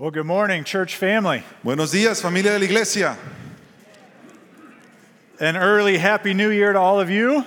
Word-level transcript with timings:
Well, 0.00 0.12
good 0.12 0.26
morning, 0.26 0.62
church 0.62 0.94
family. 0.94 1.42
Buenos 1.64 1.90
días, 1.90 2.22
familia 2.22 2.52
de 2.52 2.60
la 2.60 2.66
iglesia. 2.66 3.18
An 5.40 5.56
early 5.56 5.98
Happy 5.98 6.34
New 6.34 6.50
Year 6.50 6.72
to 6.72 6.78
all 6.78 7.00
of 7.00 7.10
you. 7.10 7.44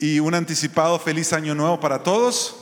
Y 0.00 0.18
un 0.18 0.32
anticipado 0.32 0.98
feliz 0.98 1.30
año 1.30 1.54
nuevo 1.54 1.76
para 1.76 1.98
todos. 1.98 2.54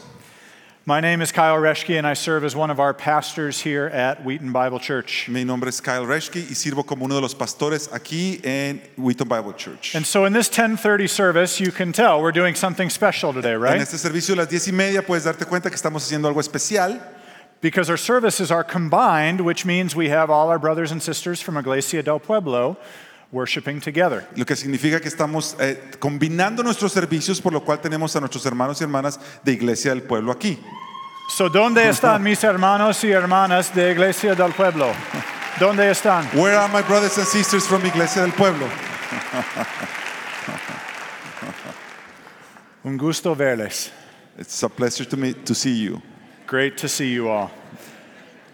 My 0.87 0.99
name 1.01 1.23
is 1.23 1.31
Kyle 1.31 1.55
Reschke, 1.55 1.99
and 1.99 2.05
I 2.05 2.15
serve 2.15 2.43
as 2.43 2.57
one 2.57 2.69
of 2.69 2.81
our 2.81 2.93
pastors 2.93 3.61
here 3.61 3.87
at 3.87 4.25
Wheaton 4.25 4.53
Bible 4.53 4.81
Church. 4.81 5.29
Mi 5.29 5.45
nombre 5.45 5.69
es 5.69 5.81
Kyle 5.81 6.05
Reschke 6.05 6.41
y 6.41 6.57
sirvo 6.57 6.85
como 6.85 7.05
uno 7.05 7.15
de 7.15 7.21
los 7.21 7.35
pastores 7.37 7.89
aquí 7.93 8.45
en 8.45 8.83
Wheaton 8.97 9.29
Bible 9.29 9.53
Church. 9.53 9.95
And 9.95 10.05
so, 10.05 10.25
in 10.25 10.33
this 10.33 10.49
10:30 10.49 11.09
service, 11.09 11.61
you 11.61 11.71
can 11.71 11.93
tell 11.93 12.21
we're 12.21 12.33
doing 12.33 12.57
something 12.57 12.91
special 12.91 13.33
today, 13.33 13.55
right? 13.55 13.77
En 13.77 13.83
este 13.83 13.99
servicio 13.99 14.35
de 14.35 14.41
las 14.41 14.49
diez 14.49 14.67
y 14.67 14.73
media 14.73 15.01
puedes 15.01 15.23
darte 15.23 15.47
cuenta 15.47 15.71
que 15.71 15.77
estamos 15.77 16.03
haciendo 16.03 16.27
algo 16.27 16.41
especial 16.41 17.18
Because 17.61 17.91
our 17.91 17.97
services 17.97 18.53
are 18.53 18.63
combined, 18.63 19.41
which 19.41 19.65
means 19.65 19.97
we 19.97 20.11
have 20.11 20.31
all 20.31 20.49
our 20.49 20.59
brothers 20.59 20.93
and 20.93 21.03
sisters 21.03 21.41
from 21.41 21.57
Iglesia 21.57 22.03
del 22.03 22.21
Pueblo 22.21 22.77
worshiping 23.33 23.81
together. 23.81 24.27
lo 24.37 24.45
que 24.45 24.57
significa 24.57 25.01
que 25.01 25.09
estamos 25.09 25.57
eh, 25.61 25.77
combinando 25.99 26.63
nuestros 26.63 26.93
servicios, 26.93 27.41
por 27.41 27.53
lo 27.53 27.61
cual 27.61 27.81
tenemos 27.81 28.15
a 28.17 28.21
nuestros 28.21 28.47
hermanos 28.47 28.81
y 28.81 28.85
hermanas 28.85 29.19
de 29.45 29.53
Iglesia 29.53 29.91
del 29.91 30.03
Pueblo 30.03 30.33
aquí. 30.33 30.59
So, 31.37 31.51
¿dónde 31.51 31.87
están 31.89 32.23
mis 32.23 32.43
hermanos 32.43 33.05
y 33.05 33.11
hermanas 33.11 33.75
de 33.75 33.91
Iglesia 33.93 34.35
del 34.35 34.53
Pueblo? 34.53 34.93
¿Dónde 35.61 35.91
están? 35.91 36.25
Where 36.33 36.57
are 36.57 36.69
my 36.73 36.81
brothers 36.83 37.19
and 37.19 37.27
sisters 37.27 37.67
from 37.67 37.85
Iglesia 37.85 38.23
del 38.23 38.33
Pueblo? 38.33 38.67
Un 42.85 42.97
gusto 42.97 43.35
verles. 43.35 43.91
It's 44.39 44.63
a 44.63 44.69
pleasure 44.69 45.05
to, 45.05 45.17
me, 45.17 45.35
to 45.35 45.55
see 45.55 45.75
you. 45.75 46.01
Great 46.49 46.79
to 46.79 46.89
see 46.89 47.13
you 47.13 47.29
all. 47.29 47.51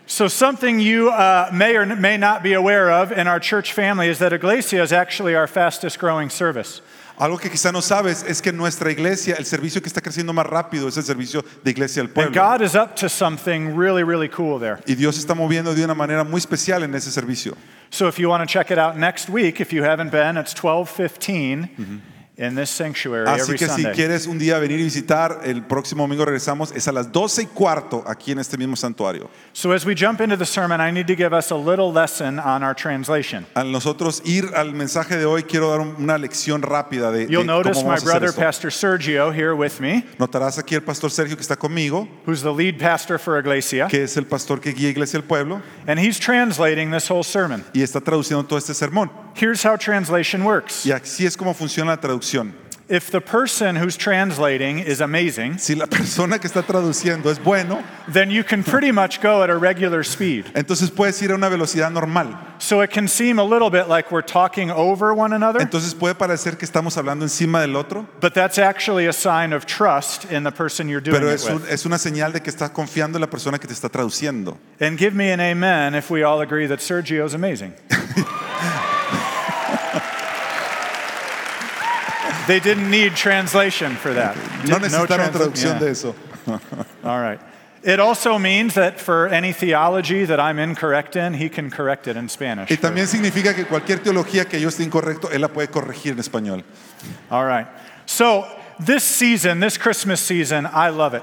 So, 0.06 0.26
something 0.26 0.80
you 0.80 1.10
uh, 1.10 1.48
may 1.52 1.76
or 1.76 1.86
may 1.86 2.16
not 2.16 2.42
be 2.42 2.52
aware 2.54 2.90
of 2.90 3.12
in 3.12 3.28
our 3.28 3.38
church 3.38 3.72
family 3.72 4.08
is 4.08 4.18
that 4.18 4.32
Iglesia 4.32 4.82
is 4.82 4.92
actually 4.92 5.36
our 5.36 5.46
fastest 5.46 6.00
growing 6.00 6.28
service. 6.28 6.82
Algo 7.20 7.41
que 7.41 7.48
quizá 7.48 7.72
no 7.72 7.78
sabes 7.78 8.24
es 8.24 8.41
que 8.41 8.50
nuestra 8.50 8.91
iglesia, 8.91 9.36
el 9.38 9.44
servicio 9.44 9.80
que 9.80 9.88
está 9.88 10.00
creciendo 10.00 10.32
más 10.32 10.44
rápido 10.44 10.88
es 10.88 10.96
el 10.96 11.04
servicio 11.04 11.44
de 11.62 11.70
Iglesia 11.70 12.02
del 12.02 12.08
And 12.08 12.14
Pueblo. 12.14 12.32
God 12.34 12.62
is 12.62 12.74
up 12.74 12.96
to 12.96 13.08
something 13.08 13.77
really, 13.77 14.02
really 14.02 14.28
cool 14.28 14.58
there. 14.58 14.80
Y 14.88 14.97
Dios 14.97 15.14
se 15.14 15.20
está 15.20 15.36
moviendo 15.36 15.72
de 15.72 15.84
una 15.84 15.94
manera 15.94 16.24
muy 16.24 16.41
especial 16.41 16.82
en 16.82 16.92
ese 16.97 17.12
servicio. 17.12 17.56
So, 17.91 18.08
if 18.08 18.19
you 18.19 18.28
want 18.28 18.42
to 18.42 18.52
check 18.52 18.72
it 18.72 18.78
out 18.78 18.97
next 18.97 19.28
week, 19.28 19.60
if 19.60 19.72
you 19.72 19.84
haven't 19.84 20.10
been, 20.10 20.36
it's 20.36 20.52
12:15 20.52 22.00
in 22.36 22.56
this 22.56 22.68
sanctuary 22.68 23.28
Así 23.28 23.42
every 23.42 23.58
que 23.58 23.68
si 23.68 23.82
Sunday. 23.82 23.92
quieres 23.94 24.27
un 24.27 24.38
día 24.40 24.58
venir 24.58 24.80
y 24.80 24.84
visitar, 24.84 25.42
el 25.44 25.62
próximo 25.62 26.02
domingo 26.02 26.24
regresamos, 26.24 26.72
es 26.72 26.88
a 26.88 26.92
las 26.92 27.12
12 27.12 27.42
y 27.42 27.46
cuarto 27.46 28.02
aquí 28.08 28.32
en 28.32 28.41
este 28.41 28.58
mismo 28.58 28.74
santuario. 28.74 29.30
So, 29.52 29.72
as 29.72 29.84
we 29.86 29.94
jump 29.94 30.20
into 30.20 30.36
the 30.36 30.44
sermon, 30.44 30.80
I 30.80 30.91
need 30.91 31.06
to 31.06 31.14
give 31.14 31.32
us 31.32 31.52
a 31.52 31.56
little 31.56 31.92
lesson 31.92 32.41
on 32.41 32.64
our 32.64 32.74
translation. 32.74 33.46
Al 33.54 33.70
nosotros 33.70 34.20
ir 34.24 34.50
al 34.56 34.72
mensaje 34.74 35.16
de 35.16 35.24
hoy, 35.26 35.44
quiero 35.44 35.70
dar 35.70 35.80
un- 35.80 35.94
una 35.98 36.18
lección 36.18 36.60
rápida 36.62 37.12
de, 37.12 37.26
de 37.26 37.32
You'll 37.32 37.46
cómo 37.46 37.58
notice 37.62 37.76
my 37.76 37.82
vamos 37.84 37.92
a 37.92 37.94
hacer 37.94 38.08
brother, 38.10 38.28
esto. 38.30 38.41
Pastor 38.41 38.72
Sergio, 38.72 39.30
here 39.32 39.52
with 39.54 39.78
me, 39.78 40.04
Notarás 40.19 40.58
aquí 40.58 40.74
el 40.74 40.82
pastor 40.82 41.12
Sergio 41.12 41.36
que 41.36 41.42
está 41.42 41.56
conmigo, 41.56 42.08
who's 42.26 42.42
the 42.42 42.50
lead 42.52 42.78
pastor 42.80 43.16
for 43.19 43.38
Iglesia, 43.38 43.86
que 43.88 44.02
es 44.02 44.16
el 44.16 44.26
pastor 44.26 44.60
que 44.60 44.72
guía 44.72 44.91
Iglesia 44.91 45.20
del 45.20 45.28
Pueblo, 45.28 45.62
and 45.86 46.00
he's 46.00 46.19
translating 46.19 46.91
this 46.91 47.08
whole 47.08 47.22
sermon. 47.22 47.64
y 47.72 47.82
está 47.82 48.00
traduciendo 48.00 48.44
todo 48.44 48.58
este 48.58 48.74
sermón. 48.74 49.08
Here's 49.36 49.64
how 49.64 49.76
translation 49.76 50.44
works. 50.44 50.84
Y 50.86 50.92
así 50.92 51.26
es 51.26 51.36
como 51.36 51.54
funciona 51.54 51.91
la 51.92 52.00
traducción. 52.00 52.23
If 52.86 53.11
the 53.11 53.22
person 53.22 53.77
who's 53.77 53.97
translating 53.97 54.78
is 54.78 55.00
amazing, 55.00 55.56
Si 55.58 55.75
la 55.75 55.86
persona 55.86 56.39
que 56.39 56.47
está 56.50 56.62
traduciendo 56.62 57.31
es 57.31 57.39
bueno, 57.39 57.83
then 58.12 58.31
you 58.31 58.44
can 58.44 58.62
pretty 58.62 58.92
much 58.92 59.22
go 59.22 59.42
at 59.42 59.48
a 59.48 59.56
regular 59.56 60.05
speed. 60.05 60.44
entonces 60.55 60.91
puedes 60.91 61.20
ir 61.22 61.31
a 61.33 61.34
una 61.34 61.48
velocidad 61.48 61.91
normal. 61.91 62.36
So 62.58 62.83
it 62.83 62.91
can 62.91 63.08
seem 63.08 63.39
a 63.39 63.42
little 63.42 63.70
bit 63.70 63.89
like 63.89 64.12
we're 64.12 64.20
talking 64.20 64.70
over 64.70 65.14
one 65.14 65.33
another, 65.33 65.61
Entonces 65.62 65.94
puede 65.94 66.14
parecer 66.14 66.58
que 66.58 66.66
estamos 66.66 66.98
hablando 66.98 67.25
encima 67.25 67.58
del 67.62 67.75
otro, 67.77 68.06
but 68.20 68.34
that's 68.34 68.59
actually 68.59 69.06
a 69.06 69.15
sign 69.15 69.54
of 69.54 69.65
trust 69.65 70.31
in 70.31 70.44
the 70.44 70.53
person 70.53 70.87
you're 70.87 71.00
doing 71.00 71.19
pero 71.19 71.31
it 71.31 71.37
es, 71.37 71.47
un- 71.48 71.62
with. 71.62 71.71
es 71.72 71.87
una 71.87 71.97
señal 71.97 72.34
de 72.34 72.41
que 72.41 72.50
estás 72.53 72.69
confiando 72.71 73.16
en 73.16 73.22
la 73.22 73.28
persona 73.31 73.59
que 73.59 73.66
te 73.66 73.72
está 73.72 73.88
traduciendo. 73.88 74.59
And 74.78 74.98
give 74.98 75.15
me 75.15 75.31
an 75.32 75.41
amen 75.41 75.94
if 75.94 76.10
we 76.10 76.22
all 76.22 76.43
agree 76.43 76.66
that 76.66 76.81
Sergio's 76.82 77.32
amazing. 77.32 77.72
they 82.47 82.60
didn't 82.60 82.91
need 82.91 83.15
translation 83.16 83.97
for 83.97 84.12
that. 84.15 84.37
No 84.66 84.78
necesitaron 84.78 85.31
trans- 85.31 85.37
traducción 85.37 85.72
yeah. 85.75 85.78
de 85.78 85.91
eso. 85.91 86.15
All 87.05 87.21
right. 87.21 87.41
It 87.82 88.00
also 88.00 88.38
means 88.38 88.75
that 88.75 88.99
for 88.99 89.28
any 89.28 89.53
theology 89.53 90.25
that 90.25 90.41
I'm 90.41 90.59
incorrect 90.59 91.16
in, 91.16 91.34
he 91.34 91.50
can 91.50 91.71
correct 91.71 92.09
it 92.09 92.16
in 92.16 92.28
Spanish. 92.31 92.71
Y 92.71 92.77
también 92.77 93.06
significa 93.06 93.54
que 93.54 93.66
cualquier 93.66 93.99
teología 94.03 94.49
que 94.49 94.59
yo 94.59 94.69
esté 94.69 94.84
incorrecto, 94.84 95.31
él 95.31 95.43
la 95.43 95.49
puede 95.49 95.69
corregir 95.69 96.12
en 96.12 96.19
español. 96.19 96.62
All 97.31 97.44
right. 97.44 97.66
So, 98.06 98.47
this 98.78 99.04
season, 99.04 99.60
this 99.60 99.77
Christmas 99.77 100.21
season, 100.21 100.66
I 100.66 100.88
love 100.88 101.12
it. 101.15 101.22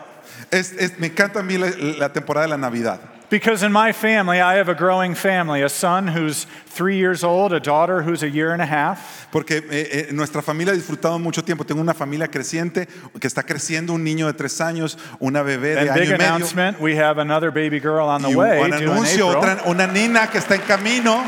Es- 0.51 0.73
es- 0.73 0.99
me 0.99 1.07
encanta 1.09 1.39
a 1.39 1.43
mí 1.43 1.57
la, 1.57 1.71
la 1.97 2.09
temporada 2.09 2.45
de 2.45 2.49
la 2.51 2.57
Navidad. 2.57 2.99
Because 3.31 3.63
in 3.63 3.71
my 3.71 3.93
family, 3.93 4.41
I 4.41 4.55
have 4.55 4.67
a 4.69 4.75
growing 4.75 5.15
family 5.15 5.61
a 5.63 5.69
son 5.69 6.09
who's 6.09 6.45
three 6.67 6.97
years 6.97 7.23
old, 7.23 7.53
a 7.53 7.61
daughter 7.61 8.01
who's 8.01 8.23
a 8.23 8.29
year 8.29 8.51
and 8.51 8.61
a 8.61 8.65
half. 8.65 9.29
Porque 9.31 9.63
eh, 9.71 10.07
eh, 10.09 10.11
nuestra 10.11 10.41
familia 10.41 10.73
ha 10.73 10.75
disfrutado 10.75 11.17
mucho 11.17 11.41
tiempo. 11.41 11.63
Tengo 11.63 11.79
una 11.81 11.93
familia 11.93 12.27
creciente 12.27 12.87
que 13.21 13.27
está 13.27 13.43
creciendo, 13.43 13.93
un 13.93 14.03
niño 14.03 14.27
de 14.27 14.33
tres 14.33 14.59
años, 14.59 14.97
una 15.21 15.43
bebé 15.43 15.75
de 15.75 15.79
And 15.79 15.89
año 15.91 15.99
big 16.01 16.09
y 16.09 16.11
medio. 16.11 16.25
announcement 16.25 16.79
we 16.81 16.97
have 16.97 17.17
another 17.21 17.51
baby 17.51 17.79
girl 17.79 18.09
on 18.09 18.21
the 18.21 18.29
Y 18.31 18.35
way. 18.35 18.61
un 18.63 18.69
due 18.71 18.77
in 18.79 18.89
anuncio, 18.89 19.29
April. 19.31 19.53
otra, 19.59 19.63
una 19.65 19.87
nina 19.87 20.27
que 20.27 20.37
está 20.37 20.55
en 20.55 20.61
camino. 20.63 21.23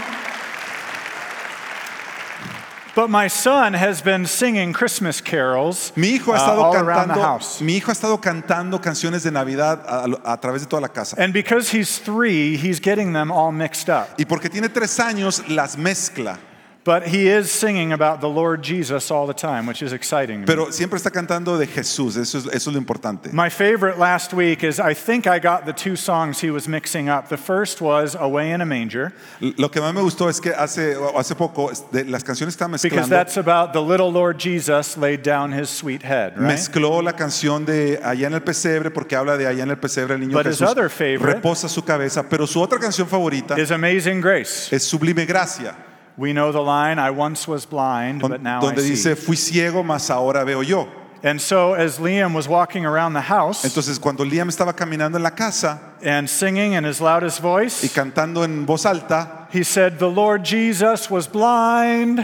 But 2.95 3.09
my 3.09 3.27
son 3.27 3.73
has 3.73 4.03
been 4.03 4.27
singing 4.27 4.71
Christmas 4.71 5.19
carols 5.19 5.91
Mi 5.95 6.09
hijo 6.09 6.31
ha 6.31 6.35
uh, 6.35 6.37
estado 6.37 6.71
the 6.71 6.91
cantando, 6.91 7.21
house. 7.21 7.59
mi 7.59 7.77
hijo 7.77 7.89
ha 7.89 7.93
estado 7.93 8.21
cantando 8.21 8.79
canciones 8.79 9.23
de 9.23 9.31
Navidad 9.31 9.83
a, 9.87 10.33
a 10.33 10.37
través 10.39 10.61
de 10.61 10.67
toda 10.67 10.81
la 10.81 10.89
casa. 10.89 11.15
And 11.17 11.33
because 11.33 11.71
he's 11.75 11.97
three, 11.99 12.55
he's 12.55 12.79
getting 12.79 13.11
them 13.13 13.31
all 13.31 13.51
mixed 13.51 13.89
up. 13.89 14.09
Y 14.19 14.25
porque 14.25 14.47
tiene 14.47 14.69
tres 14.69 14.99
años, 14.99 15.43
las 15.49 15.75
mezcla. 15.75 16.37
But 16.85 17.07
he 17.07 17.29
is 17.29 17.49
singing 17.49 17.93
about 17.93 18.19
the 18.19 18.27
Lord 18.27 18.61
Jesus 18.61 19.09
all 19.09 19.25
the 19.25 19.33
time, 19.33 19.65
which 19.65 19.81
is 19.81 19.93
exciting. 19.93 20.43
Pero 20.45 20.69
siempre 20.71 20.97
está 20.97 21.11
cantando 21.11 21.57
de 21.57 21.65
Jesús, 21.65 22.17
eso 22.17 22.37
es, 22.39 22.45
eso 22.47 22.69
es 22.69 22.73
lo 22.73 22.77
importante. 22.77 23.31
My 23.31 23.49
favorite 23.49 23.97
last 23.97 24.33
week 24.33 24.65
is 24.65 24.81
I 24.81 24.93
think 24.93 25.25
I 25.25 25.39
got 25.39 25.65
the 25.65 25.71
two 25.71 25.95
songs 25.95 26.41
he 26.41 26.51
was 26.51 26.67
mixing 26.67 27.07
up. 27.07 27.29
The 27.29 27.37
first 27.37 27.79
was 27.79 28.15
Away 28.15 28.51
in 28.51 28.59
a 28.59 28.65
Manger, 28.65 29.13
Lo 29.39 29.69
que 29.69 29.79
más 29.79 29.93
me 29.93 30.01
gustó 30.01 30.27
es 30.29 30.41
que 30.41 30.51
hace, 30.51 30.97
hace 31.15 31.35
poco 31.35 31.71
de 31.91 32.03
las 32.03 32.21
canciones 32.23 32.57
que 32.57 32.65
estaba 32.65 32.77
because 32.81 33.07
that's 33.09 33.37
about 33.37 33.71
the 33.71 33.81
little 33.81 34.11
Lord 34.11 34.37
Jesus 34.37 34.97
laid 34.97 35.23
down 35.23 35.53
his 35.53 35.69
sweet 35.69 36.03
head, 36.03 36.33
right? 36.35 36.51
mezcló 36.51 37.01
la 37.01 37.13
canción 37.13 37.65
de 37.65 37.99
Allá 38.03 38.27
en 38.27 38.33
el 38.33 38.41
pesebre 38.41 38.91
porque 38.91 39.15
habla 39.15 39.37
de 39.37 39.47
Allá 39.47 39.63
en 39.63 39.69
el 39.69 39.77
pesebre 39.77 40.15
el 40.15 40.19
niño 40.19 40.33
But 40.33 40.47
his 40.47 40.61
other 40.61 40.89
favorite 40.89 41.35
reposa 41.35 41.69
su 41.69 41.83
cabeza, 41.85 42.27
pero 42.27 42.45
su 42.45 42.59
otra 42.59 42.77
canción 42.77 43.07
favorita 43.07 43.57
Is 43.57 43.71
Amazing 43.71 44.19
Grace. 44.19 44.75
es 44.75 44.83
Sublime 44.83 45.25
Gracia, 45.25 45.73
We 46.17 46.31
know 46.31 46.51
the 46.51 46.61
line, 46.61 46.99
I 46.99 47.09
once 47.09 47.47
was 47.47 47.65
blind, 47.65 48.21
but 48.21 48.41
now 48.41 48.59
I 48.59 48.61
donde 48.61 48.81
see. 48.81 48.89
dice 48.91 49.15
fui 49.17 49.35
ciego, 49.35 49.83
mas 49.83 50.09
ahora 50.09 50.45
veo 50.45 50.61
yo. 50.61 50.87
And 51.23 51.41
so 51.41 51.73
as 51.73 51.99
Liam 51.99 52.35
was 52.35 52.49
walking 52.49 52.85
around 52.85 53.13
the 53.13 53.21
house 53.21 53.63
Entonces 53.63 53.97
cuando 53.97 54.25
Liam 54.25 54.49
estaba 54.49 54.75
caminando 54.75 55.15
en 55.15 55.23
la 55.23 55.29
casa 55.29 55.79
and 56.03 56.29
singing 56.29 56.73
in 56.73 56.83
his 56.83 56.99
loudest 56.99 57.39
voice, 57.39 57.81
y 57.81 57.87
cantando 57.87 58.43
en 58.43 58.65
voz 58.65 58.85
alta, 58.85 59.47
he 59.51 59.63
said, 59.63 59.97
The 59.99 60.09
Lord 60.09 60.43
Jesus 60.43 61.09
was 61.09 61.27
blind, 61.27 62.19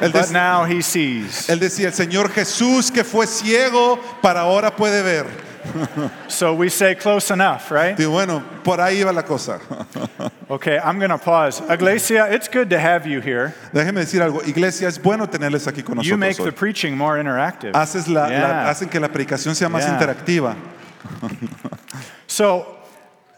él, 0.00 0.12
but 0.12 0.32
now 0.32 0.64
he 0.64 0.82
sees. 0.82 1.48
él 1.48 1.60
decía, 1.60 1.86
el 1.86 1.94
Señor 1.94 2.30
Jesús 2.30 2.90
que 2.90 3.04
fue 3.04 3.26
ciego, 3.26 3.98
para 4.20 4.40
ahora 4.40 4.74
puede 4.74 5.02
ver. 5.02 5.26
So 6.28 6.54
we 6.54 6.68
say 6.70 6.94
close 6.94 7.30
enough, 7.32 7.70
right? 7.70 7.98
Y 7.98 8.04
bueno, 8.06 8.42
por 8.64 8.78
ahí 8.80 9.02
va 9.04 9.12
la 9.12 9.22
cosa. 9.22 9.58
Okay, 10.50 10.78
I'm 10.80 10.98
going 10.98 11.10
to 11.10 11.18
pause. 11.18 11.62
Iglesia, 11.70 12.26
it's 12.34 12.48
good 12.48 12.70
to 12.70 12.78
have 12.80 13.06
you 13.06 13.20
here. 13.20 13.54
Déjeme 13.72 14.00
decir 14.00 14.20
algo, 14.20 14.42
iglesia, 14.44 14.88
es 14.88 14.98
bueno 15.00 15.28
tenerles 15.28 15.68
aquí 15.68 15.84
con 15.84 16.00
You 16.02 16.16
make 16.16 16.30
nosotros 16.38 16.46
the 16.46 16.58
preaching 16.58 16.96
more 16.96 17.18
interactive. 17.20 17.72
Haces 17.72 18.08
la- 18.08 18.26
la- 18.28 18.68
hacen 18.68 18.88
que 18.90 18.98
la 18.98 19.06
predicación 19.08 19.54
sea 19.54 19.68
más 19.68 19.84
Yeah. 19.84 19.92
interactiva. 19.94 20.56
So, 22.26 22.79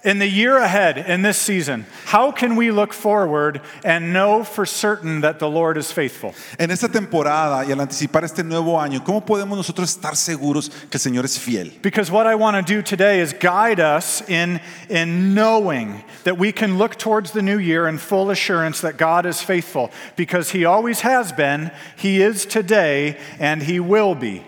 in 0.04 0.18
the 0.18 0.26
year 0.26 0.56
ahead, 0.56 0.98
in 0.98 1.22
this 1.22 1.38
season, 1.38 1.86
how 2.06 2.32
can 2.32 2.56
we 2.56 2.72
look 2.72 2.92
forward 2.92 3.60
and 3.84 4.12
know 4.12 4.42
for 4.42 4.66
certain 4.66 5.20
that 5.20 5.38
the 5.38 5.48
Lord 5.48 5.76
is 5.76 5.92
faithful? 5.92 6.34
En 6.58 6.70
esta 6.70 6.88
temporada 6.88 7.64
y 7.64 7.70
al 7.70 7.78
anticipar 7.78 8.24
este 8.24 8.42
nuevo 8.42 8.78
año, 8.78 9.04
¿cómo 9.04 9.24
podemos 9.24 9.56
nosotros 9.56 9.96
estar 9.96 10.16
seguros 10.16 10.70
que 10.90 10.98
el 10.98 11.00
Señor 11.00 11.24
es 11.24 11.38
fiel? 11.38 11.70
Because 11.82 12.10
what 12.10 12.26
I 12.26 12.34
want 12.34 12.56
to 12.56 12.62
do 12.62 12.82
today 12.82 13.20
is 13.20 13.32
guide 13.32 13.78
us 13.78 14.28
in, 14.28 14.60
in 14.88 15.34
knowing 15.34 16.02
that 16.24 16.36
we 16.36 16.50
can 16.50 16.78
look 16.78 16.96
towards 16.96 17.30
the 17.30 17.42
new 17.42 17.58
year 17.58 17.86
in 17.86 17.98
full 17.98 18.30
assurance 18.30 18.80
that 18.80 18.96
God 18.96 19.24
is 19.24 19.40
faithful. 19.40 19.90
Because 20.16 20.50
He 20.50 20.64
always 20.64 21.02
has 21.02 21.32
been, 21.32 21.70
He 21.96 22.20
is 22.20 22.44
today, 22.44 23.18
and 23.38 23.62
He 23.62 23.78
will 23.78 24.16
be. 24.16 24.42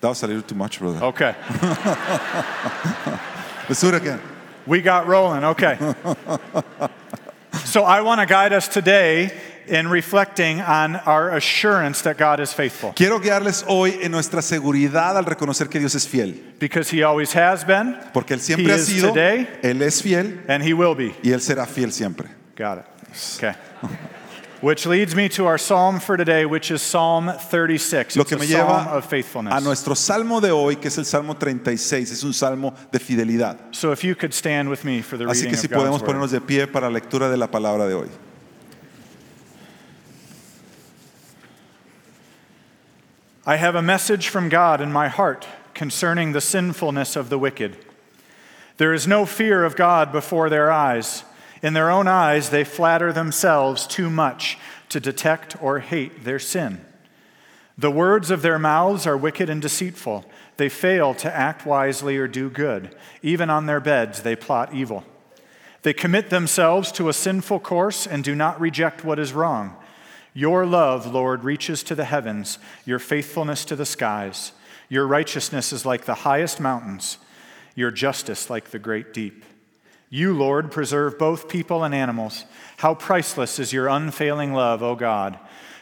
That 0.00 0.08
was 0.08 0.22
a 0.22 0.28
little 0.28 0.42
too 0.42 0.54
much, 0.54 0.78
brother. 0.78 1.04
Okay. 1.04 1.34
Let's 3.68 3.80
do 3.80 3.88
it 3.88 3.94
again. 3.94 4.20
We 4.66 4.82
got 4.82 5.06
rolling, 5.06 5.44
okay. 5.44 5.78
so 7.64 7.84
I 7.84 8.00
want 8.02 8.20
to 8.20 8.26
guide 8.26 8.52
us 8.52 8.68
today 8.68 9.30
in 9.66 9.88
reflecting 9.88 10.60
on 10.60 10.96
our 10.96 11.36
assurance 11.36 12.00
that 12.02 12.16
God 12.16 12.40
is 12.40 12.54
faithful 12.54 12.92
Quiero 12.96 13.18
guiarles 13.18 13.62
hoy 13.68 13.98
en 14.02 14.12
nuestra 14.12 14.40
seguridad 14.40 15.16
al 15.18 15.24
reconocer 15.26 15.68
que 15.68 15.78
Dios 15.78 15.94
es 15.94 16.06
fiel. 16.06 16.34
because 16.58 16.88
He 16.90 17.02
always 17.02 17.32
has 17.34 17.64
been, 17.64 17.94
Porque 18.14 18.32
Él 18.34 18.38
He 18.40 18.44
siempre 18.44 18.72
ha 18.72 18.76
is 18.76 18.88
sido, 18.88 19.12
today, 19.12 19.46
Él 19.62 19.82
es 19.82 20.00
fiel 20.02 20.40
and 20.48 20.62
He 20.62 20.72
will 20.72 20.94
be. 20.94 21.14
y 21.22 21.30
Él 21.32 21.40
será 21.40 21.66
fiel 21.66 21.92
siempre. 21.92 22.28
Got 22.56 22.78
it. 22.78 22.84
Okay. 23.36 23.54
Which 24.60 24.86
leads 24.86 25.14
me 25.14 25.28
to 25.30 25.46
our 25.46 25.56
psalm 25.56 26.00
for 26.00 26.16
today, 26.16 26.44
which 26.44 26.72
is 26.72 26.82
Psalm 26.82 27.30
36. 27.30 28.16
Lo 28.16 28.24
que 28.24 28.36
a 28.36 28.40
me 28.40 28.46
psalm 28.46 28.68
lleva 28.68 28.86
of 28.88 29.06
faithfulness. 29.06 29.54
a 29.54 29.60
nuestro 29.60 29.94
salmo 29.94 30.40
de 30.40 30.50
hoy, 30.50 30.74
que 30.74 30.88
es 30.88 30.98
el 30.98 31.04
Salmo 31.04 31.34
36, 31.34 32.10
es 32.10 32.24
un 32.24 32.32
salmo 32.32 32.74
de 32.90 32.98
fidelidad. 32.98 33.72
So 33.72 33.92
if 33.92 34.02
you 34.02 34.16
could 34.16 34.34
stand 34.34 34.68
with 34.68 34.84
me 34.84 35.00
for 35.00 35.16
the 35.16 35.26
Así 35.26 35.44
reading 35.44 35.50
que 35.50 35.58
si 35.58 35.66
of 35.66 35.72
podemos 35.72 36.02
ponernos 36.02 36.32
de 36.32 36.40
pie 36.40 36.66
para 36.66 36.90
la 36.90 36.98
lectura 36.98 37.30
de 37.30 37.36
la 37.36 37.46
palabra 37.46 37.86
de 37.86 37.94
hoy. 37.94 38.08
I 43.46 43.56
have 43.56 43.76
a 43.76 43.82
message 43.82 44.28
from 44.28 44.48
God 44.48 44.80
in 44.80 44.92
my 44.92 45.06
heart 45.06 45.46
concerning 45.72 46.32
the 46.32 46.40
sinfulness 46.40 47.14
of 47.14 47.30
the 47.30 47.38
wicked. 47.38 47.76
There 48.78 48.92
is 48.92 49.06
no 49.06 49.24
fear 49.24 49.64
of 49.64 49.76
God 49.76 50.10
before 50.10 50.50
their 50.50 50.70
eyes. 50.70 51.22
In 51.62 51.74
their 51.74 51.90
own 51.90 52.06
eyes, 52.06 52.50
they 52.50 52.64
flatter 52.64 53.12
themselves 53.12 53.86
too 53.86 54.10
much 54.10 54.58
to 54.88 55.00
detect 55.00 55.60
or 55.62 55.80
hate 55.80 56.24
their 56.24 56.38
sin. 56.38 56.84
The 57.76 57.90
words 57.90 58.30
of 58.30 58.42
their 58.42 58.58
mouths 58.58 59.06
are 59.06 59.16
wicked 59.16 59.48
and 59.48 59.62
deceitful. 59.62 60.24
They 60.56 60.68
fail 60.68 61.14
to 61.14 61.32
act 61.32 61.64
wisely 61.64 62.16
or 62.16 62.26
do 62.26 62.50
good. 62.50 62.96
Even 63.22 63.50
on 63.50 63.66
their 63.66 63.80
beds, 63.80 64.22
they 64.22 64.34
plot 64.34 64.74
evil. 64.74 65.04
They 65.82 65.92
commit 65.92 66.30
themselves 66.30 66.90
to 66.92 67.08
a 67.08 67.12
sinful 67.12 67.60
course 67.60 68.06
and 68.06 68.24
do 68.24 68.34
not 68.34 68.60
reject 68.60 69.04
what 69.04 69.20
is 69.20 69.32
wrong. 69.32 69.76
Your 70.34 70.66
love, 70.66 71.06
Lord, 71.06 71.44
reaches 71.44 71.82
to 71.84 71.94
the 71.94 72.04
heavens, 72.04 72.58
your 72.84 72.98
faithfulness 72.98 73.64
to 73.66 73.76
the 73.76 73.86
skies. 73.86 74.52
Your 74.88 75.06
righteousness 75.06 75.72
is 75.72 75.86
like 75.86 76.04
the 76.04 76.14
highest 76.14 76.60
mountains, 76.60 77.18
your 77.76 77.90
justice 77.90 78.50
like 78.50 78.70
the 78.70 78.78
great 78.78 79.14
deep. 79.14 79.44
You, 80.10 80.32
Lord, 80.32 80.70
preserve 80.70 81.18
both 81.18 81.48
people 81.48 81.84
and 81.84 81.94
animals. 81.94 82.46
How 82.78 82.94
priceless 82.94 83.58
is 83.58 83.72
your 83.72 83.88
unfailing 83.88 84.54
love, 84.54 84.82
O 84.82 84.94
God. 84.94 85.38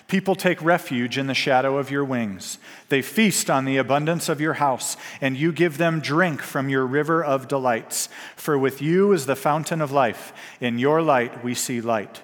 People 0.08 0.36
take 0.36 0.62
refuge 0.62 1.18
in 1.18 1.26
the 1.26 1.34
shadow 1.34 1.78
of 1.78 1.90
your 1.90 2.04
wings. 2.04 2.58
They 2.88 3.02
feast 3.02 3.50
on 3.50 3.64
the 3.64 3.76
abundance 3.76 4.28
of 4.28 4.40
your 4.40 4.54
house, 4.54 4.96
and 5.20 5.36
you 5.36 5.52
give 5.52 5.78
them 5.78 6.00
drink 6.00 6.42
from 6.42 6.68
your 6.68 6.86
river 6.86 7.24
of 7.24 7.48
delights. 7.48 8.08
For 8.36 8.56
with 8.56 8.80
you 8.80 9.12
is 9.12 9.26
the 9.26 9.34
fountain 9.34 9.80
of 9.80 9.90
life. 9.90 10.32
In 10.60 10.78
your 10.78 11.02
light 11.02 11.42
we 11.44 11.54
see 11.54 11.80
light. 11.80 12.22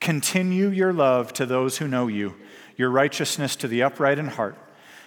Continue 0.00 0.68
your 0.68 0.92
love 0.92 1.32
to 1.34 1.46
those 1.46 1.78
who 1.78 1.86
know 1.86 2.08
you, 2.08 2.34
your 2.76 2.90
righteousness 2.90 3.54
to 3.56 3.68
the 3.68 3.84
upright 3.84 4.18
in 4.18 4.28
heart. 4.28 4.56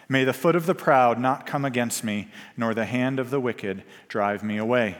May 0.07 0.23
the 0.23 0.33
foot 0.33 0.55
of 0.55 0.67
the 0.67 0.75
proud 0.75 1.19
not 1.19 1.45
come 1.45 1.65
against 1.65 2.03
me, 2.03 2.29
nor 2.55 2.73
the 2.73 2.85
hand 2.85 3.19
of 3.19 3.29
the 3.29 3.41
wicked 3.41 3.83
drive 4.07 4.41
me 4.41 4.57
away. 4.57 4.95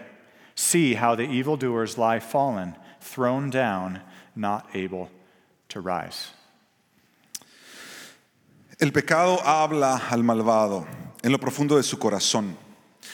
See 0.55 0.95
how 0.95 1.15
the 1.15 1.23
evildoers 1.29 1.97
lie 1.97 2.19
fallen, 2.19 2.75
thrown 3.01 3.49
down, 3.49 4.01
not 4.35 4.67
able 4.73 5.09
to 5.69 5.81
rise. 5.81 6.31
El 8.79 8.91
pecado 8.91 9.39
habla 9.45 10.01
al 10.09 10.23
malvado 10.23 10.85
en 11.23 11.31
lo 11.31 11.37
profundo 11.37 11.77
de 11.77 11.83
su 11.83 11.97
corazón. 11.97 12.57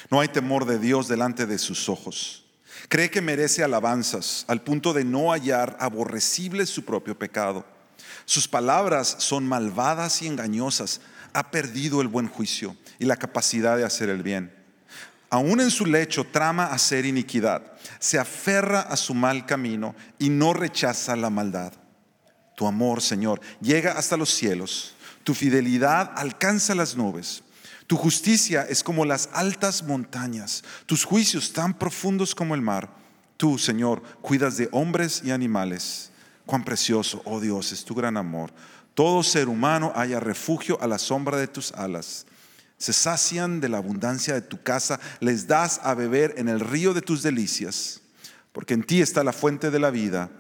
No 0.10 0.20
hay 0.20 0.28
temor 0.28 0.66
de 0.66 0.80
Dios 0.80 1.08
delante 1.08 1.46
de 1.46 1.58
sus 1.58 1.88
ojos. 1.88 2.44
Cree 2.90 3.10
que 3.10 3.22
merece 3.22 3.64
alabanzas 3.64 4.46
al 4.48 4.62
punto 4.62 4.94
de 4.94 5.04
no 5.04 5.32
hallar 5.32 5.78
aborrecible 5.80 6.66
su 6.66 6.84
propio 6.84 7.18
pecado. 7.18 7.66
Sus 8.26 8.48
palabras 8.48 9.16
son 9.20 9.48
malvadas 9.48 10.22
y 10.22 10.28
engañosas. 10.28 11.02
Ha 11.34 11.52
perdido 11.52 12.02
el 12.02 12.08
buen 12.08 12.28
juicio 12.28 12.76
y 13.00 13.06
la 13.06 13.16
capacidad 13.16 13.78
de 13.78 13.86
hacer 13.86 14.10
el 14.10 14.24
bien. 14.24 14.61
Aún 15.32 15.62
en 15.62 15.72
su 15.72 15.86
lecho 15.86 16.26
trama 16.26 16.66
hacer 16.66 17.06
iniquidad. 17.06 17.64
Se 18.00 18.20
aferra 18.20 18.82
a 18.82 18.98
su 18.98 19.14
mal 19.14 19.46
camino 19.46 19.96
y 20.20 20.30
no 20.30 20.54
rechaza 20.54 21.16
la 21.16 21.30
maldad. 21.30 21.72
Tu 22.58 22.68
amor, 22.68 23.02
Señor, 23.02 23.40
llega 23.62 23.94
hasta 23.94 24.18
los 24.18 24.30
cielos. 24.30 24.94
Tu 25.24 25.34
fidelidad 25.34 26.12
alcanza 26.18 26.76
las 26.76 26.98
nubes. 26.98 27.44
Tu 27.88 27.96
justicia 27.96 28.64
es 28.70 28.84
como 28.84 29.06
las 29.06 29.30
altas 29.32 29.84
montañas. 29.84 30.66
Tus 30.86 31.06
juicios 31.06 31.54
tan 31.54 31.80
profundos 31.80 32.36
como 32.36 32.54
el 32.54 32.62
mar. 32.62 32.90
Tú, 33.38 33.58
Señor, 33.58 34.04
cuidas 34.22 34.58
de 34.58 34.68
hombres 34.74 35.22
y 35.24 35.32
animales. 35.32 36.12
Cuán 36.46 36.66
precioso, 36.66 37.22
oh 37.24 37.40
Dios, 37.40 37.72
es 37.72 37.86
tu 37.86 37.96
gran 37.96 38.18
amor. 38.18 38.52
Todo 38.94 39.24
ser 39.24 39.48
humano 39.48 39.94
haya 39.96 40.20
refugio 40.20 40.78
a 40.82 40.88
la 40.88 41.00
sombra 41.00 41.38
de 41.38 41.48
tus 41.48 41.72
alas. 41.72 42.26
Se 42.82 42.94
sacian 42.94 43.62
de 43.62 43.70
la 43.70 43.78
abundancia 43.78 44.34
de 44.34 44.42
tu 44.42 44.64
casa, 44.64 45.00
les 45.20 45.46
das 45.46 45.80
a 45.84 45.94
beber 45.94 46.34
en 46.38 46.50
el 46.50 46.60
río 46.60 46.96
de 46.96 47.04
tus 47.04 47.22
delicias, 47.22 48.02
porque 48.52 48.74
en 48.74 48.82
ti 48.82 49.04
está 49.04 49.24
la 49.24 49.34
fuente 49.34 49.70
de 49.70 49.78
la 49.78 49.92
vida, 49.92 50.32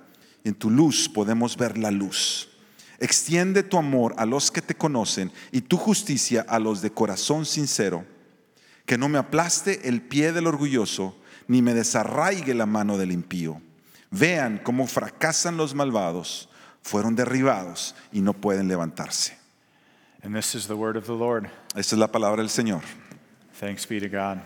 y 0.43 0.49
en 0.49 0.55
tu 0.55 0.71
luz 0.71 1.07
podemos 1.07 1.55
ver 1.55 1.77
la 1.77 1.91
luz. 1.91 2.49
Extiende 2.97 3.61
tu 3.61 3.77
amor 3.77 4.15
a 4.17 4.25
los 4.25 4.49
que 4.49 4.63
te 4.63 4.73
conocen 4.73 5.31
y 5.51 5.61
tu 5.61 5.77
justicia 5.77 6.43
a 6.49 6.57
los 6.57 6.81
de 6.81 6.89
corazón 6.89 7.45
sincero. 7.45 8.07
Que 8.87 8.97
no 8.97 9.07
me 9.07 9.19
aplaste 9.19 9.87
el 9.87 10.01
pie 10.01 10.31
del 10.31 10.47
orgulloso, 10.47 11.15
ni 11.47 11.61
me 11.61 11.75
desarraigue 11.75 12.55
la 12.55 12.65
mano 12.65 12.97
del 12.97 13.11
impío. 13.11 13.61
Vean 14.09 14.59
cómo 14.63 14.87
fracasan 14.87 15.57
los 15.57 15.75
malvados, 15.75 16.49
fueron 16.81 17.15
derribados 17.15 17.93
y 18.11 18.21
no 18.21 18.33
pueden 18.33 18.67
levantarse. 18.67 19.37
And 20.23 20.35
this 20.35 20.55
is 20.55 20.65
the 20.65 20.75
word 20.75 20.97
of 20.97 21.05
the 21.05 21.13
Lord. 21.13 21.51
Esta 21.75 21.95
es 21.95 21.99
la 21.99 22.07
palabra 22.07 22.37
del 22.37 22.49
Señor. 22.49 22.81
Thanks 23.59 23.85
be 23.85 23.99
to 23.99 24.09
God. 24.09 24.41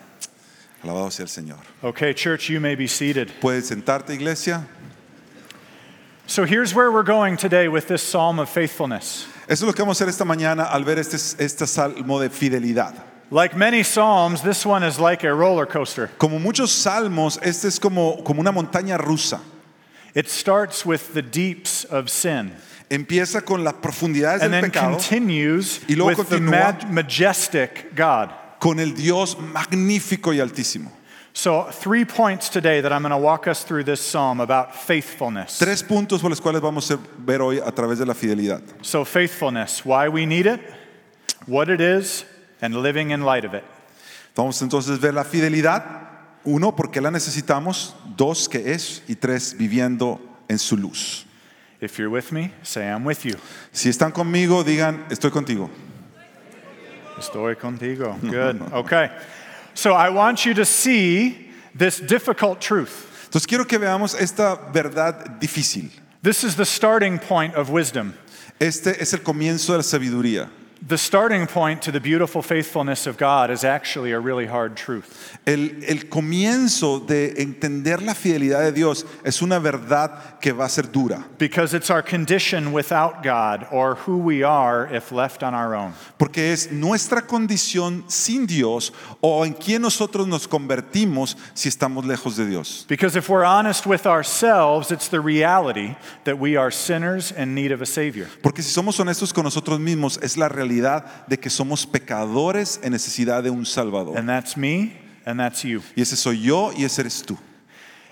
Alabado 0.84 1.12
sea 1.12 1.24
el 1.24 1.30
Señor. 1.30 1.58
Okay, 1.84 2.14
church, 2.14 2.50
you 2.50 2.60
may 2.60 2.76
be 2.76 2.88
seated. 2.88 3.32
Puedes 3.42 3.70
sentarte, 3.70 4.12
iglesia. 4.12 4.68
So 6.28 6.46
here's 6.46 6.74
where 6.76 6.92
we're 6.92 7.04
going 7.04 7.38
today 7.38 7.68
with 7.68 7.88
this 7.88 8.04
psalm 8.04 8.40
of 8.40 8.50
faithfulness. 8.50 9.26
Eso 9.48 9.64
es 9.66 9.68
lo 9.68 9.74
que 9.74 9.84
vamos 9.84 10.00
a 10.02 10.04
hacer 10.04 10.10
esta 10.10 10.26
mañana 10.26 10.72
al 10.72 10.84
ver 10.84 11.00
este, 11.00 11.16
este 11.16 11.66
salmo 11.66 12.20
de 12.20 12.30
fidelidad. 12.30 12.94
Like 13.32 13.56
many 13.56 13.82
psalms, 13.82 14.44
this 14.44 14.66
one 14.66 14.84
is 14.84 15.00
like 15.00 15.24
a 15.24 15.34
roller 15.34 15.66
coaster. 15.66 16.10
Como 16.20 16.40
muchos 16.40 16.72
salmos, 16.72 17.40
este 17.42 17.66
es 17.66 17.80
como, 17.80 18.24
como 18.24 18.42
una 18.42 18.52
montaña 18.52 18.98
rusa. 18.98 19.40
It 20.16 20.30
starts 20.30 20.86
with 20.86 21.14
the 21.14 21.22
deeps 21.22 21.84
of 21.86 22.10
sin 22.10 22.52
Empieza 22.90 23.44
con 23.44 23.64
las 23.64 23.74
profundidades 23.82 24.42
and 24.42 24.52
del 24.54 24.62
then 24.62 24.72
pecado, 24.72 24.98
continues 24.98 25.82
Y 25.90 25.96
luego 25.96 26.20
with 26.22 26.30
the 26.30 26.38
continúa. 26.38 26.84
ma- 26.84 26.92
majestic 26.92 27.94
God. 27.96 28.30
con 28.60 28.80
el 28.80 28.92
Dios 28.94 29.36
magnífico 29.38 30.32
y 30.34 30.40
altísimo. 30.40 30.92
So, 31.34 31.64
three 31.70 32.06
points 32.06 32.48
today 32.48 32.80
that 32.80 32.94
I'm 32.94 33.02
going 33.02 33.12
to 33.12 33.18
walk 33.18 33.46
us 33.48 33.64
through 33.66 33.84
this 33.84 34.00
psalm 34.00 34.40
about 34.40 34.74
faithfulness. 34.74 35.60
Tres 35.60 35.84
puntos 35.84 36.22
por 36.22 36.30
los 36.30 36.40
cuales 36.40 36.62
vamos 36.62 36.90
a 36.92 36.98
ver 37.18 37.42
hoy 37.42 37.58
a 37.58 37.72
través 37.74 37.98
de 37.98 38.06
la 38.06 38.14
fidelidad. 38.14 38.62
So, 38.84 39.04
faithfulness, 39.04 39.84
why 39.84 40.08
we 40.08 40.26
need 40.26 40.46
it, 40.46 40.62
what 41.46 41.70
it 41.70 41.82
is, 41.82 42.24
and 42.62 42.76
living 42.82 43.12
in 43.12 43.24
light 43.24 43.44
of 43.44 43.54
it. 43.54 43.64
Vamos 44.36 44.62
entonces 44.62 44.96
a 44.96 44.98
ver 44.98 45.12
la 45.12 45.24
fidelidad. 45.24 46.05
Uno, 46.46 46.76
porque 46.76 47.02
la 47.02 47.12
necesitamos. 47.12 47.96
Dos, 48.16 48.48
que 48.48 48.72
es. 48.74 49.02
Y 49.08 49.16
tres, 49.16 49.56
viviendo 49.58 50.20
en 50.48 50.58
su 50.58 50.78
luz. 50.78 51.26
If 51.82 51.98
you're 51.98 52.10
with 52.10 52.32
me, 52.32 52.52
say, 52.64 52.88
I'm 52.88 53.06
with 53.06 53.26
you. 53.26 53.36
Si 53.72 53.90
están 53.90 54.12
conmigo, 54.12 54.64
digan, 54.64 55.06
estoy 55.10 55.32
contigo. 55.32 55.70
Estoy 57.18 57.56
contigo. 57.56 58.18
Good. 58.22 58.62
Okay. 58.74 59.10
So, 59.74 59.94
I 59.94 60.10
want 60.10 60.46
you 60.46 60.54
to 60.54 60.66
see 60.66 61.52
this 61.74 62.00
difficult 62.00 62.62
truth. 62.62 63.12
Entonces 63.26 63.48
quiero 63.48 63.66
que 63.66 63.78
veamos 63.78 64.16
esta 64.20 64.56
verdad 64.72 65.40
difícil. 65.40 65.92
This 66.22 66.44
is 66.44 66.56
the 66.56 66.66
starting 66.66 67.20
point 67.20 67.54
of 67.56 67.70
wisdom. 67.70 68.14
Este 68.60 69.02
es 69.02 69.14
el 69.14 69.20
comienzo 69.20 69.74
de 69.74 69.78
la 69.78 69.84
sabiduría. 69.84 70.50
The 70.88 71.00
starting 71.00 71.48
point 71.48 71.82
to 71.84 71.92
the 71.92 72.00
beautiful 72.00 72.44
faithfulness 72.44 73.08
of 73.08 73.18
God 73.18 73.50
is 73.50 73.64
actually 73.64 74.12
a 74.12 74.20
really 74.20 74.46
hard 74.46 74.78
truth. 74.78 75.36
El, 75.48 75.84
el 75.84 76.10
comienzo 76.10 77.00
de 77.00 77.34
entender 77.42 78.04
la 78.04 78.14
fidelidad 78.14 78.62
de 78.62 78.72
Dios 78.72 79.04
es 79.24 79.42
una 79.42 79.60
verdad 79.60 80.40
que 80.40 80.52
va 80.52 80.66
a 80.66 80.70
ser 80.70 80.84
dura. 80.84 81.26
Because 81.40 81.74
it's 81.74 81.90
our 81.90 82.04
condition 82.04 82.72
without 82.72 83.24
God 83.24 83.66
or 83.72 83.96
who 83.96 84.20
we 84.20 84.44
are 84.44 84.86
if 84.94 85.12
left 85.12 85.42
on 85.42 85.56
our 85.56 85.74
own. 85.74 85.96
Porque 86.20 86.54
es 86.54 86.72
nuestra 86.72 87.24
condición 87.24 88.04
sin 88.08 88.46
Dios 88.46 88.92
o 89.22 89.44
en 89.44 89.54
quien 89.54 89.82
nosotros 89.82 90.28
nos 90.28 90.48
convertimos 90.48 91.36
si 91.56 91.68
estamos 91.68 92.06
lejos 92.06 92.38
de 92.38 92.46
Dios. 92.46 92.86
Because 92.88 93.16
if 93.16 93.28
we're 93.28 93.44
honest 93.44 93.88
with 93.88 94.06
ourselves, 94.06 94.92
it's 94.92 95.08
the 95.08 95.20
reality 95.20 95.96
that 96.26 96.38
we 96.38 96.56
are 96.56 96.70
sinners 96.70 97.32
in 97.32 97.56
need 97.56 97.72
of 97.72 97.82
a 97.82 97.88
Savior. 97.88 98.28
Porque 98.44 98.62
si 98.62 98.70
somos 98.70 99.00
honestos 99.00 99.34
con 99.34 99.46
nosotros 99.46 99.80
mismos, 99.80 100.20
es 100.22 100.38
la 100.38 100.48
realidad 100.48 100.75
de 100.82 101.38
que 101.38 101.50
somos 101.50 101.86
pecadores 101.86 102.80
en 102.84 102.92
necesidad 102.92 103.44
de 103.44 103.50
un 103.50 103.66
Salvador. 103.66 104.18
And 104.18 104.28
that's 104.28 104.56
me, 104.56 104.94
and 105.26 105.40
that's 105.40 105.64
you. 105.64 105.82
Y 105.96 106.02
ese 106.02 106.16
soy 106.18 106.42
yo 106.42 106.72
y 106.72 106.84
ese 106.84 107.00
eres 107.00 107.24
tú. 107.24 107.38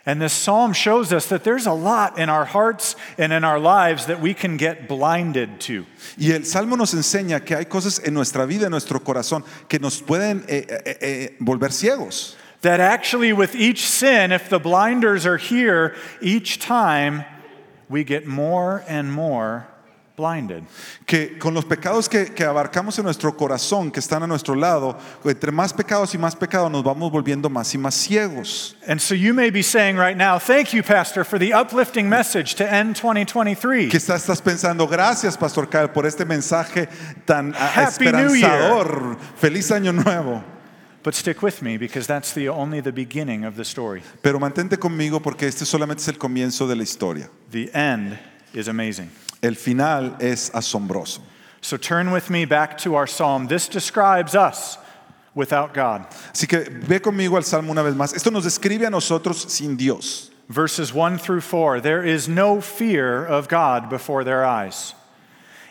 And 0.05 0.21
this 0.21 0.33
psalm 0.33 0.73
shows 0.73 1.13
us 1.13 1.27
that 1.27 1.45
there's 1.45 1.65
a 1.65 1.73
lot 1.73 2.19
in 2.19 2.29
our 2.29 2.43
hearts 2.43 2.97
and 3.17 3.31
in 3.31 3.45
our 3.45 3.57
lives 3.57 4.07
that 4.07 4.19
we 4.19 4.33
can 4.33 4.57
get 4.57 4.89
blinded 4.89 5.61
to. 5.61 5.85
Y 6.17 6.31
el 6.31 6.43
Salmo 6.43 6.75
nos 6.75 6.93
enseña 6.93 7.45
que 7.45 7.55
hay 7.55 7.63
cosas 7.63 8.05
en 8.05 8.13
nuestra 8.13 8.45
vida, 8.45 8.65
en 8.65 8.71
nuestro 8.71 8.99
corazón, 8.99 9.45
que 9.69 9.79
nos 9.79 10.01
pueden 10.01 10.43
eh, 10.49 10.65
eh, 10.67 10.97
eh, 11.01 11.29
volver 11.39 11.71
ciegos. 11.71 12.35
That 12.63 12.81
actually, 12.81 13.31
with 13.31 13.55
each 13.55 13.85
sin, 13.85 14.33
if 14.33 14.49
the 14.49 14.59
blinders 14.59 15.25
are 15.25 15.37
here, 15.37 15.95
each 16.21 16.59
time 16.59 17.23
we 17.89 18.03
get 18.03 18.27
more 18.27 18.83
and 18.87 19.11
more 19.11 19.67
blinded. 20.15 20.63
Que 21.05 21.37
con 21.39 21.53
los 21.53 21.65
pecados 21.65 22.07
que, 22.07 22.33
que 22.33 22.43
abarcamos 22.43 22.97
en 22.99 23.05
nuestro 23.05 23.35
corazón, 23.35 23.91
que 23.91 23.99
están 23.99 24.23
a 24.23 24.27
nuestro 24.27 24.55
lado, 24.55 24.97
entre 25.25 25.51
más 25.51 25.73
pecados 25.73 26.13
y 26.13 26.17
más 26.17 26.35
pecados 26.35 26.69
nos 26.71 26.83
vamos 26.83 27.11
volviendo 27.11 27.49
más 27.49 27.73
y 27.73 27.77
más 27.77 27.95
ciegos. 27.95 28.75
And 28.87 28.99
so 28.99 29.15
you 29.15 29.33
may 29.33 29.49
be 29.49 29.63
saying 29.63 29.97
right 29.97 30.17
now, 30.17 30.37
Thank 30.37 30.73
you, 30.73 30.83
Pastor, 30.83 31.23
for 31.23 31.39
the 31.39 31.53
uplifting 31.53 32.07
message 32.07 32.55
to 32.55 32.63
end 32.63 32.95
2023. 32.95 33.89
Quizás 33.89 34.21
estás 34.21 34.41
pensando, 34.41 34.87
gracias 34.87 35.37
Pastor 35.37 35.67
Kyle 35.67 35.89
por 35.89 36.05
este 36.05 36.25
mensaje 36.25 36.87
tan 37.25 37.53
ah, 37.57 37.71
Happy 37.73 38.05
esperanzador. 38.05 39.17
Feliz 39.37 39.71
año 39.71 39.91
nuevo. 39.91 40.43
But 41.03 41.15
stick 41.15 41.41
with 41.41 41.61
me 41.61 41.77
because 41.77 42.07
that's 42.07 42.33
the, 42.33 42.47
only 42.47 42.79
the 42.79 42.93
beginning 42.93 43.43
of 43.43 43.57
the 43.57 43.65
story. 43.65 44.01
Pero 44.21 44.39
mantente 44.39 44.77
conmigo 44.77 45.21
porque 45.21 45.47
este 45.47 45.65
solamente 45.65 46.01
es 46.01 46.07
el 46.07 46.17
comienzo 46.17 46.65
de 46.65 46.75
la 46.75 46.83
historia. 46.83 47.29
The 47.51 47.69
end 47.73 48.17
is 48.53 48.69
amazing. 48.69 49.09
El 49.43 49.55
final 49.55 50.15
es 50.21 50.49
asombroso. 50.51 51.19
So 51.61 51.77
turn 51.77 52.11
with 52.11 52.29
me 52.29 52.45
back 52.45 52.77
to 52.79 52.95
our 52.95 53.05
psalm. 53.05 53.47
This 53.47 53.67
describes 53.67 54.35
us 54.35 54.77
without 55.35 55.73
God. 55.73 56.07
Así 56.31 56.47
que 56.47 56.63
ve 56.63 56.99
conmigo 56.99 57.35
al 57.35 57.43
Salmo 57.43 57.71
una 57.71 57.83
vez 57.83 57.93
más. 57.93 58.15
Esto 58.15 58.31
nos 58.31 58.45
describe 58.45 58.87
a 58.87 58.89
nosotros 58.89 59.51
sin 59.51 59.75
Dios. 59.75 60.31
Verses 60.49 60.93
1 60.93 61.17
through 61.17 61.41
4 61.41 61.81
There 61.81 62.03
is 62.03 62.27
no 62.27 62.61
fear 62.61 63.25
of 63.25 63.47
God 63.47 63.89
before 63.89 64.23
their 64.23 64.45
eyes. 64.45 64.93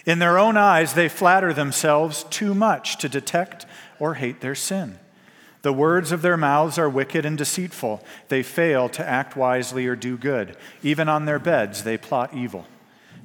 In 0.05 0.19
their 0.19 0.39
own 0.39 0.57
eyes, 0.57 0.95
they 0.95 1.09
flatter 1.09 1.53
themselves 1.53 2.25
too 2.25 2.55
much 2.55 2.99
to 2.99 3.09
detect 3.09 3.67
or 4.01 4.15
hate 4.15 4.41
their 4.41 4.55
sin. 4.55 4.99
The 5.63 5.73
words 5.73 6.11
of 6.11 6.23
their 6.23 6.37
mouths 6.37 6.77
are 6.77 6.91
wicked 6.91 7.25
and 7.25 7.39
deceitful. 7.39 8.03
They 8.29 8.43
fail 8.43 8.89
to 8.91 9.09
act 9.09 9.37
wisely 9.37 9.87
or 9.87 9.95
do 9.95 10.17
good. 10.17 10.57
Even 10.83 11.09
on 11.09 11.25
their 11.25 11.39
beds, 11.39 11.85
they 11.85 11.97
plot 11.97 12.35
evil. 12.35 12.67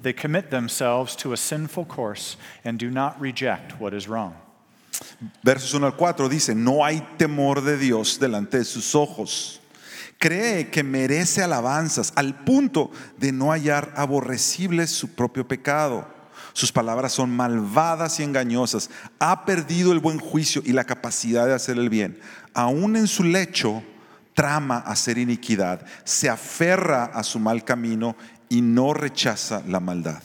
They 0.01 0.13
commit 0.13 0.49
themselves 0.49 1.15
to 1.17 1.33
a 1.33 1.37
sinful 1.37 1.85
course 1.85 2.37
and 2.63 2.79
do 2.79 2.89
not 2.89 3.19
reject 3.19 3.79
what 3.79 3.93
is 3.93 4.07
wrong. 4.07 4.35
Versos 5.43 5.73
1 5.73 5.85
al 5.85 5.95
4 5.95 6.29
dice, 6.29 6.55
no 6.55 6.83
hay 6.83 7.01
temor 7.17 7.61
de 7.63 7.77
Dios 7.77 8.19
delante 8.19 8.57
de 8.57 8.65
sus 8.65 8.95
ojos. 8.95 9.59
Cree 10.19 10.69
que 10.69 10.83
merece 10.83 11.43
alabanzas 11.43 12.11
al 12.15 12.43
punto 12.43 12.91
de 13.17 13.31
no 13.31 13.51
hallar 13.51 13.93
aborrecible 13.95 14.87
su 14.87 15.13
propio 15.13 15.47
pecado. 15.47 16.07
Sus 16.53 16.71
palabras 16.71 17.13
son 17.13 17.29
malvadas 17.29 18.19
y 18.19 18.23
engañosas. 18.23 18.89
Ha 19.19 19.45
perdido 19.45 19.91
el 19.91 19.99
buen 19.99 20.17
juicio 20.17 20.63
y 20.65 20.71
la 20.71 20.85
capacidad 20.85 21.45
de 21.45 21.53
hacer 21.53 21.77
el 21.77 21.89
bien. 21.89 22.19
Aún 22.53 22.95
en 22.95 23.07
su 23.07 23.23
lecho 23.23 23.83
trama 24.33 24.77
hacer 24.79 25.17
iniquidad. 25.17 25.85
Se 26.03 26.29
aferra 26.29 27.05
a 27.05 27.23
su 27.23 27.39
mal 27.39 27.63
camino 27.63 28.15
y 28.49 28.61
no 28.61 28.93
rechaza 28.93 29.63
la 29.67 29.79
maldad. 29.79 30.21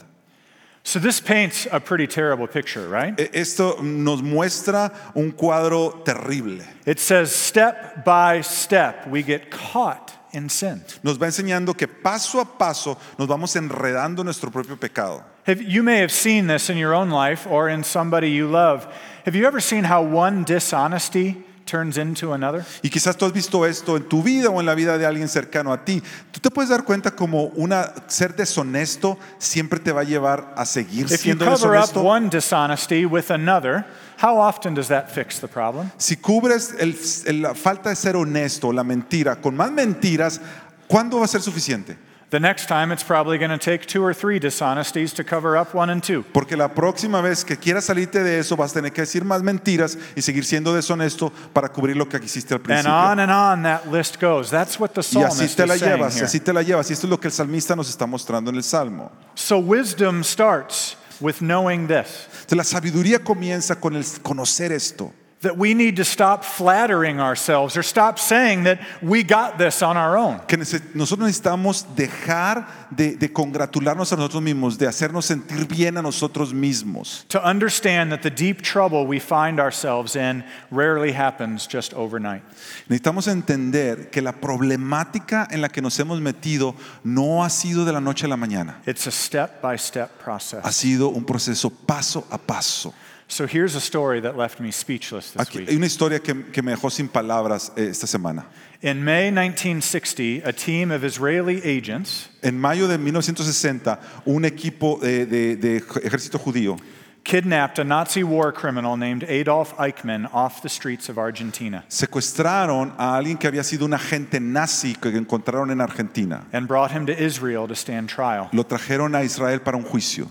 So, 0.85 0.99
this 0.99 1.21
paints 1.21 1.69
a 1.71 1.79
pretty 1.79 2.09
terrible 2.09 2.49
picture, 2.49 2.89
right? 2.89 3.19
Esto 3.33 3.81
nos 3.83 4.21
muestra 4.21 4.93
un 5.15 5.31
cuadro 5.31 6.05
terrible. 6.05 6.59
It 6.85 6.99
says, 6.99 7.33
step 7.33 8.05
by 8.05 8.41
step, 8.41 9.07
we 9.07 9.23
get 9.23 9.49
caught 9.49 10.13
in 10.33 10.49
sin. 10.49 10.83
Nos 11.05 11.19
va 11.19 11.27
enseñando 11.27 11.77
que 11.77 11.87
paso 11.87 12.41
a 12.41 12.45
paso 12.45 12.99
nos 13.17 13.29
vamos 13.29 13.55
enredando 13.55 14.21
en 14.21 14.25
nuestro 14.25 14.51
propio 14.51 14.75
pecado. 14.75 15.23
Have, 15.47 15.63
you 15.63 15.85
may 15.85 15.99
have 15.99 16.11
seen 16.11 16.49
this 16.49 16.69
in 16.69 16.77
your 16.77 16.95
own 16.95 17.11
life 17.11 17.47
or 17.47 17.69
in 17.69 17.85
somebody 17.85 18.31
you 18.31 18.49
love. 18.49 18.93
Have 19.25 19.37
you 19.37 19.47
ever 19.47 19.61
seen 19.61 19.85
how 19.85 20.03
one 20.03 20.43
dishonesty 20.43 21.45
turns 21.65 21.97
into 21.97 22.33
another? 22.33 22.65
Y 22.83 22.91
quizás 22.91 23.17
tú 23.17 23.25
has 23.25 23.33
visto 23.33 23.65
esto 23.67 23.97
en 23.97 24.09
tu 24.09 24.23
vida 24.23 24.49
o 24.51 24.61
en 24.61 24.67
la 24.67 24.75
vida 24.75 24.99
de 24.99 25.07
alguien 25.07 25.29
cercano 25.29 25.73
a 25.73 25.85
ti. 25.85 26.03
Tú 26.31 26.41
te 26.41 26.51
puedes 26.51 26.69
dar 26.71 26.85
cuenta 26.85 27.11
como 27.13 27.45
una 27.57 27.93
ser 28.09 28.35
deshonesto 28.37 29.19
siempre 29.39 29.79
te 29.81 29.93
va 29.93 30.03
a 30.03 30.05
llevar 30.05 30.55
a 30.57 30.65
seguir 30.65 31.07
If 31.07 31.11
you 31.13 31.17
siendo 31.35 31.45
cover 31.45 31.71
up 31.79 31.87
deshonesto. 31.89 32.03
one 32.03 32.29
dishonesty 32.29 33.05
with 33.07 33.31
another, 33.31 33.85
how 34.21 34.39
often 34.41 34.75
does 34.75 34.89
that 34.89 35.09
fix 35.09 35.41
the 35.41 35.49
problem? 35.49 35.91
Si 35.99 36.17
cubres 36.17 36.75
el- 36.79 36.97
el- 37.27 37.43
la 37.43 37.55
falta 37.55 37.91
de 37.91 37.97
ser 37.97 38.17
honesto, 38.17 38.73
la 38.73 38.85
mentira, 38.85 39.37
con 39.41 39.57
más 39.57 39.71
mentiras, 39.73 40.41
¿cuándo 40.89 41.19
va 41.19 41.25
a 41.25 41.29
ser 41.29 41.41
suficiente? 41.43 41.97
The 42.33 42.41
next 42.41 42.67
time, 42.67 42.91
it's 42.93 43.05
probably 43.05 43.37
going 43.37 43.51
to 43.51 43.59
take 43.59 43.85
two 43.85 44.03
or 44.03 44.15
three 44.15 44.39
dishonesties 44.39 45.13
to 45.17 45.23
cover 45.23 45.55
up 45.55 45.75
one 45.75 45.91
and 45.93 46.03
two. 46.03 46.25
Porque 46.33 46.57
la 46.57 46.69
próxima 46.73 47.21
vez 47.21 47.45
que 47.45 47.59
quieras 47.59 47.85
salirte 47.85 48.25
de 48.25 48.39
eso 48.39 48.57
vas 48.57 48.71
a 48.71 48.75
tener 48.81 48.91
que 48.91 49.03
decir 49.03 49.23
más 49.23 49.43
mentiras 49.43 49.99
y 50.17 50.23
seguir 50.23 50.47
siendo 50.47 50.73
deshonesto 50.73 51.31
para 51.53 51.69
cubrir 51.69 51.95
lo 51.95 52.09
que 52.09 52.17
hiciste 52.17 52.55
al 52.55 52.61
And 52.61 52.65
principio. 52.65 52.91
on 52.91 53.21
and 53.21 53.31
on 53.31 53.63
that 53.65 53.85
list 53.93 54.19
goes. 54.19 54.49
That's 54.49 54.81
what 54.81 54.93
the 54.95 55.03
Y 55.03 55.23
así 55.23 55.47
psalmist 55.47 55.57
te 55.59 55.67
la 55.67 55.75
is 55.75 55.81
saying 55.81 55.97
llevas, 55.99 56.15
y 56.15 56.19
here. 56.21 56.25
así 56.27 56.41
te 56.41 56.53
la 56.55 56.63
llevas. 56.63 56.89
Y 56.89 56.95
esto 56.95 57.07
es 57.07 57.11
lo 57.11 57.21
que 57.21 57.29
el 57.29 57.33
salmista 57.35 57.77
nos 57.77 57.91
está 57.91 58.07
mostrando 58.07 58.51
en 58.51 58.57
el 58.57 58.63
Salmo. 58.63 59.13
So 59.35 59.59
wisdom 59.59 60.25
starts 60.25 60.97
with 61.21 61.41
knowing 61.41 61.87
this. 61.87 62.29
Entonces, 62.33 62.57
la 62.57 62.65
sabiduría 62.65 63.19
comienza 63.19 63.77
con 63.79 63.95
el 63.95 64.07
conocer 64.23 64.73
esto. 64.73 65.13
That 65.43 65.57
we 65.57 65.75
need 65.75 65.97
to 65.97 66.05
stop 66.05 66.45
flattering 66.45 67.21
ourselves 67.21 67.77
or 67.77 67.83
stop 67.83 68.19
saying 68.19 68.65
that 68.65 68.81
we 69.03 69.25
got 69.25 69.59
this 69.59 69.83
on 69.83 69.97
our 69.97 70.17
own. 70.17 70.41
Que 70.47 70.57
nosotros 70.57 71.19
necesitamos 71.19 71.85
dejar 71.97 72.67
de, 72.91 73.17
de 73.17 73.29
congratularnos 73.29 74.13
a 74.13 74.17
nosotros 74.17 74.43
mismos, 74.43 74.79
de 74.79 74.87
hacernos 74.87 75.25
sentir 75.27 75.67
bien 75.67 75.99
a 75.99 76.03
nosotros 76.03 76.53
mismos. 76.53 77.25
To 77.29 77.45
understand 77.45 78.13
that 78.13 78.23
the 78.23 78.31
deep 78.31 78.63
trouble 78.63 79.07
we 79.07 79.19
find 79.19 79.59
ourselves 79.59 80.15
in 80.15 80.45
rarely 80.71 81.13
happens 81.13 81.67
just 81.67 81.93
overnight. 81.95 82.43
Necesitamos 82.89 83.27
entender 83.27 84.11
que 84.11 84.23
la 84.23 84.33
problemática 84.33 85.49
en 85.51 85.61
la 85.61 85.69
que 85.69 85.83
nos 85.83 85.99
hemos 85.99 86.21
metido 86.21 86.75
no 87.03 87.43
ha 87.43 87.51
sido 87.51 87.85
de 87.85 87.93
la 87.93 88.01
noche 88.01 88.27
a 88.27 88.29
la 88.29 88.37
mañana. 88.37 88.77
It's 88.87 89.07
a 89.07 89.11
step 89.11 89.61
by 89.61 89.77
step 89.77 90.23
process. 90.23 90.65
Ha 90.65 90.71
sido 90.71 91.09
un 91.09 91.25
proceso 91.25 91.71
paso 91.71 92.27
a 92.31 92.39
paso. 92.39 92.95
So 93.33 93.47
here's 93.47 93.75
a 93.77 93.81
story 93.81 94.21
that 94.21 94.37
left 94.37 94.61
me 94.61 94.71
speechless 94.71 95.31
this 95.33 95.41
Aquí 95.41 95.61
hay 95.61 95.65
week. 95.65 95.77
una 95.79 95.87
historia 95.87 96.19
que, 96.21 96.35
que 96.53 96.61
me 96.63 96.71
dejó 96.77 96.91
sin 96.91 97.09
palabras 97.09 97.73
eh, 97.79 97.89
esta 97.91 98.07
semana. 98.07 98.45
In 98.83 99.03
May 99.03 99.31
1960, 99.31 100.43
a 100.45 100.53
team 100.53 100.91
of 100.91 101.03
Israeli 101.03 101.63
agents 101.65 102.29
En 102.43 102.61
mayo 102.61 102.87
de 102.87 102.99
1960, 102.99 103.99
un 104.27 104.45
equipo 104.45 104.99
de, 105.01 105.25
de- 105.25 105.57
de 105.57 105.77
ejército 105.79 106.39
judío 106.39 106.77
kidnapped 107.25 107.79
a 107.79 107.85
Nazi 107.85 108.23
war 108.23 108.53
criminal 108.53 108.99
named 108.99 109.23
Adolf 109.23 109.73
Eichmann 109.79 110.29
off 110.35 110.61
the 110.61 110.69
streets 110.69 111.09
of 111.09 111.17
Argentina 111.17 111.85
secuestraron 111.89 112.93
a 112.99 113.17
alguien 113.17 113.39
que 113.39 113.47
había 113.49 113.63
sido 113.65 113.87
un 113.87 113.95
agente 113.95 114.41
nazi 114.41 114.95
que 114.95 115.09
encontraron 115.17 115.71
en 115.71 115.81
Argentina. 115.81 116.45
and 116.53 116.67
brought 116.69 116.91
him 116.91 117.07
to 117.07 117.13
Israel 117.13 117.67
to 117.67 117.75
stand 117.75 118.11
trial. 118.11 118.51
Lo 118.53 118.65
trajeron 118.65 119.15
a 119.15 119.23
Israel 119.25 119.61
para 119.61 119.79
un 119.79 119.85
juicio. 119.85 120.29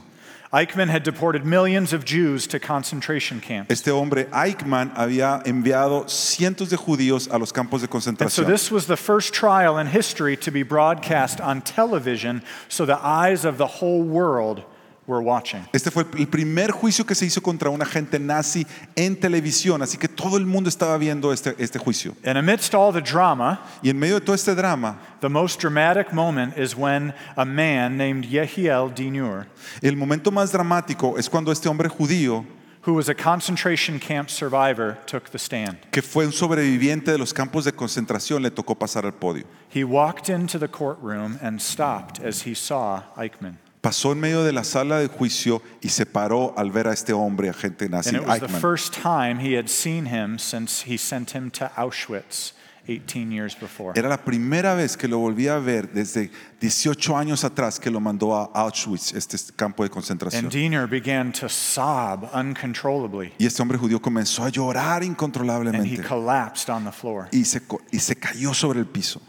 Eichmann 0.54 0.90
had 0.90 1.04
deported 1.04 1.46
millions 1.46 1.94
of 1.94 2.04
Jews 2.04 2.46
to 2.48 2.60
concentration 2.60 3.40
camps. 3.40 3.72
Este 3.72 3.88
hombre, 3.88 4.26
Eichmann, 4.34 4.94
había 4.96 5.42
enviado 5.46 6.10
cientos 6.10 6.70
de 6.70 6.76
judíos 6.76 7.30
a 7.32 7.38
los 7.38 7.54
campos 7.54 7.82
de 7.82 7.88
concentración. 7.88 8.22
And 8.22 8.32
so 8.32 8.44
this 8.44 8.70
was 8.70 8.88
the 8.88 8.98
first 8.98 9.34
trial 9.34 9.78
in 9.78 9.88
history 9.88 10.36
to 10.36 10.52
be 10.52 10.64
broadcast 10.64 11.40
on 11.40 11.62
television 11.62 12.42
so 12.68 12.86
the 12.86 13.00
eyes 13.02 13.46
of 13.46 13.58
the 13.58 13.68
whole 13.68 14.04
world 14.04 14.64
were 15.08 15.22
watching. 15.22 15.66
Este 15.74 15.90
fue 15.90 16.06
el 16.18 16.28
primer 16.28 16.72
juicio 16.72 17.06
que 17.06 17.16
se 17.16 17.26
hizo 17.26 17.42
contra 17.42 17.70
un 17.70 17.82
agente 17.82 18.20
nazi 18.20 18.66
en 18.96 19.16
televisión, 19.16 19.82
así 19.82 19.98
que 19.98 20.08
todo 20.08 20.38
el 20.38 20.46
mundo 20.46 20.70
estaba 20.70 20.98
viendo 20.98 21.34
este, 21.34 21.56
este 21.58 21.80
juicio. 21.80 22.16
And 22.24 22.38
amidst 22.38 22.74
all 22.74 22.94
the 22.94 23.02
drama, 23.02 23.60
Y 23.82 23.90
en 23.90 23.98
medio 23.98 24.20
de 24.20 24.22
todo 24.22 24.36
este 24.36 24.56
drama, 24.56 25.00
the 25.22 25.30
most 25.30 25.60
dramatic 25.60 26.14
moment 26.14 26.58
is 26.58 26.76
when 26.76 27.14
a 27.36 27.46
man 27.46 27.98
named 27.98 28.26
Yehiel 28.26 28.94
Dinur, 28.94 29.48
el 29.82 29.96
momento 29.96 30.32
más 30.32 30.52
dramático 30.52 31.18
es 31.18 31.30
cuando 31.30 31.52
este 31.52 31.68
hombre 31.68 31.90
judío, 31.90 32.46
who 32.84 32.94
was 32.94 33.10
a 33.10 33.14
concentration 33.14 34.00
camp 34.00 34.30
survivor, 34.30 34.98
took 35.06 35.30
the 35.32 35.38
stand. 35.38 35.78
que 35.92 36.02
fue 36.02 36.26
un 36.26 36.32
sobreviviente 36.32 37.12
de 37.12 37.18
los 37.18 37.34
campos 37.34 37.66
de 37.66 37.72
concentración, 37.72 38.42
le 38.42 38.52
tocó 38.52 38.76
pasar 38.76 39.06
al 39.06 39.14
podio. 39.14 39.46
He 39.70 39.84
walked 39.84 40.30
into 40.30 40.60
the 40.60 40.68
courtroom 40.68 41.38
and 41.42 41.60
stopped 41.60 42.20
as 42.20 42.44
he 42.46 42.54
saw 42.56 43.04
Eichmann. 43.16 43.58
Pasó 43.82 44.12
en 44.12 44.20
medio 44.20 44.44
de 44.44 44.52
la 44.54 44.64
sala 44.64 45.00
de 45.00 45.08
juicio 45.08 45.62
y 45.82 45.90
se 45.90 46.06
paró 46.06 46.54
al 46.56 46.70
ver 46.72 46.88
a 46.88 46.94
este 46.94 47.14
hombre, 47.14 47.50
agente 47.50 47.90
nazi, 47.90 48.10
And 48.10 48.18
it 48.24 48.28
was 48.28 48.40
the 48.40 48.46
Eichmann. 48.46 48.62
first 48.62 48.94
time 48.94 49.40
he 49.40 49.58
had 49.58 49.68
seen 49.68 50.06
him 50.06 50.38
since 50.38 50.84
he 50.88 50.98
sent 51.00 51.32
him 51.36 51.50
to 51.52 51.66
Auschwitz 51.76 52.54
18 52.88 53.32
years 53.32 53.56
before. 53.60 53.94
Era 53.98 54.08
la 54.10 54.18
primera 54.24 54.76
vez 54.76 54.96
que 54.98 55.08
lo 55.08 55.18
volví 55.20 55.48
a 55.48 55.58
ver 55.60 55.92
desde 55.94 56.30
18 56.60 57.16
años 57.18 57.44
atrás 57.44 57.80
que 57.80 57.90
lo 57.90 58.00
mandó 58.00 58.36
a 58.36 58.52
Auschwitz, 58.54 59.14
este 59.14 59.38
campo 59.56 59.82
de 59.84 59.90
concentración. 59.90 60.46
And 60.46 60.52
Diener 60.54 60.88
began 60.88 61.32
to 61.34 61.48
sob 61.50 62.30
uncontrollably, 62.36 63.34
Y 63.40 63.46
este 63.48 63.62
hombre 63.64 63.78
judío 63.80 64.00
comenzó 64.02 64.44
a 64.44 64.50
llorar 64.50 64.98
and 64.98 65.04
he 65.04 65.08
incontrolablemente 65.08 66.04
collapsed 66.08 66.70
on 66.70 66.84
the 66.86 66.92
floor. 66.92 67.28
y 67.32 67.46
se, 67.46 67.62
co- 67.66 67.82
y 67.92 68.00
se 68.00 68.16
cayó 68.16 68.54
sobre 68.54 68.80
el 68.80 68.86
piso. 68.86 69.22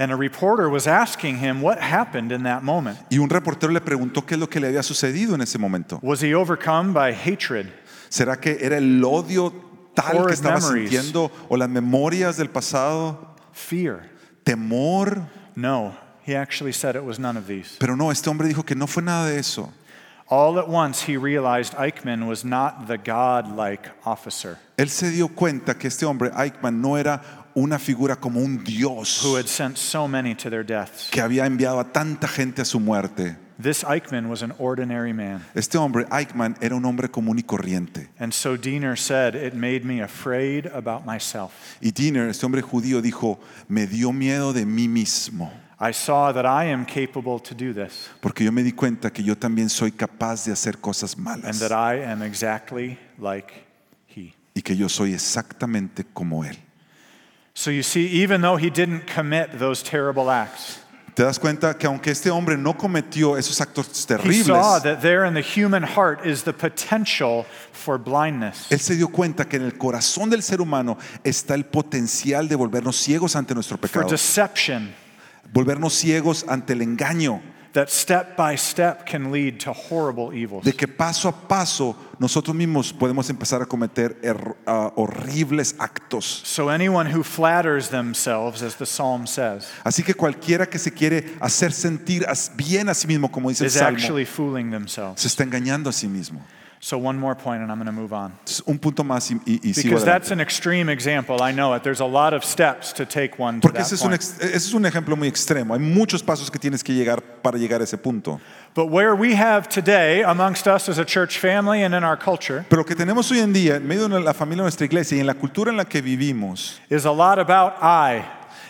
And 0.00 0.10
a 0.10 0.16
reporter 0.16 0.70
was 0.70 0.86
asking 0.86 1.36
him 1.36 1.60
what 1.60 1.78
happened 1.78 2.32
in 2.32 2.44
that 2.44 2.62
moment. 2.62 2.98
Y 3.10 3.18
un 3.18 3.28
reportero 3.28 3.70
le 3.70 3.80
preguntó 3.80 4.26
qué 4.26 4.32
es 4.34 4.40
lo 4.40 4.48
que 4.48 4.58
le 4.58 4.68
había 4.68 4.82
sucedido 4.82 5.34
en 5.34 5.42
ese 5.42 5.58
momento. 5.58 6.00
Was 6.02 6.22
he 6.22 6.34
overcome 6.34 6.94
by 6.94 7.12
hatred? 7.12 7.66
¿Será 8.08 8.40
que 8.40 8.56
era 8.58 8.78
el 8.78 9.04
odio 9.04 9.52
tal 9.94 10.26
que 10.26 10.32
estaba 10.32 10.58
memories. 10.58 10.90
sintiendo 10.90 11.30
o 11.50 11.56
las 11.58 11.68
memorias 11.68 12.38
del 12.38 12.48
pasado? 12.48 13.36
Fear? 13.52 14.08
¿Temor? 14.42 15.28
No, 15.54 15.94
he 16.24 16.34
actually 16.34 16.72
said 16.72 16.96
it 16.96 17.04
was 17.04 17.18
none 17.18 17.36
of 17.36 17.46
these. 17.46 17.76
Pero 17.78 17.94
no, 17.94 18.10
este 18.10 18.30
hombre 18.30 18.48
dijo 18.48 18.64
que 18.64 18.74
no 18.74 18.86
fue 18.86 19.02
nada 19.02 19.28
de 19.28 19.38
eso. 19.38 19.70
All 20.32 20.58
at 20.58 20.68
once, 20.68 21.02
he 21.02 21.16
realized 21.16 21.74
Eichmann 21.74 22.26
was 22.26 22.44
not 22.44 22.86
the 22.86 22.96
God-like 22.96 23.90
officer 24.06 24.58
Él 24.80 24.88
se 24.88 25.10
dio 25.10 25.28
cuenta 25.28 25.76
que 25.76 25.88
este 25.88 26.06
hombre, 26.06 26.30
Eichmann, 26.34 26.80
no 26.80 26.96
era 26.96 27.20
una 27.54 27.78
figura 27.78 28.16
como 28.16 28.40
un 28.40 28.62
dios 28.64 29.24
who 29.24 29.36
had 29.36 29.46
sent 29.46 29.76
so 29.76 30.06
many 30.06 30.34
to 30.34 30.50
their 30.50 30.64
deaths. 30.64 31.10
que 31.10 31.20
había 31.20 31.46
enviado 31.46 31.80
a 31.80 31.92
tanta 31.92 32.28
gente 32.28 32.62
a 32.62 32.64
su 32.64 32.80
muerte. 32.80 33.36
This 33.60 33.84
Eichmann 33.84 34.30
was 34.30 34.42
an 34.42 34.54
ordinary 34.58 35.12
man. 35.12 35.44
Este 35.54 35.76
hombre, 35.76 36.06
Eichmann, 36.10 36.56
era 36.62 36.74
un 36.74 36.84
hombre 36.86 37.08
común 37.10 37.38
y 37.38 37.42
corriente. 37.42 38.08
And 38.18 38.32
so 38.32 38.56
Dinur 38.56 38.96
said, 38.96 39.34
It 39.34 39.52
made 39.52 39.84
me 39.84 40.00
afraid 40.00 40.66
about 40.66 41.04
myself. 41.04 41.52
Y 41.82 41.90
Dinur, 41.90 42.30
este 42.30 42.46
hombre 42.46 42.62
judío, 42.62 43.02
dijo, 43.02 43.38
me 43.68 43.86
dio 43.86 44.12
miedo 44.12 44.54
de 44.54 44.64
mí 44.64 44.88
mismo, 44.88 45.52
I 45.78 45.92
saw 45.92 46.32
that 46.32 46.44
I 46.44 46.70
am 46.70 46.84
capable 46.84 47.38
to 47.38 47.54
do 47.54 47.72
this 47.72 48.10
porque 48.20 48.44
yo 48.44 48.52
me 48.52 48.62
di 48.62 48.72
cuenta 48.72 49.10
que 49.10 49.22
yo 49.22 49.34
también 49.34 49.70
soy 49.70 49.92
capaz 49.92 50.44
de 50.44 50.52
hacer 50.52 50.78
cosas 50.78 51.14
and 51.14 51.24
malas 51.24 51.58
that 51.58 51.72
I 51.72 52.02
am 52.02 52.22
exactly 52.22 52.98
like 53.18 53.50
he. 54.14 54.34
y 54.54 54.60
que 54.60 54.76
yo 54.76 54.90
soy 54.90 55.14
exactamente 55.14 56.04
como 56.04 56.44
él. 56.44 56.58
So 57.60 57.70
you 57.70 57.82
see, 57.82 58.06
even 58.06 58.40
though 58.40 58.56
he 58.56 58.70
didn't 58.70 59.06
commit 59.06 59.58
those 59.58 59.82
terrible 59.82 60.30
acts, 60.30 60.78
Te 61.14 61.24
das 61.24 61.38
cuenta 61.38 61.76
que 61.76 61.86
aunque 61.86 62.10
este 62.10 62.30
hombre 62.30 62.56
no 62.56 62.72
cometió 62.72 63.36
esos 63.36 63.60
actos 63.60 63.86
he 63.86 64.06
terribles, 64.06 64.46
saw 64.46 64.78
that 64.78 65.02
there 65.02 65.26
in 65.26 65.34
the 65.34 65.42
human 65.42 65.82
heart 65.82 66.24
is 66.24 66.42
the 66.42 66.54
potential 66.54 67.44
for 67.72 67.98
blindness. 67.98 68.66
él 68.70 68.80
se 68.80 68.96
dio 68.96 69.08
cuenta 69.08 69.46
que 69.46 69.58
en 69.58 69.64
el 69.64 69.76
corazón 69.76 70.30
del 70.30 70.42
ser 70.42 70.62
humano 70.62 70.96
está 71.22 71.54
el 71.54 71.66
potencial 71.66 72.48
de 72.48 72.56
volvernos 72.56 72.96
ciegos 72.96 73.36
ante 73.36 73.52
nuestro 73.52 73.76
for 73.76 73.90
pecado, 73.90 74.08
deception 74.08 74.94
volvernos 75.52 75.92
ciegos 75.92 76.46
ante 76.48 76.72
el 76.72 76.80
engaño, 76.80 77.42
that 77.72 77.88
step 77.88 78.36
by 78.36 78.56
step 78.56 79.06
can 79.06 79.30
lead 79.30 79.58
to 79.60 79.72
horrible 79.72 80.34
evils. 80.34 80.64
de 80.64 80.72
que 80.72 80.88
paso 80.88 81.28
a 81.28 81.32
paso 81.32 81.94
nosotros 82.18 82.54
mismos 82.56 82.92
podemos 82.92 83.30
empezar 83.30 83.62
a 83.62 83.66
cometer 83.66 84.18
erro- 84.22 84.56
ah, 84.66 84.92
horribles 84.96 85.74
actos. 85.78 86.24
So 86.44 86.68
anyone 86.68 87.10
who 87.14 87.22
flatters 87.22 87.88
themselves, 87.88 88.62
as 88.62 88.74
the 88.76 88.86
psalm 88.86 89.26
says, 89.26 89.68
Así 89.84 90.02
que 90.02 90.14
cualquiera 90.14 90.66
que 90.68 90.78
se 90.78 90.90
quiere 90.92 91.34
hacer 91.40 91.72
sentir 91.72 92.26
bien 92.56 92.88
a 92.88 92.94
sí 92.94 93.06
mismo, 93.06 93.30
como 93.30 93.48
dice 93.50 93.64
el 93.64 93.68
is 93.68 93.74
Salmo, 93.74 93.96
actually 93.98 94.24
fooling 94.26 94.70
themselves. 94.70 95.20
se 95.20 95.28
está 95.28 95.44
engañando 95.44 95.88
a 95.90 95.92
sí 95.92 96.08
mismo. 96.08 96.40
So 96.82 96.96
one 96.96 97.18
more 97.18 97.34
point, 97.34 97.60
and 97.62 97.70
I'm 97.70 97.76
going 97.76 97.84
to 97.84 97.92
move 97.92 98.14
on. 98.14 98.32
Un 98.66 98.78
punto 98.78 99.04
más 99.04 99.30
y, 99.30 99.34
y- 99.46 99.60
y 99.62 99.72
sigo 99.74 99.90
Because 99.90 100.02
that's 100.02 100.30
an 100.30 100.40
extreme 100.40 100.88
example. 100.88 101.42
I 101.42 101.52
know 101.52 101.74
it. 101.74 101.82
There's 101.82 102.00
a 102.00 102.06
lot 102.06 102.32
of 102.32 102.42
steps 102.42 102.94
to 102.94 103.04
take 103.04 103.38
one 103.38 103.60
to 103.60 103.68
Porque 103.68 103.76
that 103.76 103.82
ese 103.86 103.92
es, 103.92 104.00
un, 104.02 104.08
point. 104.08 104.14
ex- 104.22 104.38
ese 104.40 104.68
es 104.68 104.72
un 104.72 104.84
ejemplo 104.86 105.14
muy 105.14 105.28
extremo. 105.28 105.74
Hay 105.74 105.78
muchos 105.80 106.22
pasos 106.22 106.50
que 106.50 106.58
tienes 106.58 106.82
que 106.82 106.94
llegar 106.94 107.20
para 107.42 107.58
llegar 107.58 107.82
a 107.82 107.84
ese 107.84 107.98
punto. 107.98 108.40
But 108.72 108.86
where 108.86 109.14
we 109.14 109.34
have 109.34 109.68
today, 109.68 110.22
amongst 110.22 110.66
us 110.66 110.88
as 110.88 110.96
a 110.98 111.04
church 111.04 111.38
family 111.38 111.82
and 111.82 111.94
in 111.94 112.02
our 112.02 112.16
culture, 112.16 112.64
Pero 112.70 112.80
lo 112.80 112.86
que 112.86 112.96
tenemos 112.96 113.30
hoy 113.30 113.40
en 113.40 113.52
día, 113.52 113.76
en 113.76 113.86
medio 113.86 114.08
de 114.08 114.18
la 114.18 114.32
familia 114.32 114.62
de 114.62 114.70
nuestra 114.70 114.86
iglesia 114.86 115.18
y 115.18 115.20
en 115.20 115.26
la 115.26 115.34
cultura 115.34 115.70
en 115.70 115.76
la 115.76 115.84
que 115.84 116.00
vivimos, 116.00 116.80
is 116.88 117.04
a 117.04 117.12
lot 117.12 117.38
about 117.38 117.74
I, 117.82 118.24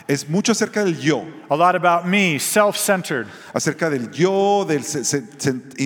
es 0.08 0.28
mucho 0.28 0.50
acerca 0.50 0.82
del 0.84 0.98
yo, 0.98 1.24
a 1.48 1.54
lot 1.54 1.76
about 1.76 2.06
me, 2.06 2.40
self 2.40 2.76
centered, 2.76 3.28
acerca 3.54 3.88
del 3.88 4.10
yo, 4.10 4.64
de 4.64 4.80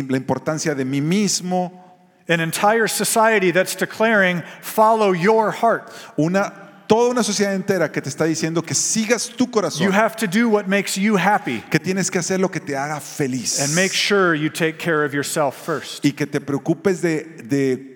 la 0.08 0.16
importancia 0.16 0.74
de 0.74 0.86
mí 0.86 1.02
mismo, 1.02 1.83
an 2.28 2.40
entire 2.40 2.86
society 2.88 3.50
that's 3.50 3.74
declaring, 3.76 4.42
follow 4.62 5.12
your 5.12 5.50
heart. 5.50 5.90
una, 6.18 6.52
toda 6.88 7.10
una 7.10 7.22
sociedad 7.22 7.54
entera 7.54 7.92
que 7.92 8.00
te 8.00 8.08
está 8.08 8.24
diciendo 8.26 8.62
que 8.64 8.74
sigas 8.74 9.28
tu 9.36 9.46
corazón, 9.46 9.82
You 9.82 9.90
have 9.92 10.16
to 10.16 10.26
do 10.26 10.48
what 10.48 10.66
makes 10.66 10.96
you 10.96 11.16
happy 11.16 11.62
que 11.70 11.78
tienes 11.78 12.10
que 12.10 12.18
hacer 12.20 12.38
lo 12.40 12.48
que 12.48 12.60
te 12.60 12.74
haga 12.74 13.00
feliz 13.00 13.60
and 13.60 13.74
make 13.74 13.92
sure 13.92 14.34
you 14.34 14.48
take 14.50 14.78
care 14.78 15.04
of 15.04 15.12
yourself 15.12 15.54
first. 15.54 16.04
y 16.04 16.12
que 16.12 16.26
te 16.26 16.40
preocupes 16.40 17.00
de, 17.02 17.24
de 17.42 17.90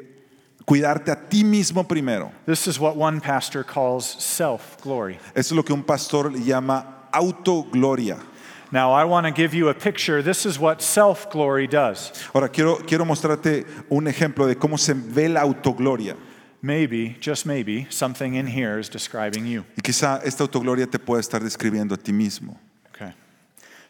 cuidarte 0.67 1.11
a 1.11 1.17
ti 1.17 1.43
mismo 1.43 1.87
primero. 1.89 2.31
This 2.47 2.67
is 2.67 2.79
what 2.79 2.97
one 2.97 3.21
pastor 3.21 3.65
calls 3.65 4.05
self 4.05 4.77
glory. 4.83 5.19
Eso 5.35 5.53
es 5.55 5.57
lo 5.57 5.63
que 5.63 5.73
un 5.73 5.83
pastor 5.83 6.31
llama 6.33 6.85
autogloria. 7.13 8.19
Now, 8.71 8.93
I 8.93 9.05
want 9.05 9.27
to 9.27 9.33
give 9.33 9.55
you 9.55 9.69
a 9.69 9.75
picture. 9.75 10.23
This 10.23 10.45
is 10.45 10.59
what 10.59 10.83
self 10.83 11.31
glory 11.31 11.67
does. 11.67 12.13
Ahora 12.35 12.49
quiero, 12.51 12.77
quiero 12.77 13.05
mostrarte 13.05 13.65
un 13.91 14.07
ejemplo 14.07 14.47
de 14.47 14.57
cómo 14.57 14.79
se 14.79 14.93
ve 14.93 15.29
la 15.29 15.41
autogloria. 15.41 16.17
Maybe, 16.61 17.17
just 17.21 17.47
maybe, 17.47 17.87
something 17.89 18.35
in 18.35 18.47
here 18.47 18.79
is 18.79 18.89
describing 18.89 19.47
you. 19.47 19.65
Y 19.77 19.83
quizá 19.83 20.21
esta 20.25 20.45
autogloria 20.45 20.91
te 20.91 20.99
pueda 20.99 21.21
estar 21.21 21.41
describiendo 21.41 21.95
a 21.95 21.97
ti 21.97 22.13
mismo. 22.13 22.59
Okay. 22.95 23.15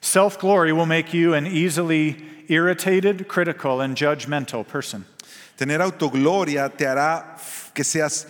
Self 0.01 0.39
glory 0.39 0.73
will 0.73 0.87
make 0.87 1.13
you 1.13 1.35
an 1.35 1.47
easily 1.47 2.17
irritated, 2.49 3.27
critical, 3.27 3.81
and 3.81 3.97
judgmental 3.97 4.67
person. 4.67 5.05
Tener 5.57 5.81
autogloria 5.81 6.71
te 6.71 6.85
hará 6.85 7.37
que 7.75 7.83
seas 7.83 8.27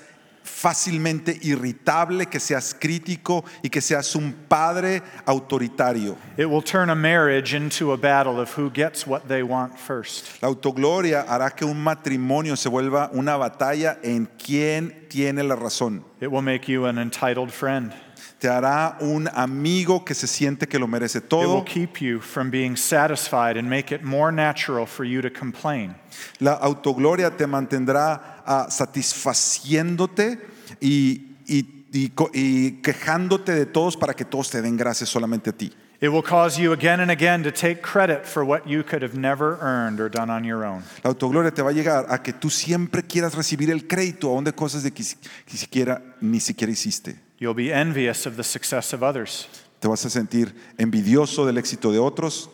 fácilmente 0.58 1.38
irritable, 1.42 2.26
que 2.26 2.40
seas 2.40 2.74
crítico 2.74 3.44
y 3.62 3.70
que 3.70 3.80
seas 3.80 4.16
un 4.16 4.32
padre 4.48 5.02
autoritario. 5.24 6.16
It 6.36 6.46
will 6.46 6.62
turn 6.62 6.90
a 6.90 6.96
marriage 6.96 7.54
into 7.54 7.92
a 7.92 7.96
battle 7.96 8.40
of 8.40 8.50
who 8.58 8.68
gets 8.68 9.06
what 9.06 9.28
they 9.28 9.42
want 9.42 9.78
first. 9.78 10.42
La 10.42 10.48
autogloria 10.48 11.24
hará 11.28 11.54
que 11.54 11.64
un 11.64 11.80
matrimonio 11.80 12.56
se 12.56 12.68
vuelva 12.68 13.08
una 13.12 13.36
batalla 13.36 13.98
en 14.02 14.26
quién 14.36 15.06
tiene 15.08 15.44
la 15.44 15.54
razón. 15.54 16.04
It 16.20 16.30
will 16.32 16.42
make 16.42 16.66
you 16.66 16.86
an 16.86 16.98
entitled 16.98 17.52
friend. 17.52 17.92
Te 18.38 18.48
hará 18.48 18.96
un 19.00 19.28
amigo 19.34 20.04
que 20.04 20.14
se 20.14 20.28
siente 20.28 20.68
que 20.68 20.78
lo 20.78 20.86
merece 20.86 21.18
It 21.18 21.24
will 21.32 21.40
todo. 21.42 21.64
keep 21.64 22.00
you 22.00 22.20
from 22.20 22.50
being 22.50 22.76
satisfied 22.76 23.56
and 23.58 23.68
make 23.68 23.92
it 23.92 24.02
more 24.04 24.30
natural 24.30 24.86
for 24.86 25.04
you 25.04 25.20
to 25.20 25.28
complain. 25.30 25.96
La 26.38 26.52
autogloria 26.52 27.36
te 27.36 27.46
mantendrá 27.48 28.42
ah, 28.46 28.66
satisfaciéndote 28.70 30.38
y, 30.80 31.36
y- 31.46 31.84
y 31.92 32.12
y 32.32 32.72
quejándote 32.82 33.52
de 33.54 33.66
todos 33.66 33.96
para 33.96 34.14
que 34.14 34.24
todos 34.24 34.50
te 34.50 34.62
den 34.62 34.76
gracias 34.76 35.08
solamente 35.08 35.50
a 35.50 35.52
ti. 35.52 35.72
It 36.00 36.10
will 36.10 36.22
cause 36.22 36.60
you 36.62 36.72
again 36.72 37.00
and 37.00 37.10
again 37.10 37.42
to 37.42 37.50
take 37.50 37.80
credit 37.82 38.24
for 38.24 38.44
what 38.44 38.64
you 38.68 38.84
could 38.84 39.02
have 39.02 39.16
never 39.18 39.58
earned 39.60 39.98
or 40.00 40.08
done 40.08 40.30
on 40.30 40.44
your 40.44 40.64
own. 40.64 40.84
La 41.02 41.10
autogloria 41.10 41.50
te 41.52 41.60
va 41.60 41.70
a 41.70 41.72
llegar 41.72 42.06
a 42.08 42.22
que 42.22 42.32
tú 42.32 42.50
siempre 42.50 43.02
quieras 43.02 43.34
recibir 43.34 43.68
el 43.70 43.88
crédito 43.88 44.28
aún 44.28 44.44
de 44.44 44.52
cosas 44.52 44.84
de 44.84 44.92
que 44.92 45.02
siquiera, 45.02 46.00
ni 46.20 46.38
siquiera 46.38 46.72
hiciste. 46.72 47.16
You'll 47.38 47.54
be 47.54 47.72
envious 47.72 48.26
of 48.26 48.36
the 48.36 48.42
success 48.44 48.92
of 48.92 49.02
others. 49.02 49.46
Te 49.80 49.86
vas 49.88 50.04
a 50.04 50.10
sentir 50.10 50.52
envidioso 50.76 51.46
del 51.46 51.56
éxito 51.56 51.92
de 51.92 51.98
otros. 51.98 52.48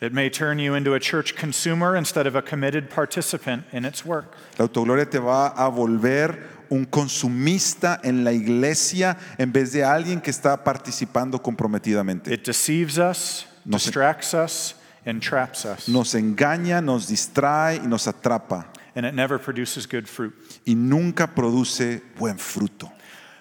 It 0.00 0.12
may 0.12 0.30
turn 0.30 0.58
you 0.58 0.74
into 0.76 0.94
a 0.94 1.00
church 1.00 1.34
consumer 1.36 1.94
instead 1.96 2.26
of 2.26 2.34
a 2.34 2.40
committed 2.40 2.88
participant 2.88 3.64
in 3.72 3.84
its 3.84 4.04
work. 4.04 4.34
La 4.58 4.66
autogloria 4.66 5.10
te 5.10 5.18
va 5.18 5.48
a 5.48 5.68
volver 5.68 6.38
un 6.70 6.86
consumista 6.86 8.00
en 8.04 8.24
la 8.24 8.32
iglesia 8.32 9.18
en 9.38 9.50
vez 9.52 9.72
de 9.72 9.82
alguien 9.84 10.20
que 10.22 10.30
está 10.30 10.62
participando 10.64 11.42
comprometidamente. 11.42 12.32
It 12.32 12.44
deceives 12.46 12.96
us, 12.96 13.44
No 13.66 13.76
se- 13.78 13.86
distracts 13.90 14.32
us, 14.32 14.74
and 15.04 15.20
traps 15.20 15.64
us. 15.66 15.88
Nos 15.88 16.14
engaña, 16.14 16.80
nos 16.82 17.08
distrae 17.08 17.76
y 17.82 17.86
nos 17.86 18.06
atrapa 18.06 18.66
And 18.94 19.04
it 19.04 19.14
never 19.14 19.38
produces 19.38 19.86
good 19.86 20.06
fruit. 20.06 20.32
y 20.64 20.74
nunca 20.76 21.26
produce 21.34 22.00
buen 22.18 22.38
fruto. 22.38 22.90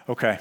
Okay. 0.10 0.38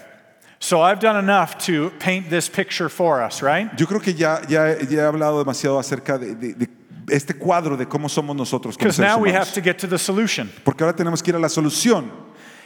So 0.60 0.80
I've 0.82 0.98
done 0.98 1.16
enough 1.16 1.56
to 1.66 1.90
paint 2.00 2.30
this 2.30 2.48
picture 2.48 2.88
for 2.88 3.22
us, 3.22 3.42
right? 3.42 3.70
Yo 3.78 3.86
creo 3.86 4.00
que 4.02 4.12
ya, 4.12 4.40
ya, 4.48 4.74
ya 4.80 5.02
he 5.02 5.06
hablado 5.06 5.38
demasiado 5.44 5.78
acerca 5.78 6.18
de, 6.18 6.34
de- 6.34 6.54
de 6.54 6.68
este 7.10 7.34
cuadro 7.38 7.76
de 7.76 7.86
cómo 7.86 8.08
somos 8.08 8.34
nosotros 8.34 8.76
como 8.76 8.78
Because 8.78 8.96
seres 8.96 9.08
now 9.08 9.18
we 9.22 9.28
humanos. 9.30 9.48
have 9.48 9.54
to 9.54 9.60
get 9.60 9.78
to 9.78 9.86
the 9.86 9.98
solution. 9.98 10.50
Porque 10.64 10.82
ahora 10.82 10.94
tenemos 10.96 11.22
que 11.22 11.30
ir 11.32 11.36
a 11.36 11.38
la 11.38 11.48
solución. 11.48 12.10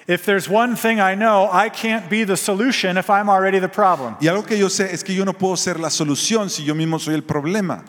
If 0.08 0.24
there's 0.24 0.48
one 0.48 0.74
thing 0.74 0.98
I 1.00 1.14
know, 1.14 1.48
I 1.52 1.68
can't 1.68 2.08
be 2.10 2.24
the 2.24 2.36
solution 2.36 2.96
if 2.96 3.08
I'm 3.10 3.28
already 3.28 3.60
the 3.60 3.68
problem. 3.68 4.16
Y 4.20 4.26
algo 4.28 4.44
que 4.46 4.56
yo 4.58 4.68
sé 4.68 4.92
es 4.92 5.04
que 5.04 5.14
yo 5.14 5.24
no 5.24 5.32
puedo 5.34 5.56
ser 5.56 5.78
la 5.78 5.90
solución 5.90 6.50
si 6.50 6.64
yo 6.64 6.74
mismo 6.74 6.98
soy 6.98 7.14
el 7.14 7.22
problema. 7.22 7.84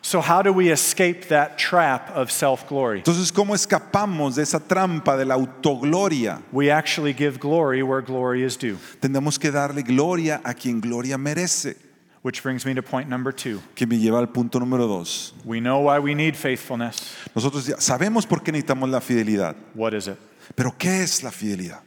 So, 0.00 0.20
how 0.20 0.42
do 0.42 0.52
we 0.52 0.70
escape 0.70 1.28
that 1.28 1.58
trap 1.58 2.10
of 2.14 2.30
self 2.30 2.68
glory? 2.68 2.98
Entonces, 2.98 3.32
¿cómo 3.32 3.54
escapamos 3.54 4.36
de 4.36 4.42
esa 4.42 4.60
trampa 4.60 5.16
de 5.16 5.24
la 5.24 5.34
autogloria? 5.34 6.40
We 6.52 6.70
actually 6.70 7.12
give 7.12 7.38
glory 7.40 7.82
where 7.82 8.00
glory 8.00 8.44
is 8.44 8.56
due. 8.56 8.78
Tenemos 9.00 9.38
que 9.38 9.50
darle 9.50 9.82
gloria 9.82 10.40
a 10.44 10.54
quien 10.54 10.80
gloria 10.80 11.18
merece. 11.18 11.76
Which 12.22 12.42
brings 12.42 12.66
me 12.66 12.74
to 12.74 12.82
point 12.82 13.08
number 13.08 13.32
two. 13.32 13.60
Que 13.74 13.86
me 13.86 13.98
lleva 13.98 14.18
al 14.18 14.26
punto 14.28 14.58
número 14.58 14.86
dos. 14.88 15.32
We 15.44 15.60
know 15.60 15.80
why 15.80 15.98
we 15.98 16.14
need 16.14 16.36
faithfulness. 16.36 17.14
Nosotros 17.34 17.64
sabemos 17.78 18.26
por 18.26 18.42
qué 18.42 18.52
necesitamos 18.52 18.90
la 18.90 19.00
fidelidad. 19.00 19.54
What 19.74 19.94
is 19.94 20.08
it? 20.08 20.18
Pero 20.54 20.72
¿qué 20.78 21.02
es 21.02 21.22
la 21.22 21.30
fidelidad? 21.30 21.80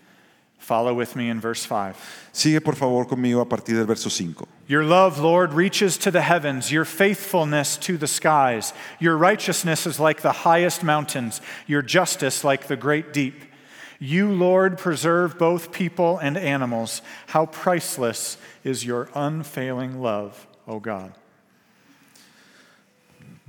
Follow 0.61 0.93
with 0.93 1.15
me 1.15 1.27
in 1.29 1.41
verse 1.41 1.65
5. 1.65 2.29
Sigue 2.31 2.63
por 2.63 2.75
favor 2.75 3.05
conmigo 3.05 3.41
a 3.41 3.45
partir 3.45 3.73
del 3.73 3.85
verso 3.85 4.09
5. 4.09 4.45
Your 4.67 4.83
love, 4.83 5.19
Lord, 5.19 5.53
reaches 5.53 5.97
to 5.97 6.11
the 6.11 6.21
heavens, 6.21 6.71
your 6.71 6.85
faithfulness 6.85 7.77
to 7.77 7.97
the 7.97 8.07
skies. 8.07 8.71
Your 8.99 9.17
righteousness 9.17 9.87
is 9.87 9.99
like 9.99 10.21
the 10.21 10.31
highest 10.31 10.83
mountains, 10.83 11.41
your 11.65 11.81
justice 11.81 12.43
like 12.43 12.67
the 12.67 12.77
great 12.77 13.11
deep. 13.11 13.43
You, 13.99 14.31
Lord, 14.31 14.77
preserve 14.77 15.39
both 15.39 15.71
people 15.71 16.19
and 16.19 16.37
animals. 16.37 17.01
How 17.27 17.47
priceless 17.47 18.37
is 18.63 18.85
your 18.85 19.09
unfailing 19.15 19.99
love, 19.99 20.47
O 20.67 20.79
God. 20.79 21.13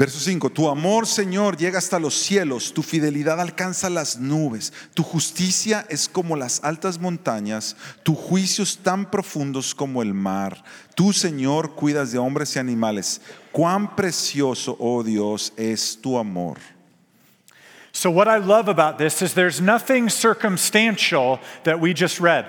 Verso 0.02 0.18
5, 0.18 0.50
tu 0.50 0.68
amor, 0.68 1.06
Señor, 1.06 1.56
llega 1.56 1.78
hasta 1.78 2.00
los 2.00 2.14
cielos, 2.14 2.74
tu 2.74 2.82
fidelidad 2.82 3.40
alcanza 3.40 3.88
las 3.88 4.18
nubes, 4.18 4.72
tu 4.94 5.04
justicia 5.04 5.86
es 5.88 6.08
como 6.08 6.34
las 6.34 6.64
altas 6.64 6.98
montañas, 6.98 7.76
tus 8.02 8.18
juicios 8.18 8.80
tan 8.82 9.08
profundos 9.08 9.76
como 9.76 10.02
el 10.02 10.12
mar. 10.12 10.64
Tú, 10.96 11.12
Señor, 11.12 11.76
cuidas 11.76 12.10
de 12.10 12.18
hombres 12.18 12.56
y 12.56 12.58
animales. 12.58 13.20
Cuán 13.52 13.94
precioso, 13.94 14.76
oh 14.80 15.04
Dios, 15.04 15.52
es 15.56 15.96
tu 16.02 16.18
amor. 16.18 16.58
So, 17.92 18.10
what 18.10 18.26
I 18.26 18.44
love 18.44 18.68
about 18.68 18.98
this 18.98 19.22
is 19.22 19.34
there's 19.34 19.60
nothing 19.60 20.10
circumstantial 20.10 21.38
that 21.62 21.78
we 21.78 21.94
just 21.94 22.18
read. 22.18 22.46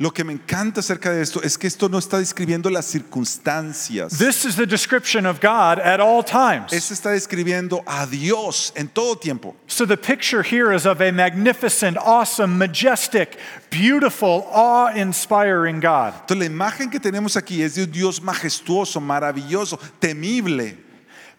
Lo 0.00 0.12
que 0.12 0.22
me 0.22 0.32
encanta 0.32 0.78
acerca 0.78 1.10
de 1.10 1.20
esto 1.20 1.42
es 1.42 1.58
que 1.58 1.66
esto 1.66 1.88
no 1.88 1.98
está 1.98 2.18
describiendo 2.18 2.70
las 2.70 2.86
circunstancias. 2.86 4.16
This 4.16 4.44
is 4.44 4.54
the 4.54 4.64
description 4.64 5.26
of 5.26 5.40
God 5.40 5.80
at 5.80 5.98
all 5.98 6.22
times. 6.22 6.72
Esto 6.72 6.94
está 6.94 7.10
describiendo 7.10 7.82
a 7.84 8.06
Dios 8.06 8.72
en 8.76 8.86
todo 8.86 9.16
tiempo. 9.16 9.56
So 9.66 9.84
the 9.84 9.96
picture 9.96 10.44
here 10.44 10.72
is 10.72 10.86
of 10.86 11.00
a 11.00 11.10
magnificent, 11.10 11.96
awesome, 11.96 12.58
majestic, 12.58 13.38
beautiful, 13.70 14.46
awe 14.52 14.94
inspiring 14.94 15.80
God. 15.80 16.14
Entonces 16.14 16.38
la 16.38 16.46
imagen 16.46 16.90
que 16.92 17.00
tenemos 17.00 17.36
aquí 17.36 17.62
es 17.62 17.74
de 17.74 17.82
un 17.82 17.90
Dios 17.90 18.20
majestuoso, 18.20 19.00
maravilloso, 19.00 19.80
temible. 20.00 20.76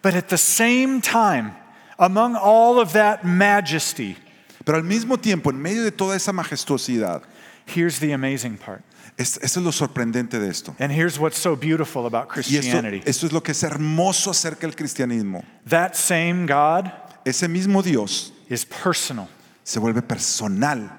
But 0.01 0.15
at 0.15 0.27
the 0.27 0.37
same 0.37 0.99
time, 0.99 1.55
among 1.97 2.35
all 2.35 2.79
of 2.79 2.91
that 2.91 3.23
majesty, 3.23 4.17
Pero 4.65 4.77
al 4.77 4.83
mismo 4.83 5.17
tiempo, 5.17 5.49
en 5.49 5.61
medio 5.61 5.83
de 5.83 5.91
toda 5.91 6.15
esa 6.15 6.33
majestuosidad, 6.33 7.23
here's 7.69 7.99
the 7.99 8.11
amazing 8.13 8.57
part. 8.57 8.81
es- 9.17 9.37
eso 9.41 9.59
es 9.59 9.65
lo 9.65 9.71
sorprendente 9.71 10.39
de 10.39 10.49
esto. 10.49 10.75
And 10.79 10.91
here's 10.91 11.19
what's 11.19 11.37
so 11.37 11.55
beautiful 11.55 12.05
about 12.05 12.29
Y 12.35 12.39
esto, 12.39 12.51
Christianity. 12.53 13.01
esto 13.05 13.25
es 13.27 13.33
lo 13.33 13.41
que 13.41 13.51
es 13.51 13.63
hermoso 13.63 14.31
acerca 14.31 14.61
del 14.61 14.75
cristianismo. 14.75 15.43
That 15.67 15.95
same 15.95 16.45
God 16.45 16.91
Ese 17.25 17.47
mismo 17.49 17.81
Dios 17.83 18.31
is 18.49 18.63
personal. 18.65 19.27
se 19.63 19.79
vuelve 19.79 20.01
personal. 20.01 20.89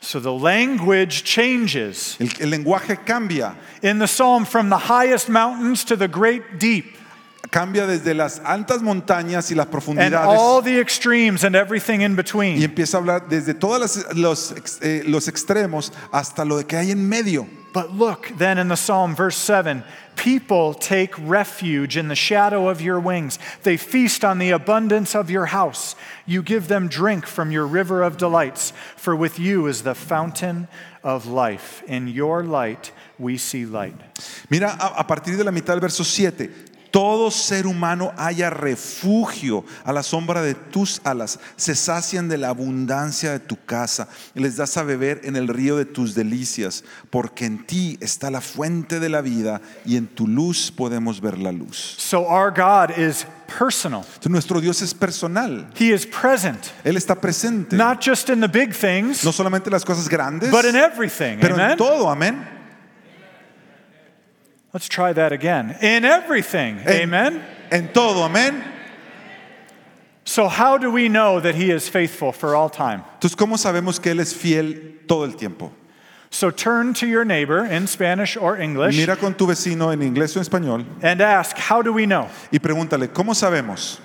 So 0.00 0.18
the 0.18 0.32
language 0.32 1.22
changes 1.22 2.16
El, 2.18 2.28
el 2.40 2.50
lenguaje 2.50 2.96
cambia. 3.04 3.54
in 3.82 3.98
the 4.00 4.08
psalm 4.08 4.44
from 4.44 4.68
the 4.70 4.78
highest 4.78 5.28
mountains 5.28 5.84
to 5.84 5.96
the 5.96 6.08
great 6.08 6.58
deep 6.58 6.96
Cambia 7.50 7.86
desde 7.86 8.14
las 8.14 8.40
altas 8.44 8.82
montañas 8.82 9.50
y 9.50 9.54
las 9.54 9.66
and 9.66 9.72
profundidades. 9.72 10.38
all 10.38 10.62
the 10.62 10.78
extremes 10.80 11.44
and 11.44 11.54
everything 11.56 12.00
in 12.00 12.12
Y 12.12 12.16
between. 12.16 12.62
empieza 12.62 12.94
a 12.96 13.00
hablar 13.00 13.28
desde 13.28 13.52
todos 13.54 14.06
los, 14.14 14.52
ex- 14.52 14.78
eh, 14.80 15.02
los 15.06 15.26
extremos 15.28 15.92
hasta 16.12 16.44
lo 16.44 16.62
que 16.66 16.76
hay 16.78 16.90
en 16.92 17.08
medio. 17.08 17.46
But 17.74 17.90
look 17.94 18.30
then 18.38 18.58
in 18.58 18.68
the 18.68 18.76
psalm, 18.76 19.14
verse 19.16 19.36
7 19.36 19.82
people 20.14 20.74
take 20.74 21.14
refuge 21.18 21.96
in 21.96 22.08
the 22.08 22.14
shadow 22.14 22.68
of 22.68 22.80
your 22.82 23.00
wings. 23.00 23.38
They 23.62 23.78
feast 23.78 24.24
on 24.24 24.38
the 24.38 24.50
abundance 24.50 25.14
of 25.14 25.30
your 25.30 25.46
house. 25.46 25.96
You 26.26 26.42
give 26.42 26.68
them 26.68 26.86
drink 26.86 27.26
from 27.26 27.50
your 27.50 27.66
river 27.66 28.02
of 28.02 28.18
delights, 28.18 28.72
for 28.96 29.16
with 29.16 29.38
you 29.38 29.66
is 29.66 29.82
the 29.82 29.94
fountain 29.94 30.68
of 31.02 31.26
life. 31.26 31.82
In 31.88 32.08
your 32.08 32.44
light 32.44 32.92
we 33.18 33.36
see 33.38 33.64
light. 33.64 33.94
Mira 34.50 34.76
a, 34.78 35.00
a 35.00 35.04
partir 35.04 35.36
de 35.36 35.42
la 35.44 35.50
mitad 35.50 35.68
del 35.74 35.80
verso 35.80 36.02
7. 36.04 36.50
Todo 36.92 37.30
ser 37.30 37.66
humano 37.66 38.12
haya 38.16 38.50
refugio 38.50 39.64
a 39.84 39.92
la 39.92 40.02
sombra 40.02 40.42
de 40.42 40.54
tus 40.54 41.00
alas. 41.04 41.40
Se 41.56 41.74
sacian 41.74 42.28
de 42.28 42.36
la 42.36 42.50
abundancia 42.50 43.32
de 43.32 43.40
tu 43.40 43.56
casa. 43.64 44.08
Y 44.34 44.40
les 44.40 44.56
das 44.56 44.76
a 44.76 44.82
beber 44.82 45.22
en 45.24 45.34
el 45.34 45.48
río 45.48 45.76
de 45.78 45.86
tus 45.86 46.14
delicias. 46.14 46.84
Porque 47.10 47.46
en 47.46 47.64
ti 47.66 47.96
está 48.00 48.30
la 48.30 48.42
fuente 48.42 49.00
de 49.00 49.08
la 49.08 49.22
vida 49.22 49.62
y 49.86 49.96
en 49.96 50.06
tu 50.06 50.28
luz 50.28 50.70
podemos 50.70 51.20
ver 51.20 51.38
la 51.38 51.50
luz. 51.50 51.94
So 51.98 52.26
our 52.28 52.50
God 52.50 52.90
is 52.98 53.26
personal, 53.58 54.04
nuestro 54.28 54.60
Dios 54.60 54.82
es 54.82 54.92
personal. 54.94 55.66
He 55.78 55.92
is 55.94 56.06
present, 56.06 56.58
Él 56.84 56.96
está 56.96 57.14
presente. 57.20 57.74
not 57.76 58.02
just 58.06 58.28
in 58.30 58.40
the 58.40 58.48
big 58.48 58.74
things, 58.74 59.24
No 59.24 59.32
solamente 59.32 59.68
en 59.68 59.72
las 59.72 59.84
cosas 59.84 60.08
grandes, 60.08 60.50
but 60.50 60.64
in 60.64 60.76
everything. 60.76 61.38
pero 61.40 61.58
en 61.58 61.76
todo. 61.76 62.10
Amén. 62.10 62.61
Let's 64.72 64.88
try 64.88 65.12
that 65.12 65.32
again. 65.32 65.76
In 65.82 66.04
everything. 66.04 66.78
En- 66.78 67.02
Amen? 67.02 67.44
En 67.70 67.88
todo. 67.92 68.22
Amén. 68.22 68.64
So, 70.24 70.48
how 70.48 70.78
do 70.78 70.90
we 70.90 71.08
know 71.08 71.40
that 71.40 71.54
He 71.56 71.70
is 71.70 71.88
faithful 71.88 72.32
for 72.32 72.54
all 72.54 72.70
time? 72.70 73.02
Entonces, 73.20 73.36
¿cómo 73.36 73.56
sabemos 73.58 74.00
que 74.00 74.12
Él 74.12 74.20
es 74.20 74.32
fiel 74.32 75.00
todo 75.06 75.24
el 75.24 75.32
tiempo? 75.32 75.72
So, 76.30 76.50
turn 76.50 76.94
to 76.94 77.06
your 77.06 77.24
neighbor 77.26 77.64
in 77.66 77.86
Spanish 77.86 78.38
or 78.38 78.56
English 78.56 78.96
Mira 78.96 79.16
con 79.16 79.34
tu 79.34 79.46
vecino 79.46 79.92
en 79.92 80.00
inglés 80.00 80.34
o 80.36 80.40
en 80.40 80.46
español 80.46 80.86
and 81.02 81.20
ask, 81.20 81.58
How 81.58 81.82
do 81.82 81.92
we 81.92 82.06
know? 82.06 82.28
y 82.50 82.58
pregúntale, 82.58 83.08
¿cómo 83.12 83.34
sabemos? 83.34 83.98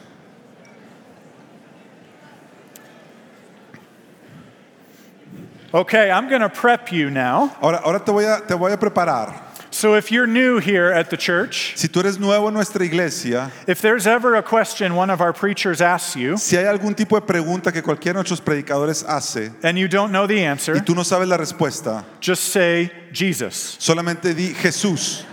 Okay, 5.74 6.10
I'm 6.10 6.30
going 6.30 6.42
to 6.42 6.50
prep 6.50 6.92
you 6.92 7.10
now. 7.10 7.56
Ahora, 7.62 7.82
ahora 7.84 8.00
te, 8.00 8.12
voy 8.12 8.24
a, 8.26 8.42
te 8.46 8.56
voy 8.56 8.72
a 8.72 8.78
preparar. 8.78 9.47
So, 9.78 9.94
if 9.94 10.12
you're 10.12 10.26
new 10.26 10.58
here 10.58 10.92
at 10.92 11.12
the 11.12 11.18
church, 11.18 11.74
Si 11.76 11.88
tú 11.88 12.00
eres 12.00 12.18
nuevo 12.18 12.48
en 12.48 12.54
nuestra 12.56 12.84
iglesia, 12.84 13.52
if 13.68 13.80
there's 13.80 14.08
ever 14.08 14.34
a 14.36 14.42
question 14.42 14.96
one 14.96 15.12
of 15.12 15.22
our 15.22 15.32
preachers 15.32 15.82
asks 15.82 16.16
you 16.16 16.36
si 16.36 16.56
hay 16.56 16.64
algún 16.66 16.96
tipo 16.96 17.20
de 17.20 17.22
pregunta 17.22 17.72
que 17.72 17.84
cualquiera 17.84 18.14
de 18.16 18.24
nuestros 18.24 18.42
predicadores 18.42 19.06
hace 19.08 19.52
and 19.62 19.78
you 19.78 19.88
don't 19.88 20.12
know 20.12 20.26
the 20.26 20.44
answer, 20.44 20.74
y 20.76 20.80
tú 20.80 20.96
no 20.96 21.04
sabes 21.04 21.28
la 21.28 21.38
respuesta, 21.38 22.04
just 22.20 22.46
say 22.46 22.92
Jesus. 23.14 23.78
solamente 23.80 24.34
di 24.34 24.52
Jesús 24.56 25.24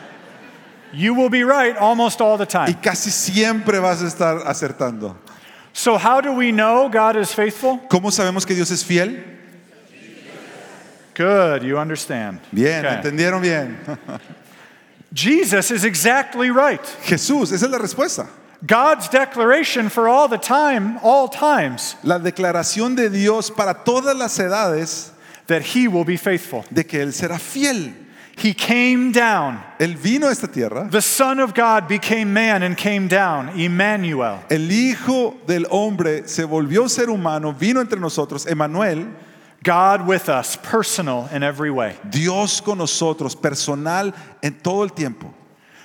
You 0.92 1.14
will 1.14 1.30
be 1.30 1.42
right 1.42 1.74
almost 1.78 2.20
all 2.20 2.37
the 2.37 2.44
time. 2.44 2.68
y 2.68 2.74
casi 2.74 3.11
siempre 3.11 3.80
vas 3.80 4.02
a 4.02 4.07
estar 4.07 4.42
acertando. 4.46 5.16
So, 5.72 5.96
how 5.96 6.20
do 6.20 6.33
we 6.35 6.52
know 6.52 6.90
God 6.90 7.16
is 7.16 7.33
faithful? 7.33 7.78
¿Cómo 7.88 8.11
sabemos 8.11 8.44
que 8.46 8.54
Dios 8.54 8.70
es 8.70 8.85
fiel? 8.85 9.24
Good, 11.14 11.62
you 11.62 11.79
understand. 11.79 12.40
Bien, 12.53 12.85
Okay. 12.85 12.96
entendieron 12.96 13.40
bien. 13.40 13.79
Jesus 15.12 15.70
is 15.70 15.85
exactly 15.85 16.50
right. 16.50 16.83
Jesús, 17.05 17.53
esa 17.53 17.66
es 17.66 17.70
la 17.70 17.79
respuesta. 17.79 18.27
God's 18.66 19.09
declaration 19.09 19.88
for 19.90 20.09
all 20.09 20.27
the 20.29 20.38
time, 20.38 20.98
all 21.03 21.29
times, 21.29 21.96
La 22.03 22.18
declaración 22.18 22.96
de 22.96 23.11
Dios 23.11 23.50
para 23.50 23.74
todas 23.85 24.16
las 24.16 24.38
edades 24.38 25.11
that 25.46 25.62
He 25.62 25.87
will 25.87 26.05
be 26.05 26.16
faithful. 26.16 26.64
de 26.72 26.83
que 26.85 27.00
Él 27.00 27.12
será 27.12 27.38
fiel. 27.38 27.92
He 28.37 28.53
came 28.53 29.12
down. 29.12 29.62
Él 29.79 29.94
vino 29.96 30.27
a 30.27 30.33
esta 30.33 30.48
tierra, 30.48 30.88
The 30.90 31.03
Son 31.03 31.38
of 31.38 31.55
God 31.55 31.87
became 31.87 32.33
man 32.33 32.64
and 32.64 32.77
came 32.77 33.07
down, 33.07 33.50
Emmanuel. 33.50 34.40
el 34.50 34.68
Hijo 34.72 35.37
del 35.46 35.66
Hombre 35.70 36.27
se 36.27 36.42
volvió 36.44 36.88
ser 36.88 37.11
humano, 37.11 37.53
vino 37.53 37.81
entre 37.81 38.00
nosotros, 38.00 38.46
Emanuel, 38.46 39.07
God 39.64 40.07
with 40.07 40.29
us, 40.29 40.57
personal 40.57 41.29
in 41.33 41.42
every 41.42 41.70
way. 41.70 41.96
Dios 42.09 42.61
con 42.61 42.79
nosotros, 42.79 43.35
personal 43.35 44.12
en 44.42 44.61
todo 44.62 44.83
el 44.83 44.90
tiempo. 44.90 45.33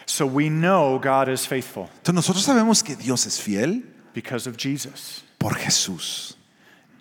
So 0.06 0.26
we 0.26 0.50
know 0.50 1.00
God 1.00 1.30
is 1.30 1.46
faithful 1.46 1.90
Entonces 2.04 2.14
nosotros 2.14 2.46
sabemos 2.46 2.84
que 2.84 2.96
Dios 2.96 3.26
es 3.26 3.40
fiel 3.40 3.84
because 4.14 4.48
of 4.48 4.58
Jesus. 4.58 5.24
por 5.40 5.52
Jesús. 5.52 6.36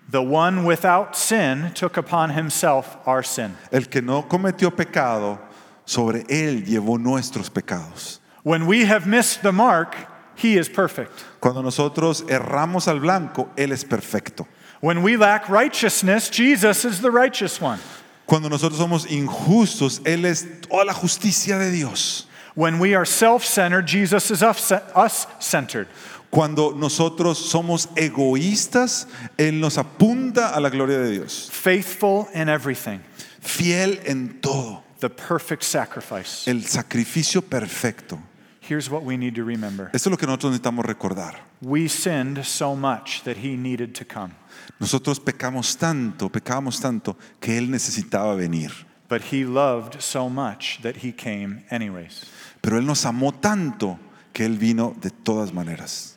The 0.09 0.23
one 0.23 0.65
without 0.65 1.17
sin 1.17 1.73
took 1.75 1.97
upon 1.97 2.31
himself 2.31 2.97
our 3.07 3.23
sin. 3.23 3.57
El 3.73 3.87
que 3.87 4.01
no 4.01 4.23
cometió 4.23 4.75
pecado, 4.75 5.39
sobre 5.85 6.25
Él 6.29 6.65
llevó 6.65 6.99
nuestros 6.99 7.51
pecados. 7.51 8.21
When 8.43 8.67
we 8.67 8.85
have 8.85 9.07
missed 9.07 9.43
the 9.43 9.53
mark, 9.53 9.97
he 10.37 10.57
is 10.57 10.69
perfect. 10.69 11.13
Cuando 11.41 11.63
nosotros 11.63 12.23
erramos 12.29 12.87
al 12.89 13.01
blanco, 13.01 13.49
Él 13.57 13.73
es 13.73 13.85
perfecto. 13.85 14.47
When 14.81 15.03
we 15.03 15.17
lack 15.17 15.49
righteousness, 15.49 16.31
Jesus 16.31 16.85
is 16.85 17.01
the 17.01 17.11
righteous 17.11 17.61
one. 17.61 17.79
Cuando 18.27 18.49
nosotros 18.49 18.79
somos 18.79 19.07
injustos, 19.07 20.01
Él 20.05 20.25
es 20.27 20.47
toda 20.63 20.85
la 20.85 20.93
justicia 20.93 21.59
de 21.59 21.71
Dios. 21.71 22.27
When 22.55 22.79
we 22.79 22.95
are 22.95 23.05
self 23.05 23.45
centered, 23.45 23.87
Jesus 23.87 24.31
is 24.31 24.43
us 24.43 25.27
centered. 25.41 25.89
Cuando 26.31 26.73
nosotros 26.73 27.39
somos 27.39 27.87
egoístas, 27.97 29.07
Él 29.39 29.55
nos 29.61 29.77
apunta 29.79 30.55
a 30.55 30.61
la 30.61 30.69
gloria 30.69 30.99
de 30.99 31.11
Dios. 31.13 31.49
Faithful 31.49 32.29
in 32.35 32.49
everything, 32.49 33.01
Fiel 33.41 33.99
en 34.05 34.39
todo. 34.43 34.83
the 35.01 35.09
perfect 35.09 35.63
sacrifice. 35.63 36.47
El 36.49 36.61
sacrificio 36.63 37.41
perfecto. 37.41 38.19
Here's 38.61 38.91
what 38.91 39.03
we 39.03 39.17
need 39.17 39.35
to 39.37 39.45
remember 39.45 39.91
Esto 39.95 40.11
es 40.11 40.11
lo 40.11 40.17
que 40.19 40.27
nosotros 40.27 40.53
necesitamos 40.61 40.85
recordar. 40.85 41.37
we 41.63 41.89
sinned 41.89 42.45
so 42.45 42.77
much 42.77 43.23
that 43.25 43.39
he 43.39 43.57
needed 43.57 43.95
to 43.95 44.05
come, 44.05 44.35
Nosotros 44.81 45.19
pecamos 45.19 45.77
tanto, 45.77 46.29
pecamos 46.29 46.81
tanto 46.81 47.17
que 47.41 47.59
Él 47.59 47.71
necesitaba 47.71 48.35
venir. 48.37 48.71
but 49.09 49.23
he 49.33 49.45
loved 49.45 50.03
so 50.03 50.29
much 50.29 50.81
that 50.83 50.97
he 50.99 51.13
came 51.13 51.65
anyways. 51.71 52.25
Pero 52.63 52.77
Él 52.79 52.85
nos 52.87 53.05
amó 53.05 53.33
tanto 53.41 53.99
que 54.33 54.45
Él 54.45 54.59
vino 54.59 54.95
de 55.01 55.11
todas 55.11 55.53
maneras. 55.53 56.15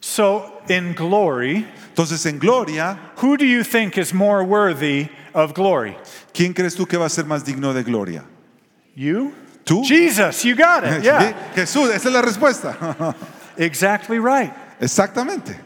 So, 0.00 0.52
in 0.68 0.94
glory, 0.94 1.66
Entonces 1.94 2.26
en 2.26 2.38
gloria, 2.38 2.98
who 3.16 3.36
do 3.36 3.44
you 3.46 3.64
think 3.64 3.96
is 3.96 4.12
more 4.12 4.44
worthy 4.44 5.08
of 5.34 5.54
glory? 5.54 5.96
¿quién 6.32 6.52
crees 6.54 6.76
tú 6.76 6.86
que 6.86 6.98
va 6.98 7.06
a 7.06 7.10
ser 7.10 7.24
más 7.24 7.44
digno 7.44 7.72
de 7.72 7.82
gloria? 7.82 8.22
You? 8.94 9.32
¿Tú? 9.64 9.82
Jesus, 9.84 10.44
you 10.44 10.54
got 10.54 10.84
it. 10.84 11.02
Yeah, 11.02 11.32
Jesús, 11.54 11.90
esa 11.90 12.08
es 12.08 12.14
la 12.14 12.22
respuesta. 12.22 13.14
exactly 13.56 14.18
right. 14.18 14.52
Exactamente. 14.78 15.56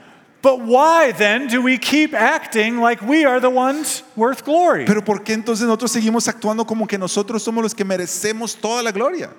But 0.42 0.61
why 0.61 1.12
then 1.12 1.48
do 1.48 1.61
we 1.62 1.76
keep 1.76 2.14
acting 2.14 2.79
like 2.81 3.03
we 3.03 3.24
are 3.26 3.40
the 3.40 3.50
ones 3.50 4.03
worth 4.16 4.42
glory? 4.44 4.87
Pero 4.87 5.03
¿por 5.03 5.18
qué 5.22 5.35
entonces 5.35 5.66
nosotros 5.66 5.92
seguimos 5.92 6.29
actuando 6.29 6.66
como 6.66 6.87
que 6.87 6.96
nosotros 6.96 7.42
somos 7.42 7.62
los 7.62 7.74
que 7.74 7.85
merecemos 7.85 8.57
toda 8.59 8.83
la 8.83 8.90
gloria? 8.90 9.31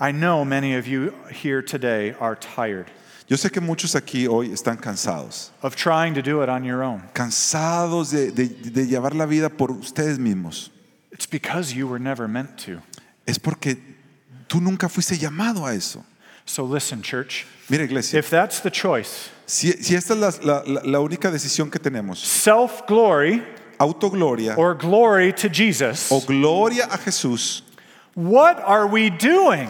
I 0.00 0.10
know 0.12 0.44
many 0.44 0.74
of 0.74 0.86
you 0.88 1.12
here 1.30 1.62
today 1.62 2.14
are 2.18 2.34
tired 2.34 2.86
Yo 3.28 3.36
sé 3.36 3.50
que 3.50 3.60
muchos 3.60 3.94
aquí 3.94 4.26
hoy 4.28 4.50
están 4.52 4.76
cansados, 4.78 5.50
of 5.62 5.76
trying 5.76 6.12
to 6.14 6.20
do 6.22 6.42
it 6.42 6.48
on 6.48 6.62
your 6.64 6.82
own. 6.82 7.02
cansados 7.14 8.10
de, 8.10 8.30
de- 8.30 8.48
de 8.70 8.86
llevar 8.86 9.14
la 9.14 9.24
vida 9.26 9.48
por 9.48 9.68
ustedes 9.70 10.18
mismos. 10.18 10.68
It's 11.12 11.26
because 11.26 11.72
you 11.74 11.86
were 11.86 11.98
never 11.98 12.26
meant 12.28 12.58
to. 12.66 12.82
Es 13.26 13.38
porque 13.38 13.76
tú 14.48 14.60
nunca 14.60 14.88
fuiste 14.88 15.16
llamado 15.16 15.64
a 15.66 15.74
eso. 15.74 16.04
So 16.44 16.64
listen, 16.64 17.00
church, 17.02 17.46
Mira 17.70 17.84
iglesia, 17.84 18.18
if 18.18 18.28
that's 18.28 18.60
the 18.60 18.70
choice, 18.70 19.30
si, 19.46 19.72
si 19.72 19.94
esta 19.94 20.14
es 20.14 20.44
la, 20.44 20.62
la- 20.66 20.80
la- 20.84 21.00
única 21.00 21.30
decisión 21.30 21.70
que 21.70 21.78
tenemos, 21.78 22.18
self 22.20 22.82
glory 22.88 23.42
autogloria 23.78 24.56
or 24.56 24.74
glory 24.76 25.32
to 25.32 25.48
Jesus, 25.48 26.10
o 26.10 26.20
gloria 26.20 26.86
a 26.90 26.96
Jesús, 26.98 27.62
what 28.14 28.58
are 28.66 28.86
we 28.86 29.10
doing? 29.10 29.68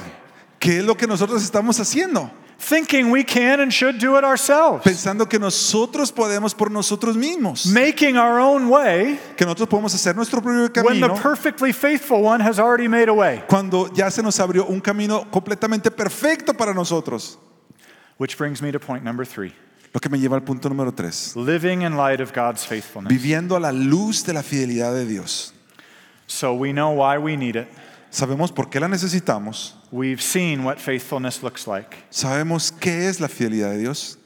¿qué 0.61 0.79
es 0.79 0.85
lo 0.85 0.95
que 0.97 1.07
nosotros 1.07 1.43
estamos 1.43 1.79
haciendo? 1.81 2.31
Thinking 2.57 3.11
we 3.11 3.25
can 3.25 3.61
and 3.61 3.71
should 3.73 3.99
do 3.99 4.17
it 4.17 4.25
ourselves, 4.25 4.85
Pensando 4.85 5.29
que 5.29 5.39
nosotros 5.39 6.11
podemos 6.13 6.55
por 6.57 6.71
nosotros 6.71 7.17
mismos, 7.17 7.67
making 7.67 8.17
our 8.17 8.39
own 8.39 8.69
way 8.71 9.19
que 9.37 9.45
nosotros 9.45 9.69
podemos 9.69 9.95
hacer 9.95 10.15
nuestro 10.15 10.41
propio 10.41 10.71
when 10.85 11.01
the 11.01 11.09
camino. 11.09 11.17
perfectly 11.17 11.73
faithful 11.73 12.23
one 12.23 12.41
has 12.41 12.59
already 12.59 12.89
made 12.89 13.09
a 13.09 13.13
way. 13.13 13.43
cuando 13.49 13.93
ya 13.93 14.09
se 14.11 14.23
nos 14.23 14.39
abrió 14.39 14.65
un 14.69 14.81
camino 14.81 15.27
completamente 15.31 15.91
perfecto 15.91 16.55
para 16.55 16.73
nosotros. 16.73 17.37
Which 18.17 18.37
brings 18.39 18.63
me 18.63 18.71
to 18.73 18.79
point 18.79 19.03
number 19.05 19.25
three 19.25 19.53
Lo 19.93 20.01
que 20.01 20.09
me 20.11 20.19
lleva 20.19 20.35
al 20.37 20.43
punto 20.43 20.69
número 20.69 20.95
tres. 20.95 21.35
living 21.37 21.83
in 21.83 21.97
light 21.97 22.21
of 22.21 22.33
God's 22.33 22.65
faithfulness. 22.65 23.13
Viviendo 23.13 23.57
a 23.57 23.61
la 23.61 23.71
luz 23.73 24.23
de 24.25 24.33
la 24.33 24.43
fidelidad 24.43 24.93
de 24.95 25.05
Dios. 25.07 25.53
So 26.27 26.55
we 26.55 26.73
know 26.73 26.91
why 26.93 27.19
we 27.19 27.37
need 27.37 27.57
it. 27.57 27.69
Sabemos 28.11 28.55
por 28.55 28.67
qué 28.71 28.81
la 28.81 28.87
necesitamos. 28.89 29.73
We've 29.91 30.23
seen 30.23 30.65
what 30.65 30.79
faithfulness 30.81 31.43
looks 31.43 31.67
like. 31.67 31.97
Sabemos 32.11 32.73
qué 32.73 33.09
es 33.09 33.21
la 33.21 33.29
fidelidad 33.29 33.73
de 33.73 33.79
Dios. 33.81 34.17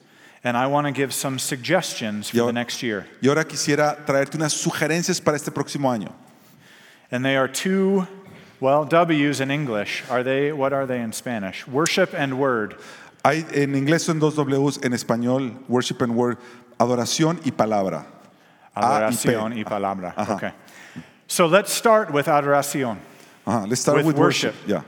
And 0.45 0.57
I 0.57 0.67
want 0.67 0.87
to 0.87 0.93
give 0.93 1.13
some 1.13 1.39
suggestions 1.39 2.31
for 2.31 2.37
Yo- 2.37 2.47
the 2.47 2.53
next 2.53 2.83
year. 2.83 3.07
Y 3.23 3.29
ahora 3.29 3.45
quisiera 3.45 3.97
traerte 4.07 4.37
unas 4.37 4.53
sugerencias 4.53 5.21
para 5.23 5.37
este 5.37 5.51
próximo 5.51 5.91
año. 5.91 6.13
And 7.11 7.25
they 7.25 7.37
are 7.37 7.49
two, 7.49 8.07
well, 8.61 8.85
W's 8.85 9.41
in 9.41 9.51
English. 9.51 10.05
Are 10.09 10.23
they, 10.23 10.53
what 10.53 10.73
are 10.73 10.87
they 10.87 11.01
in 11.01 11.13
Spanish? 11.13 11.67
Worship 11.67 12.15
and 12.15 12.39
word. 12.39 12.77
Hay 13.25 13.45
en 13.53 13.75
inglés 13.75 14.03
son 14.03 14.19
dos 14.19 14.35
W's, 14.37 14.79
en 14.83 14.93
español, 14.93 15.57
worship 15.69 16.01
and 16.03 16.15
word, 16.15 16.39
adoración 16.79 17.41
y 17.45 17.51
palabra. 17.51 18.07
A 18.75 18.81
y. 18.81 18.85
Adoración 18.85 19.59
y 19.59 19.65
palabra. 19.65 20.15
Ajá. 20.17 20.35
Okay. 20.37 20.51
So 21.27 21.47
let's 21.47 21.73
start 21.73 22.13
with 22.13 22.27
adoración. 22.27 22.99
Ajá, 23.47 23.67
let's 23.69 23.81
start 23.81 23.97
With 23.99 24.07
with, 24.07 24.17
worship. 24.17 24.55
worship. 24.55 24.69
Ya. 24.69 24.83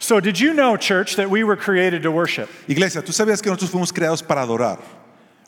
So, 0.00 0.20
did 0.20 0.38
you 0.38 0.54
know, 0.54 0.76
church, 0.76 1.16
that 1.16 1.28
we 1.28 1.42
were 1.42 1.56
created 1.56 2.02
to 2.04 2.10
worship? 2.12 2.48
Iglesia, 2.68 3.02
¿tú 3.02 3.12
sabías 3.12 3.42
que 3.42 3.50
nosotros 3.50 3.70
fuimos 3.70 3.92
creados 3.92 4.22
para 4.26 4.42
adorar? 4.46 4.78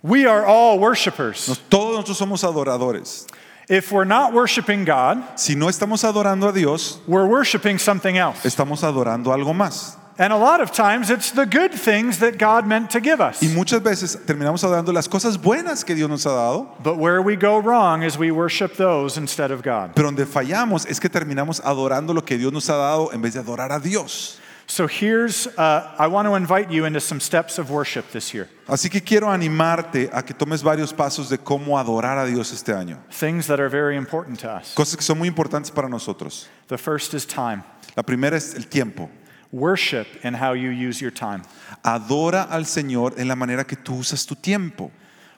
We 0.02 0.26
are 0.26 0.44
all 0.44 0.78
worshipers. 0.78 1.48
Nos- 1.48 1.58
todos 1.70 1.96
nosotros 1.96 2.18
somos 2.18 2.42
adoradores. 2.42 3.26
If 3.68 3.92
we're 3.92 4.04
not 4.04 4.32
worshiping 4.32 4.84
God, 4.84 5.22
Si 5.38 5.54
no 5.54 5.66
estamos 5.68 6.02
adorando 6.02 6.48
a 6.48 6.52
Dios, 6.52 6.98
we're 7.06 7.26
worshiping 7.26 7.78
something 7.78 8.16
else. 8.16 8.42
estamos 8.44 8.82
adorando 8.82 9.26
algo 9.32 9.54
más. 9.54 9.96
And 10.20 10.34
a 10.34 10.36
lot 10.36 10.60
of 10.60 10.70
times 10.70 11.08
it's 11.08 11.30
the 11.30 11.46
good 11.46 11.72
things 11.72 12.18
that 12.18 12.36
God 12.36 12.66
meant 12.66 12.90
to 12.90 13.00
give 13.00 13.22
us. 13.22 13.40
Y 13.40 13.48
muchas 13.48 13.80
veces 13.82 14.18
terminamos 14.26 14.62
adorando 14.62 14.92
las 14.92 15.08
cosas 15.08 15.38
buenas 15.38 15.82
que 15.82 15.94
Dios 15.94 16.10
nos 16.10 16.26
ha 16.26 16.34
dado, 16.34 16.76
But 16.82 16.98
where 16.98 17.22
we 17.22 17.36
go 17.36 17.56
wrong 17.58 18.02
is 18.02 18.18
we 18.18 18.30
worship 18.30 18.74
those 18.76 19.16
instead 19.16 19.50
of 19.50 19.62
God. 19.62 19.94
pero 19.94 20.08
donde 20.08 20.26
fallamos 20.26 20.84
es 20.84 21.00
que 21.00 21.08
terminamos 21.08 21.62
adorando 21.64 22.12
lo 22.12 22.20
que 22.20 22.36
Dios 22.36 22.52
nos 22.52 22.68
ha 22.68 22.76
dado 22.76 23.10
en 23.14 23.22
vez 23.22 23.32
de 23.32 23.40
adorar 23.40 23.72
a 23.72 23.80
Dios. 23.80 24.38
So 24.66 24.86
here's, 24.86 25.46
uh, 25.56 25.96
I 25.98 26.06
want 26.06 26.28
to 26.28 26.34
invite 26.34 26.70
you 26.70 26.84
into 26.84 27.00
some 27.00 27.18
steps 27.18 27.58
of 27.58 27.70
worship 27.70 28.10
this 28.12 28.34
year. 28.34 28.46
Así 28.68 28.90
que 28.90 29.00
quiero 29.00 29.30
animarte 29.30 30.10
a 30.12 30.22
que 30.22 30.34
tomes 30.34 30.62
varios 30.62 30.92
pasos 30.92 31.30
de 31.30 31.38
cómo 31.38 31.78
adorar 31.78 32.18
a 32.18 32.26
Dios 32.26 32.52
este 32.52 32.74
año. 32.74 32.98
Things 33.10 33.46
that 33.46 33.58
are 33.58 33.70
very 33.70 33.96
important 33.96 34.38
to 34.40 34.50
us. 34.50 34.74
Cosas 34.74 34.96
que 34.96 35.02
son 35.02 35.18
muy 35.18 35.28
importantes 35.28 35.70
para 35.74 35.88
nosotros. 35.88 36.46
The 36.68 36.76
first 36.76 37.14
is 37.14 37.24
time. 37.24 37.64
La 37.96 38.02
primera 38.02 38.36
es 38.36 38.54
el 38.54 38.68
tiempo. 38.68 39.08
Worship 39.52 40.06
in 40.24 40.34
how 40.34 40.52
you 40.52 40.70
use 40.70 41.00
your 41.00 41.10
time. 41.10 41.42
Adora 41.84 42.46
al 42.50 42.64
Señor 42.66 43.18
en 43.18 43.26
la 43.28 43.34
manera 43.34 43.64
que 43.64 43.76
tú 43.76 43.98
usas 43.98 44.24
tu 44.26 44.34
tiempo. 44.36 44.90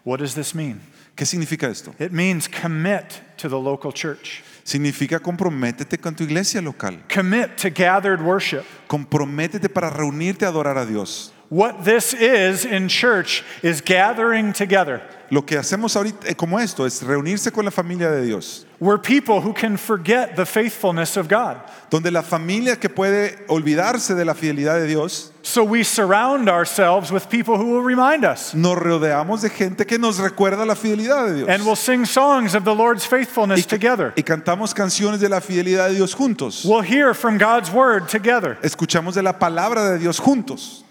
What 0.05 0.19
does 0.19 0.35
this 0.35 0.55
mean? 0.55 0.81
¿Qué 1.17 1.25
significa 1.25 1.69
esto? 1.69 1.95
It 1.99 2.13
means 2.13 2.49
commit 2.49 3.21
to 3.39 3.49
the 3.49 3.59
local 3.59 3.93
church, 3.93 4.43
Significa 4.65 5.19
comprométete 5.21 6.01
con 6.01 6.15
tu 6.15 6.25
iglesia 6.25 6.61
local. 6.63 6.99
commit 7.09 7.57
to 7.59 7.71
gathered 7.71 8.21
worship. 8.23 8.65
Comprométete 8.89 9.69
para 9.73 9.91
reunirte 9.91 10.45
a 10.45 10.49
adorar 10.49 10.77
a 10.79 10.87
Dios. 10.87 11.33
What 11.49 11.85
this 11.85 12.15
is 12.15 12.65
in 12.65 12.89
church 12.89 13.43
is 13.63 13.83
gathering 13.83 14.53
together. 14.53 15.03
Lo 15.33 15.47
que 15.47 15.57
hacemos 15.57 15.97
ahorita 15.97 16.29
eh, 16.29 16.35
como 16.35 16.61
esto 16.61 16.85
es 16.85 17.03
reunirse 17.03 17.51
con 17.51 17.65
la 17.65 17.71
familia 17.71 18.11
de 18.11 18.21
Dios, 18.21 18.67
We're 18.81 19.01
people 19.01 19.37
who 19.37 19.55
can 19.55 19.79
forget 19.79 20.37
the 20.37 20.45
faithfulness 20.45 21.17
of 21.17 21.27
God. 21.27 21.57
donde 21.91 22.11
la 22.11 22.21
familia 22.23 22.77
que 22.79 22.91
puede 22.91 23.39
olvidarse 23.49 24.15
de 24.15 24.27
la 24.27 24.35
fidelidad 24.35 24.75
de 24.75 24.87
Dios, 24.87 25.33
So 25.41 25.65
we 25.65 25.85
surround 25.85 26.51
ourselves 26.51 27.11
with 27.11 27.29
people 27.31 27.57
who 27.57 27.65
will 27.73 27.83
remind 27.83 28.27
us. 28.27 28.53
nos 28.55 28.77
rodeamos 28.77 29.41
de 29.41 29.49
gente 29.49 29.87
que 29.87 29.99
nos 29.99 30.19
recuerda 30.19 30.67
la 30.67 30.75
fidelidad 30.75 31.27
de 31.29 31.35
Dios. 31.37 31.49
And 31.49 31.65
we'll 31.65 31.77
sing 31.77 32.05
songs 32.05 32.55
of 32.55 32.65
the 32.65 32.75
Lord's 32.75 33.07
faithfulness 33.07 33.61
y, 33.61 33.63
together. 33.67 34.13
y 34.17 34.23
cantamos 34.23 34.75
canciones 34.75 35.19
de 35.21 35.31
la 35.31 35.41
fidelidad 35.41 35.89
de 35.89 35.95
Dios 35.95 36.15
juntos. 36.15 36.63
We'll 36.67 36.83
hear 36.85 37.15
from 37.15 37.39
God's 37.39 37.71
word 37.73 38.07
together. 38.07 38.59
Escuchamos 38.63 39.15
de 39.15 39.23
la 39.23 39.39
palabra 39.39 39.89
de 39.93 39.99
Dios 39.99 40.19
juntos. 40.21 40.85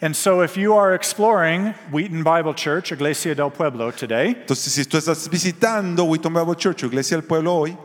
And 0.00 0.14
so 0.14 0.42
if 0.42 0.56
you 0.56 0.74
are 0.74 0.94
exploring 0.94 1.74
Wheaton 1.90 2.22
Bible 2.22 2.54
Church, 2.54 2.92
Iglesia 2.92 3.34
del 3.34 3.50
Pueblo 3.50 3.90
today, 3.90 4.34
Entonces, 4.34 4.72
si 4.72 4.84
tú 4.84 4.96
estás 4.96 5.28
visitando 5.28 6.04
Wheaton 6.08 6.32
Bible 6.32 6.54
Church 6.54 6.84
Iglesia 6.84 7.16
del 7.16 7.26
Pueblo 7.26 7.52
hoy, 7.58 7.76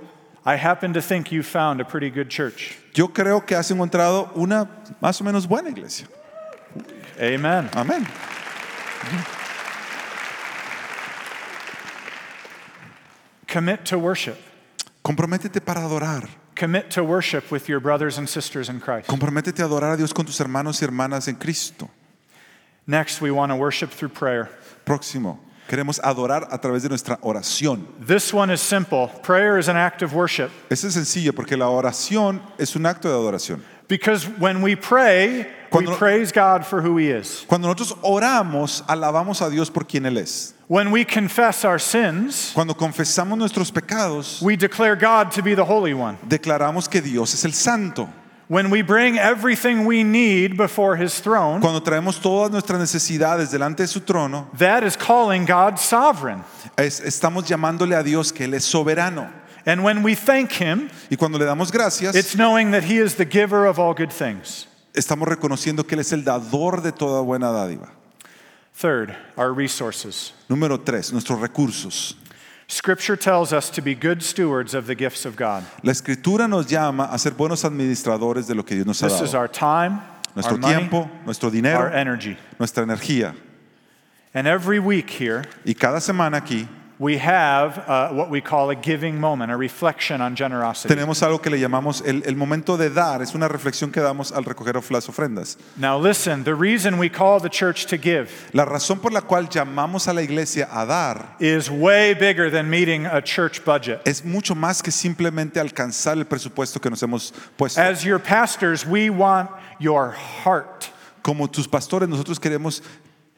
I 0.46 0.56
happen 0.58 0.94
to 0.94 1.02
think 1.02 1.32
you 1.32 1.42
found 1.42 1.82
a 1.82 1.86
pretty 1.86 2.12
good 2.12 2.30
church. 2.30 2.78
yo 2.94 3.08
creo 3.08 3.44
que 3.46 3.56
has 3.56 3.72
encontrado 3.72 4.30
una 4.36 4.70
más 5.02 5.20
o 5.22 5.24
menos 5.24 5.48
buena 5.48 5.70
iglesia. 5.70 6.08
Amen. 7.20 7.70
Amén. 7.74 8.06
Commit 13.48 13.86
to 13.86 13.98
worship. 13.98 14.38
Comprométete 15.04 15.62
para 15.64 15.82
adorar. 15.82 16.28
Commit 16.56 16.90
to 16.92 17.04
worship 17.04 17.52
with 17.52 17.68
your 17.68 17.80
brothers 17.80 18.18
and 18.18 18.28
sisters 18.28 18.70
in 18.70 18.80
Christ. 18.80 19.08
Comprométete 19.08 19.62
a 19.62 19.66
adorar 19.66 19.94
a 19.94 19.98
Dios 19.98 20.14
con 20.14 20.26
tus 20.26 20.40
hermanos 20.40 20.82
y 20.82 20.86
hermanas 20.86 21.28
en 21.28 21.36
Cristo. 21.36 21.90
Next, 22.86 23.22
we 23.22 23.32
want 23.32 23.52
to 23.52 23.56
worship 23.56 23.92
through 23.92 24.10
prayer. 24.14 24.50
Próximo, 24.86 25.40
queremos 25.70 26.00
adorar 26.04 26.48
a 26.52 26.58
través 26.60 26.82
de 26.84 26.90
nuestra 26.90 27.18
oración. 27.22 27.86
This 28.06 28.34
one 28.34 28.50
is 28.52 28.62
simple. 28.62 29.08
Prayer 29.24 29.58
is 29.58 29.70
an 29.70 29.78
act 29.78 30.02
of 30.02 30.14
worship 30.14 30.50
Eso 30.70 30.88
es 30.88 30.94
sencillo 30.94 31.32
porque 31.34 31.56
la 31.58 31.68
oración 31.70 32.42
es 32.58 32.76
un 32.76 32.84
acto 32.86 33.04
de 33.04 33.16
adoración. 33.16 33.62
because 33.88 34.26
when 34.40 34.62
we 34.62 34.76
pray, 34.76 35.38
we 35.44 35.46
Cuando- 35.70 35.96
praise 35.96 36.32
God 36.34 36.66
for 36.66 36.82
who 36.82 36.98
He 36.98 37.10
is. 37.10 37.46
Cuando 37.48 37.68
nosotros 37.70 37.94
oramos, 38.04 38.84
alabamos 38.88 39.42
a 39.42 39.50
Dios 39.50 39.70
por 39.70 39.86
quien 39.86 40.06
Él 40.06 40.18
es. 40.18 40.54
When 40.68 40.92
we 40.92 41.06
confess 41.06 41.64
our 41.64 41.80
sins, 41.80 42.52
Cuando 42.54 42.74
confesamos 42.74 43.38
nuestros 43.38 43.72
pecados, 43.72 44.42
we 44.42 44.56
declare 44.58 44.96
God 44.98 45.32
to 45.32 45.42
be 45.42 45.56
the 45.56 45.64
Holy 45.64 45.94
One. 45.94 46.18
declaramos 46.28 46.90
que 46.90 47.02
Dios 47.02 47.34
es 47.34 47.46
el 47.46 47.54
santo. 47.54 48.10
When 48.50 48.70
we 48.70 48.82
bring 48.82 49.18
everything 49.18 49.86
we 49.86 50.04
need 50.04 50.58
before 50.58 50.96
His 50.98 51.20
throne, 51.22 51.62
Cuando 51.62 51.82
traemos 51.82 52.20
todas 52.22 52.52
nuestras 52.52 52.80
necesidades 52.80 53.52
delante 53.52 53.84
de 53.84 53.88
su 53.88 54.02
trono, 54.02 54.48
that 54.58 54.84
is 54.84 54.98
calling 54.98 55.46
God 55.46 55.78
sovereign. 55.80 56.44
es- 56.78 57.00
estamos 57.00 57.46
llamándole 57.48 57.96
a 57.96 58.04
Dios 58.04 58.32
que 58.34 58.46
Él 58.46 58.54
es 58.54 58.66
soberano. 58.66 59.30
And 59.66 59.82
when 59.84 60.04
we 60.04 60.14
thank 60.14 60.52
Him, 60.52 60.90
Y 61.10 61.16
cuando 61.16 61.38
le 61.40 61.46
damos 61.46 61.72
gracias, 61.72 62.16
it's 62.16 62.36
knowing 62.36 62.72
that 62.72 62.84
He 62.84 62.98
is 62.98 63.16
the 63.16 63.26
giver 63.26 63.66
of 63.66 63.80
all 63.80 63.94
good 63.94 64.12
things. 64.12 64.68
estamos 64.94 65.28
reconociendo 65.28 65.88
que 65.88 65.96
Él 65.96 66.02
es 66.02 66.12
el 66.12 66.24
dador 66.26 66.82
de 66.84 66.92
toda 66.92 67.22
buena 67.24 67.48
dádiva. 67.52 67.90
Third, 68.76 69.16
our 69.38 69.54
resources. 69.54 70.34
Número 70.50 70.80
tres, 70.84 71.14
nuestros 71.14 71.40
recursos. 71.40 72.16
Scripture 72.74 73.16
tells 73.16 73.54
us 73.54 73.70
to 73.70 73.84
be 73.84 73.94
good 73.94 74.24
stewards 74.24 74.74
of 74.74 74.88
the 74.88 74.96
gifts 74.96 75.26
of 75.26 75.36
God. 75.36 75.64
La 75.84 75.92
escritura 75.92 76.50
nos 76.50 76.66
llama 76.66 77.08
a 77.12 77.20
ser 77.20 77.32
buenos 77.32 77.64
administradores 77.64 78.48
de 78.48 78.56
lo 78.56 78.64
que 78.64 78.76
Dios 78.76 78.88
nos 78.88 79.00
ha 79.02 79.08
This 79.10 79.22
is 79.22 79.32
dado. 79.34 79.42
our 79.42 79.48
time, 79.48 80.02
Nuestro 80.36 80.54
our 80.54 80.58
money, 80.60 80.76
tiempo, 80.80 81.10
nuestro 81.24 81.50
our 81.50 81.92
energy. 81.92 82.36
nuestra 82.60 82.84
energía. 82.84 83.36
And 84.34 84.48
every 84.48 84.80
week 84.80 85.12
here, 85.12 85.44
Y 85.64 85.76
cada 85.76 86.00
semana 86.02 86.42
aquí 86.42 86.68
we 87.04 87.18
have 87.18 87.78
uh, 87.80 88.10
what 88.12 88.30
we 88.30 88.40
call 88.40 88.70
a 88.70 88.76
giving 88.76 89.20
moment, 89.20 89.52
a 89.52 89.58
reflection 89.58 90.22
on 90.22 90.36
generosity. 90.36 90.88
tenemos 90.88 91.22
algo 91.22 91.42
que 91.42 91.50
le 91.50 91.58
llamamos 91.58 92.02
el, 92.06 92.24
el 92.26 92.36
momento 92.38 92.78
de 92.78 92.90
dar. 92.90 93.22
Es 93.22 93.36
una 93.36 93.50
reflexión 93.50 93.92
que 93.92 94.00
damos 94.00 94.32
al 94.32 94.46
recoger 94.46 94.76
las 94.90 95.10
ofrendas. 95.10 95.58
Now, 95.76 96.00
listen, 96.00 96.46
the 96.46 96.56
reason 96.56 96.98
we 96.98 97.10
call 97.10 97.42
the 97.42 97.50
church 97.50 97.88
to 97.88 97.98
give 97.98 98.32
La 98.54 98.64
razón 98.64 99.02
por 99.02 99.12
la 99.12 99.20
cual 99.20 99.50
llamamos 99.50 100.08
a 100.08 100.14
la 100.14 100.22
iglesia 100.22 100.70
a 100.72 100.86
dar 100.86 101.36
is 101.42 101.70
way 101.70 102.14
bigger 102.14 102.50
than 102.50 102.70
meeting 102.70 103.06
a 103.06 103.22
church 103.22 103.66
budget. 103.66 104.02
es 104.06 104.24
mucho 104.24 104.56
más 104.56 104.82
que 104.82 104.92
simplemente 104.92 105.60
alcanzar 105.60 106.18
el 106.18 106.26
presupuesto 106.26 106.80
que 106.80 106.90
nos 106.90 107.04
hemos 107.04 107.34
puesto. 107.58 107.82
As 107.82 108.04
your 108.04 108.20
pastors, 108.20 108.86
we 108.86 109.10
want 109.10 109.50
your 109.78 110.16
heart 110.46 110.90
Como 111.22 111.50
tus 111.50 111.68
pastores, 111.68 112.08
nosotros 112.08 112.40
queremos 112.40 112.82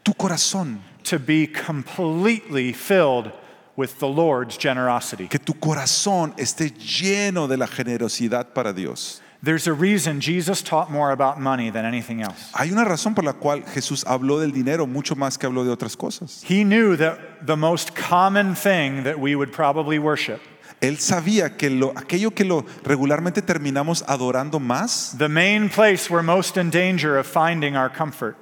tu 0.03 0.13
corazón, 0.13 0.79
to 1.03 1.17
be 1.17 1.47
completely 1.47 2.71
filled 2.71 3.31
with 3.75 3.99
the 3.99 4.07
Lord's 4.07 4.57
generosity. 4.57 5.27
que 5.27 5.39
tu 5.39 5.53
corazón 5.53 6.33
esté 6.37 6.71
lleno 6.71 7.47
de 7.47 7.57
la 7.57 7.67
generosidad 7.67 8.53
para 8.53 8.73
Dios. 8.73 9.21
There's 9.43 9.67
a 9.67 9.73
reason 9.73 10.21
Jesus 10.21 10.63
taught 10.63 10.89
more 10.89 11.11
about 11.11 11.39
money 11.39 11.69
than 11.69 11.85
anything 11.85 12.21
else. 12.21 12.51
Hay 12.55 12.71
una 12.71 12.83
razón 12.83 13.13
por 13.13 13.23
la 13.23 13.33
cual 13.33 13.63
Jesús 13.63 14.03
habló 14.05 14.39
del 14.39 14.51
dinero 14.51 14.87
mucho 14.87 15.13
más 15.15 15.37
que 15.37 15.45
habló 15.47 15.63
de 15.63 15.69
otras 15.69 15.95
cosas. 15.95 16.43
He 16.43 16.63
knew 16.63 16.95
that 16.97 17.45
the 17.45 17.55
most 17.55 17.95
common 17.95 18.55
thing 18.55 19.03
that 19.03 19.19
we 19.19 19.35
would 19.35 19.51
probably 19.51 19.99
worship, 19.99 20.39
Él 20.81 20.97
sabía 20.97 21.57
que 21.57 21.69
lo, 21.69 21.93
aquello 21.95 22.31
que 22.33 22.43
lo 22.43 22.65
regularmente 22.83 23.41
terminamos 23.41 24.03
adorando 24.07 24.59
más, 24.59 25.15
the 25.17 25.29
main 25.29 25.69
place 25.69 26.09
we're 26.09 26.23
most 26.23 26.57
in 26.57 26.71
danger 26.71 27.17
of 27.17 27.27
finding 27.27 27.75
our 27.75 27.89
comfort, 27.89 28.35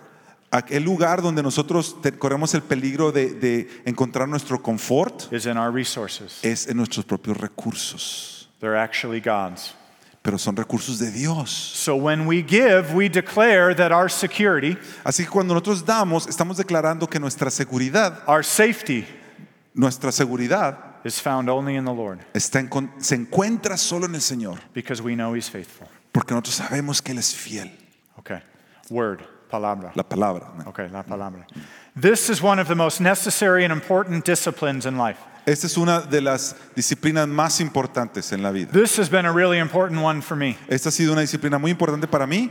aquel 0.54 0.84
lugar 0.84 1.22
donde 1.22 1.42
nosotros 1.44 1.96
corremos 2.20 2.54
el 2.54 2.62
peligro 2.62 3.12
de, 3.12 3.34
de 3.34 3.68
encontrar 3.86 4.28
nuestro 4.28 4.62
confort, 4.62 5.32
is 5.34 5.46
in 5.46 5.58
our 5.58 5.74
resources. 5.74 6.40
es 6.44 6.68
en 6.68 6.78
nuestros 6.78 7.06
propios 7.06 7.38
recursos. 7.38 8.50
They're 8.60 8.78
actually 8.78 9.20
God's. 9.20 9.74
Pero 10.22 10.38
son 10.38 10.56
recursos 10.56 11.00
de 11.00 11.12
Dios. 11.12 11.50
So 11.50 11.98
when 11.98 12.26
we 12.26 12.42
give, 12.42 12.94
we 12.94 13.10
declare 13.10 13.76
that 13.76 13.92
our 13.92 14.10
security, 14.10 14.78
Así 15.04 15.26
que 15.26 15.30
cuando 15.30 15.54
nosotros 15.54 15.84
damos, 15.84 16.28
estamos 16.28 16.56
declarando 16.56 17.10
que 17.10 17.20
nuestra 17.20 17.52
seguridad, 17.52 18.24
our 18.26 18.42
safety, 18.46 19.06
nuestra 19.74 20.14
seguridad 20.14 20.78
is 21.04 21.20
found 21.20 21.50
only 21.50 21.76
in 21.76 21.84
the 21.84 21.92
Lord 21.92 22.20
está 22.34 22.60
en 22.60 22.70
se 23.00 23.16
encuentra 23.16 23.76
solo 23.76 24.06
en 24.06 24.16
el 24.16 24.22
Señor, 24.22 24.60
because 24.74 25.02
we 25.04 25.14
know 25.14 25.36
He's 25.36 25.50
faithful. 25.50 25.88
porque 26.14 26.34
nosotros 26.34 26.56
sabemos 26.56 27.02
que 27.02 27.12
Él 27.12 27.18
es 27.18 27.36
fiel. 27.36 27.70
Okay. 28.20 28.40
Word, 28.90 29.24
palabra. 29.54 29.92
La 29.96 30.04
palabra. 30.04 30.48
¿no? 30.58 30.70
Okay, 30.70 30.88
la 30.90 31.04
palabra. 31.04 31.46
This 31.96 32.30
is 32.30 32.42
one 32.42 32.60
of 32.60 32.68
the 32.68 32.76
most 32.76 33.00
necessary 33.00 33.64
and 33.64 33.72
important 33.72 34.26
disciplines 34.26 34.86
in 34.86 34.98
life. 34.98 35.20
Esta 35.46 35.68
es 35.68 35.78
una 35.78 36.02
de 36.02 36.22
las 36.22 36.56
disciplinas 36.76 37.28
más 37.28 37.60
importantes 37.60 38.32
en 38.32 38.42
la 38.42 38.52
vida. 38.52 38.72
This 38.72 38.98
has 38.98 39.10
been 39.10 39.26
a 39.26 39.32
really 39.32 39.60
important 39.60 40.02
one 40.02 40.22
for 40.22 40.36
me. 40.36 40.58
Esta 40.70 40.90
ha 40.90 40.92
sido 40.92 41.12
una 41.12 41.22
disciplina 41.22 41.60
muy 41.60 41.72
importante 41.72 42.10
para 42.10 42.26
mí. 42.26 42.50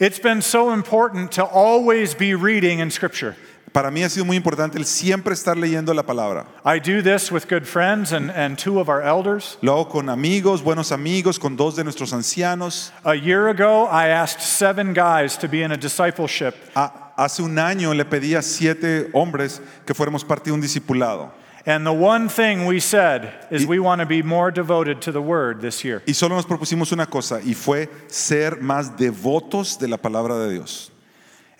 It's 0.00 0.20
been 0.20 0.40
so 0.40 0.72
important 0.72 1.32
to 1.32 1.44
always 1.44 2.14
be 2.14 2.34
reading 2.34 2.78
in 2.78 2.90
Scripture. 2.90 3.36
Para 3.72 3.90
mí 3.90 4.02
ha 4.02 4.08
sido 4.08 4.24
muy 4.24 4.36
importante 4.36 4.78
el 4.78 4.84
siempre 4.84 5.34
estar 5.34 5.56
leyendo 5.56 5.92
la 5.94 6.02
palabra. 6.02 6.46
I 6.64 6.78
do 6.78 7.02
this 7.02 7.30
with 7.30 7.46
good 7.48 7.64
friends 7.64 8.12
and, 8.12 8.30
and 8.30 8.56
two 8.58 8.80
of 8.80 8.88
our 8.88 9.02
elders. 9.02 9.58
Lo 9.62 9.72
hago 9.74 9.88
con 9.88 10.08
amigos, 10.08 10.62
buenos 10.62 10.92
amigos, 10.92 11.38
con 11.38 11.56
dos 11.56 11.76
de 11.76 11.84
nuestros 11.84 12.12
ancianos. 12.12 12.92
A 13.04 13.14
year 13.14 13.48
ago, 13.48 13.86
I 13.90 14.08
asked 14.08 14.40
seven 14.40 14.94
guys 14.94 15.36
to 15.38 15.48
be 15.48 15.62
in 15.62 15.72
a 15.72 15.76
discipleship, 15.76 16.54
Ah, 16.74 17.12
hace 17.16 17.42
un 17.42 17.58
año 17.58 17.92
le 17.94 18.04
pedí 18.04 18.34
a 18.34 18.42
siete 18.42 19.10
hombres 19.12 19.60
que 19.84 19.94
fuéramos 19.94 20.24
parte 20.24 20.50
de 20.50 20.52
un 20.52 20.60
discipulado. 20.60 21.30
and 21.66 21.84
the 21.84 21.92
one 21.92 22.28
thing 22.30 22.64
we 22.64 22.80
said 22.80 23.30
is 23.50 23.66
we 23.66 23.78
want 23.78 24.00
to 24.00 24.06
be 24.06 24.22
more 24.22 24.50
devoted 24.50 25.02
to 25.02 25.12
the 25.12 25.20
Word 25.20 25.60
this 25.60 25.84
year. 25.84 26.02
Y 26.06 26.14
solo 26.14 26.34
nos 26.36 26.46
propusimos 26.46 26.92
una 26.92 27.04
cosa 27.06 27.40
y 27.44 27.52
fue 27.52 27.90
ser 28.06 28.62
más 28.62 28.96
devotos 28.96 29.78
de 29.78 29.88
la 29.88 29.98
palabra 29.98 30.38
de 30.38 30.52
Dios. 30.54 30.90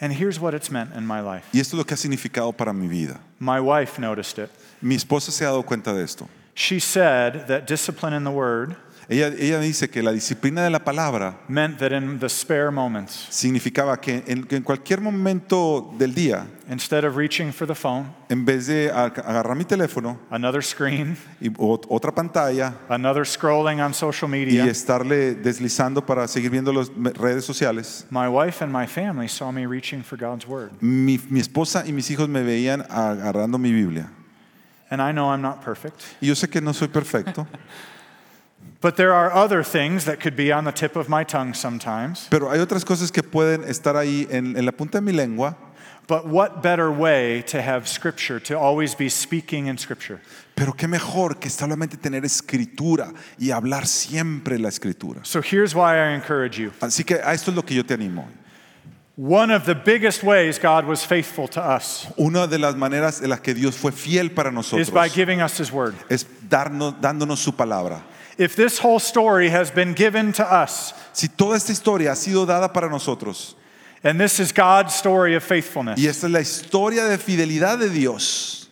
And 0.01 0.13
here's 0.13 0.39
what 0.39 0.55
it's 0.55 0.71
meant 0.71 0.95
in 0.95 1.07
my 1.07 1.21
life. 1.21 1.45
Y 1.53 1.61
esto 1.61 1.77
es 1.77 1.79
lo 1.79 1.85
que 1.85 1.95
ha 1.95 1.97
significado 1.97 2.57
para 2.57 2.73
mi 2.73 2.87
vida. 2.87 3.19
My 3.41 3.61
wife 3.61 3.99
noticed 3.99 4.39
it. 4.39 4.51
Mi 4.81 4.95
esposa 4.95 5.33
se 5.33 5.45
ha 5.45 5.49
dado 5.49 5.65
cuenta 5.65 5.93
de 5.93 6.03
esto. 6.03 6.29
She 6.55 6.81
said 6.81 7.47
that 7.49 7.67
discipline 7.67 8.13
in 8.13 8.25
the 8.25 8.31
Word 8.31 8.77
Ella, 9.11 9.29
ella 9.39 9.59
dice 9.59 9.89
que 9.89 10.03
la 10.03 10.13
disciplina 10.13 10.63
de 10.63 10.69
la 10.69 10.81
palabra 10.85 11.39
meant 11.49 11.79
that 11.79 11.93
in 11.93 12.19
the 12.19 12.29
spare 12.29 12.71
moments, 12.71 13.27
significaba 13.31 13.99
que 13.99 14.23
en, 14.27 14.45
que 14.45 14.57
en 14.57 14.63
cualquier 14.63 15.01
momento 15.01 15.95
del 15.99 16.13
día, 16.15 16.47
instead 16.71 17.05
of 17.07 17.17
reaching 17.17 17.51
for 17.51 17.67
the 17.67 17.75
phone, 17.75 18.05
en 18.29 18.45
vez 18.45 18.67
de 18.67 18.91
agarrar 18.91 19.57
mi 19.57 19.65
teléfono 19.65 20.19
another 20.31 20.63
screen, 20.63 21.17
y 21.41 21.49
ot- 21.57 21.87
otra 21.89 22.15
pantalla 22.15 22.75
another 22.91 23.25
scrolling 23.27 23.81
on 23.81 23.95
social 23.95 24.29
y 24.29 24.45
media, 24.45 24.67
estarle 24.67 25.35
deslizando 25.37 26.05
para 26.05 26.29
seguir 26.29 26.51
viendo 26.51 26.71
las 26.71 26.91
me- 26.95 27.11
redes 27.13 27.47
sociales, 27.47 28.05
my 28.11 28.29
wife 28.29 28.63
and 28.63 28.71
my 28.71 28.87
family 28.87 29.27
saw 29.27 29.51
me 29.51 29.65
reaching 29.67 30.03
for 30.03 30.19
God's 30.19 30.47
Word. 30.47 30.71
mi, 30.83 31.19
mi 31.31 31.41
esposa 31.41 31.83
y 31.87 31.93
mis 31.95 32.11
hijos 32.11 32.29
me 32.29 32.43
veían 32.43 32.85
agarrando 32.91 33.57
mi 33.59 33.73
Biblia. 33.73 34.11
And 34.91 35.01
I 35.01 35.13
know 35.13 35.31
I'm 35.33 35.41
not 35.41 35.63
perfect. 35.65 35.97
Y 36.21 36.27
yo 36.27 36.35
sé 36.35 36.51
que 36.51 36.61
no 36.61 36.75
soy 36.75 36.89
perfecto, 36.89 37.47
But 38.81 38.97
there 38.97 39.13
are 39.13 39.33
other 39.33 39.65
things 39.65 40.05
that 40.05 40.21
could 40.21 40.37
be 40.37 40.53
on 40.53 40.65
the 40.65 40.73
tip 40.73 40.95
of 40.95 41.09
my 41.09 41.25
tongue 41.25 41.53
sometimes. 41.53 42.29
pero 42.31 42.51
hay 42.51 42.61
otras 42.61 42.85
cosas 42.85 43.11
que 43.11 43.23
pueden 43.23 43.65
estar 43.65 43.97
ahí 43.97 44.29
en, 44.31 44.57
en 44.57 44.65
la 44.65 44.71
punta 44.73 44.99
de 44.99 45.03
mi 45.03 45.13
lengua. 45.13 45.57
But 46.07 46.27
what 46.27 46.63
better 46.63 46.91
way 46.91 47.43
to 47.49 47.61
have 47.61 47.87
Scripture, 47.87 48.41
to 48.41 48.59
always 48.59 48.95
be 48.95 49.11
speaking 49.11 49.67
in 49.67 49.77
Scripture? 49.77 50.21
Pero 50.55 50.73
qué 50.73 50.89
mejor 50.89 51.35
que 51.35 51.51
solamente 51.51 52.01
tener 52.01 52.25
escritura 52.25 53.13
y 53.39 53.51
hablar 53.51 53.87
siempre 53.87 54.59
la 54.59 54.69
escritura. 54.69 55.27
So 55.27 55.43
here's 55.43 55.75
why 55.75 55.97
I 55.99 56.15
encourage 56.15 56.57
you. 56.57 56.73
Así 56.81 57.05
que 57.05 57.17
a 57.17 57.35
esto 57.35 57.51
es 57.51 57.57
lo 57.57 57.63
que 57.63 57.75
yo 57.75 57.83
te 57.83 57.95
animo. 57.95 58.27
One 59.17 59.51
of 59.51 59.67
the 59.67 59.75
biggest 59.75 60.23
ways 60.23 60.59
God 60.59 60.87
was 60.87 61.05
faithful 61.05 61.49
to 61.49 61.61
us 61.61 62.07
Una 62.17 62.47
de 62.47 62.57
las 62.57 62.77
maneras 62.77 63.21
en 63.21 63.31
las 63.31 63.41
que 63.41 63.53
Dios 63.53 63.77
fue 63.77 63.91
fiel 63.91 64.31
para 64.31 64.53
nosotros 64.53 64.87
is 64.87 64.95
by 64.95 65.09
giving 65.09 65.43
us 65.43 65.59
His 65.59 65.73
Word. 65.73 65.95
es 66.09 66.25
darnos, 66.49 66.95
dándonos 67.01 67.41
su 67.41 67.53
palabra. 67.53 68.01
If 68.39 68.55
this 68.55 68.79
whole 68.79 69.01
story 69.01 69.51
has 69.51 69.71
been 69.71 69.95
given 69.95 70.33
to 70.35 70.45
us, 70.45 70.95
Si 71.13 71.29
toda 71.29 71.57
esta 71.57 71.73
historia 71.73 72.11
ha 72.11 72.15
sido 72.15 72.47
dada 72.47 72.73
para 72.73 72.89
nosotros 72.89 73.57
and 74.05 74.21
this 74.21 74.39
is 74.39 74.53
God's 74.53 74.95
story 74.95 75.35
of 75.35 75.43
faithfulness, 75.43 75.99
y 75.99 76.07
esta 76.07 76.27
es 76.27 76.33
la 76.33 76.41
historia 76.41 77.05
de 77.07 77.19
fidelidad 77.19 77.79
de 77.79 77.91
Dios, 77.91 78.68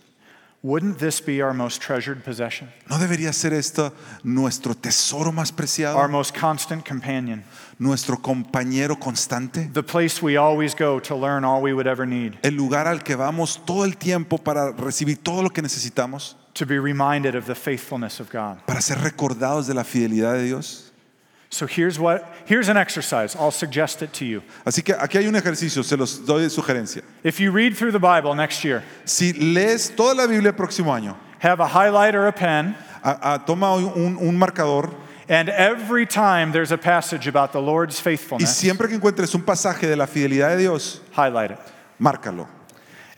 wouldn't 0.66 0.98
this 0.98 1.20
be 1.20 1.40
our 1.40 1.54
most 1.54 1.80
treasured 1.80 2.24
possession? 2.24 2.68
¿no 2.88 2.98
debería 2.98 3.32
ser 3.32 3.52
esto 3.52 3.92
nuestro 4.24 4.74
tesoro 4.74 5.30
más 5.30 5.52
preciado? 5.52 5.96
Our 5.96 6.08
most 6.08 6.36
constant 6.36 6.84
companion? 6.86 7.44
Nuestro 7.78 8.16
compañero 8.20 8.98
constante? 8.98 9.70
The 9.72 9.82
place 9.84 10.20
we 10.20 10.36
always 10.36 10.74
go 10.74 10.98
to 11.00 11.14
learn 11.14 11.44
all 11.44 11.62
we 11.62 11.72
would 11.72 11.86
ever 11.86 12.06
need? 12.06 12.34
El 12.42 12.54
lugar 12.56 12.88
al 12.88 13.02
que 13.04 13.14
vamos 13.14 13.60
todo 13.64 13.84
el 13.84 13.96
tiempo 13.96 14.38
para 14.38 14.72
recibir 14.72 15.18
todo 15.22 15.42
lo 15.42 15.50
que 15.50 15.62
necesitamos, 15.62 16.36
To 16.54 16.66
be 16.66 16.80
reminded 16.80 17.36
of 17.36 17.46
the 17.46 17.54
faithfulness 17.54 18.18
of 18.18 18.30
God. 18.32 18.58
para 18.66 18.80
ser 18.80 18.98
recordados 18.98 19.66
de 19.66 19.74
la 19.74 19.84
fidelidad 19.84 20.32
de 20.34 20.44
Dios. 20.44 20.85
So 21.56 21.66
here's 21.66 21.98
what 21.98 22.22
here's 22.44 22.68
an 22.68 22.76
exercise. 22.76 23.34
I'll 23.34 23.50
suggest 23.50 24.02
it 24.02 24.12
to 24.18 24.26
you. 24.26 24.42
Así 24.66 24.84
que 24.84 24.94
aquí 24.94 25.16
hay 25.18 25.26
un 25.26 25.34
ejercicio, 25.36 25.82
se 25.82 25.96
los 25.96 26.18
doy 26.26 26.42
de 26.42 26.50
sugerencia. 26.50 27.02
If 27.24 27.40
you 27.40 27.50
read 27.50 27.74
through 27.76 27.92
the 27.92 27.98
Bible 27.98 28.34
next 28.34 28.62
year, 28.62 28.82
Si 29.06 29.32
lees 29.32 29.88
toda 29.96 30.14
la 30.14 30.26
Biblia 30.26 30.50
el 30.50 30.54
próximo 30.54 30.92
año, 30.92 31.16
have 31.38 31.60
a 31.60 31.66
highlighter 31.66 32.20
or 32.24 32.26
a 32.28 32.32
pen, 32.32 32.76
a- 33.02 33.34
a- 33.36 33.38
toma 33.46 33.74
un, 33.76 34.18
un 34.18 34.36
marcador 34.38 34.94
and 35.30 35.48
every 35.48 36.04
time 36.06 36.52
there's 36.52 36.70
a 36.72 36.76
passage 36.78 37.26
about 37.26 37.52
the 37.52 37.60
Lord's 37.60 37.98
faithfulness, 37.98 38.42
y 38.42 38.52
faithfulness, 38.52 38.56
siempre 38.56 38.88
que 38.88 38.96
encuentres 38.96 39.34
un 39.34 39.42
pasaje 39.42 39.86
de 39.88 39.96
la 39.96 40.06
fidelidad 40.06 40.50
de 40.50 40.58
Dios, 40.58 41.00
highlight 41.16 41.52
it. 41.52 41.58
márcalo. 41.98 42.46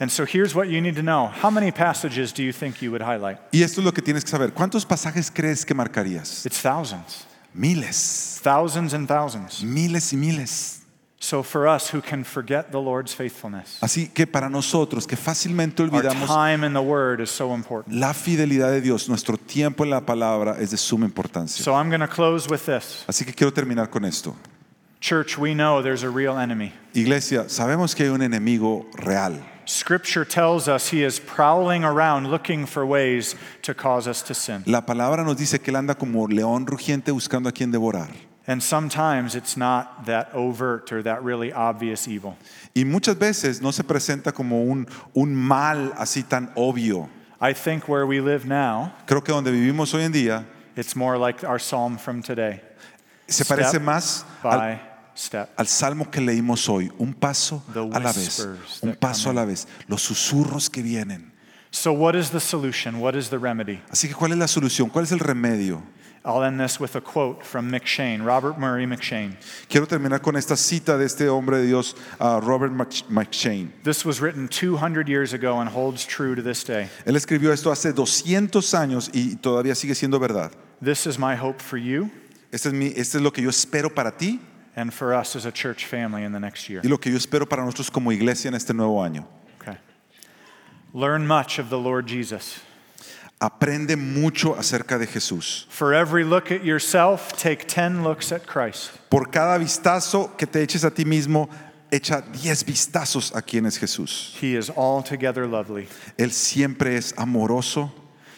And 0.01 0.13
so 0.13 0.25
here's 0.25 0.55
what 0.55 0.69
you 0.69 0.81
need 0.81 0.95
to 0.95 1.03
know. 1.03 1.27
How 1.27 1.51
many 1.51 1.73
passages 1.73 2.33
do 2.33 2.45
you 2.45 2.53
think 2.53 2.81
you 2.81 2.93
would 2.93 3.03
highlight? 3.03 3.39
Y 3.53 3.63
esto 3.65 3.81
es 3.81 3.85
lo 3.85 3.91
que 3.91 4.01
tienes 4.01 4.23
que 4.23 4.31
saber. 4.31 4.53
¿Cuántos 4.53 4.87
pasajes 4.87 5.29
crees 5.29 5.65
que 5.67 5.75
marcarías? 5.75 6.47
It's 6.47 6.63
thousands. 6.63 7.25
Miles, 7.55 8.41
Thousands 8.43 8.95
and 8.95 9.09
thousands. 9.09 9.63
miles 9.65 10.13
y 10.13 10.17
miles. 10.17 10.75
So 11.21 11.43
for 11.43 11.67
us 11.67 11.93
who 11.93 12.01
can 12.01 12.23
forget 12.25 12.71
the 12.71 12.79
Lord's 12.81 13.13
faithfulness, 13.13 13.79
Así 13.81 14.09
que 14.15 14.25
para 14.27 14.49
nosotros 14.49 15.05
que 15.05 15.17
fácilmente 15.17 15.83
our 15.83 15.89
olvidamos 15.91 16.29
time 16.29 16.65
in 16.65 16.73
the 16.73 16.81
Word 16.81 17.21
is 17.21 17.29
so 17.31 17.53
important. 17.55 17.97
la 17.97 18.13
fidelidad 18.15 18.71
de 18.71 18.81
Dios, 18.81 19.09
nuestro 19.09 19.37
tiempo 19.37 19.83
en 19.83 19.91
la 19.91 20.01
palabra 20.07 20.57
es 20.61 20.71
de 20.71 20.77
suma 20.77 21.07
importancia. 21.07 21.65
So 21.65 21.75
I'm 21.75 21.89
going 21.91 22.01
to 22.01 22.07
close 22.07 22.49
with 22.49 22.67
this. 22.67 23.05
Así 23.09 23.25
que 23.25 23.33
quiero 23.35 23.53
terminar 23.53 23.91
con 23.91 24.05
esto. 24.05 24.37
Church, 25.01 25.37
we 25.37 25.55
know 25.55 25.83
there's 25.83 26.05
a 26.05 26.11
real 26.11 26.39
enemy. 26.39 26.73
Iglesia, 26.95 27.49
sabemos 27.49 27.97
que 27.97 28.05
hay 28.05 28.11
un 28.11 28.23
enemigo 28.23 28.87
real. 28.95 29.41
Scripture 29.69 30.25
tells 30.25 30.67
us 30.67 30.89
he 30.89 31.05
is 31.05 31.21
prowling 31.21 31.85
around 31.85 32.31
looking 32.31 32.65
for 32.65 32.87
ways 32.87 33.37
to 33.61 33.75
cause 33.75 34.09
us 34.09 34.23
to 34.23 34.33
sin. 34.33 34.63
La 34.67 34.81
palabra 34.81 35.23
nos 35.23 35.37
dice 35.37 35.59
que 35.63 35.71
él 35.71 35.77
anda 35.77 35.95
como 35.95 36.27
león 36.27 36.67
rugiente 36.67 37.13
buscando 37.13 37.49
a 37.49 37.53
quien 37.53 37.71
devorar. 37.71 38.09
And 38.47 38.63
sometimes 38.63 39.35
it's 39.35 39.59
not 39.59 40.07
that 40.07 40.31
overt 40.33 40.91
or 40.91 41.03
that 41.03 41.23
really 41.23 41.53
obvious 41.53 42.09
evil. 42.09 42.39
Y 42.75 42.85
muchas 42.85 43.17
veces 43.17 43.61
no 43.61 43.71
se 43.71 43.83
presenta 43.83 44.33
como 44.33 44.63
un, 44.63 44.87
un 45.15 45.35
mal 45.35 45.93
así 45.99 46.27
tan 46.27 46.51
obvio. 46.57 47.11
I 47.39 47.53
think 47.53 47.89
where 47.89 48.07
we 48.07 48.21
live 48.21 48.47
now, 48.47 48.95
Creo 49.07 49.23
que 49.23 49.35
donde 49.35 49.53
vivimos 49.53 49.93
hoy 49.93 50.01
en 50.01 50.13
día 50.13 50.47
it's 50.77 50.97
more 50.97 51.19
like 51.19 51.45
our 51.45 51.59
psalm 51.59 51.99
from 51.99 52.23
today. 52.23 52.63
se 53.27 53.45
Step 53.45 53.59
parece 53.59 53.79
más 53.81 54.25
al, 54.43 54.59
by 54.59 54.77
step. 54.77 54.88
Al 55.57 55.67
salmo 55.67 56.11
que 56.11 56.21
leímos 56.21 56.69
hoy. 56.69 56.91
Un 56.99 57.15
paso 57.15 57.63
a 57.93 57.99
la 57.99 58.13
vez. 58.13 58.49
Un 58.83 58.95
paso 58.95 59.31
a 59.31 59.33
la 59.33 59.45
vez. 59.45 59.67
Los 59.87 60.03
susurros 60.03 60.71
que 60.71 60.83
vienen. 60.83 61.33
So, 61.71 61.93
what 61.93 62.15
is 62.15 62.31
the 62.31 62.41
solution? 62.41 63.01
What 63.01 63.15
is 63.15 63.29
the 63.29 63.39
remedy? 63.39 63.81
Así 63.91 64.09
que, 64.09 64.15
¿cuál 64.15 64.33
es 64.33 64.39
la 64.39 64.49
solución? 64.49 64.89
¿Cuál 64.89 65.05
es 65.05 65.13
el 65.13 65.19
remedio? 65.19 65.83
I'll 66.25 66.43
end 66.43 66.59
this 66.61 66.81
with 66.81 66.97
a 66.97 67.01
quote 67.01 67.45
from 67.45 67.71
McShane, 67.71 68.25
Robert 68.25 68.59
Murray 68.59 68.87
McShane. 68.87 69.37
Quiero 69.69 69.87
terminar 69.87 70.21
con 70.21 70.37
esta 70.37 70.57
cita 70.57 70.99
de 70.99 71.07
este 71.07 71.29
hombre 71.29 71.59
de 71.59 71.67
Dios, 71.67 71.95
ah, 72.19 72.41
Robert 72.43 72.73
Mc- 72.73 73.05
McShane. 73.09 73.71
This 73.85 74.05
was 74.05 74.21
written 74.21 74.49
200 74.49 75.09
years 75.09 75.33
ago 75.33 75.61
and 75.61 75.71
holds 75.71 76.05
true 76.07 76.35
to 76.35 76.43
this 76.43 76.65
day. 76.65 76.89
Él 77.07 77.17
escribió 77.17 77.53
esto 77.53 77.71
hace 77.71 77.93
200 77.93 78.75
años 78.75 79.11
y 79.13 79.37
todavía 79.37 79.75
sigue 79.75 79.95
siendo 79.95 80.19
verdad. 80.19 80.51
This 80.83 81.07
is 81.07 81.19
my 81.19 81.35
hope 81.37 81.61
for 81.63 81.79
you 81.79 82.11
Este 82.51 82.69
es, 82.69 82.75
mi, 82.75 82.87
este 82.89 83.19
es 83.19 83.23
lo 83.23 83.33
que 83.33 83.43
yo 83.43 83.51
espero 83.51 83.95
para 83.95 84.17
ti 84.17 84.41
and 84.79 84.95
for 84.95 85.13
us 85.13 85.35
as 85.35 85.45
a 85.45 85.51
church 85.51 85.85
family 85.87 86.23
in 86.23 86.33
the 86.33 86.39
next 86.39 86.69
year. 86.69 86.81
y 86.85 86.89
lo 86.89 86.99
que 86.99 87.11
yo 87.11 87.19
espero 87.19 87.49
para 87.49 87.65
nosotros 87.65 87.91
como 87.91 88.11
iglesia 88.11 88.49
en 88.49 88.55
este 88.55 88.73
nuevo 88.73 89.03
año. 89.03 89.27
Okay. 89.61 89.77
Learn 90.95 91.27
much 91.27 91.59
of 91.59 91.69
the 91.69 91.79
Lord 91.79 92.07
Jesus. 92.07 92.61
Aprende 93.41 93.97
mucho 93.97 94.55
acerca 94.55 94.99
de 94.99 95.07
Jesús. 95.07 95.67
For 95.69 95.95
every 95.95 96.25
look 96.25 96.51
at 96.53 96.65
yourself, 96.65 97.33
take 97.37 97.67
10 97.67 98.03
looks 98.05 98.33
at 98.33 98.47
Christ. 98.47 98.91
Por 99.11 99.27
cada 99.27 99.59
vistazo 99.59 100.37
que 100.37 100.47
te 100.47 100.61
eches 100.61 100.85
a 100.85 100.91
ti 100.91 101.05
mismo, 101.05 101.49
echa 101.91 102.23
10 102.33 102.65
vistazos 102.65 103.35
a 103.35 103.43
quién 103.43 103.67
es 103.67 103.79
Jesús. 103.79 104.35
He 104.41 104.55
is 104.55 104.71
altogether 104.71 105.47
lovely, 105.47 105.89
Él 106.17 106.31
siempre 106.33 106.97
es 106.97 107.13
amoroso, 107.17 107.91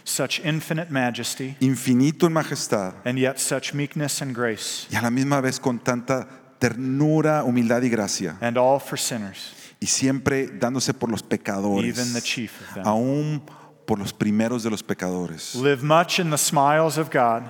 such 0.04 0.40
infinite 0.44 0.90
majesty, 0.90 1.56
infinito 1.60 2.26
en 2.26 2.32
majestad 2.32 2.94
and 3.04 3.18
yet 3.18 3.38
such 3.38 3.74
meekness 3.74 4.22
and 4.22 4.34
grace, 4.34 4.86
y 4.90 4.96
a 4.96 5.02
la 5.02 5.10
misma 5.10 5.40
vez 5.40 5.58
con 5.60 5.78
tanta 5.78 6.26
ternura, 6.58 7.42
humildad 7.44 7.82
y 7.82 7.88
gracia. 7.88 8.36
and 8.40 8.56
all 8.58 8.78
for 8.80 8.98
sinners, 8.98 9.52
Y 9.82 9.86
siempre 9.86 10.46
dándose 10.46 10.92
por 10.92 11.10
los 11.10 11.22
pecadores, 11.22 11.84
even 11.98 12.12
the 12.12 12.20
chief 12.20 12.52
of 12.68 12.74
them. 12.74 12.84
aún 12.86 13.42
por 13.86 13.98
los 13.98 14.12
primeros 14.12 14.62
de 14.62 14.70
los 14.70 14.82
pecadores. 14.82 15.54
Live 15.54 15.82
much 15.82 16.18
in 16.20 16.30
the 16.30 16.36
smiles 16.38 16.98
of 16.98 17.10
God, 17.10 17.44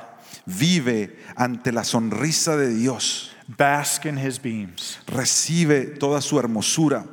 Vive 0.46 1.16
ante 1.36 1.72
la 1.72 1.82
sonrisa 1.82 2.56
de 2.56 2.68
Dios. 2.74 3.30
bask 3.48 4.06
in 4.06 4.16
his 4.16 4.40
beams, 4.40 4.98
Recibe 5.08 5.98
toda 5.98 6.20
su 6.20 6.38
hermosura. 6.38 7.04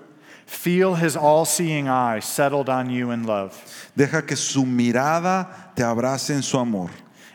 Feel 0.47 0.95
his 0.95 1.15
all 1.15 1.45
seeing 1.45 1.87
eye 1.87 2.19
settled 2.21 2.69
on 2.69 2.89
you 2.89 3.11
in 3.11 3.23
love, 3.23 3.53
Deja 3.95 4.21
que 4.23 4.35
su 4.35 4.65
mirada 4.65 5.47
te 5.75 5.83
abrace 5.83 6.31
en 6.31 6.41
su 6.41 6.57
amor 6.57 6.89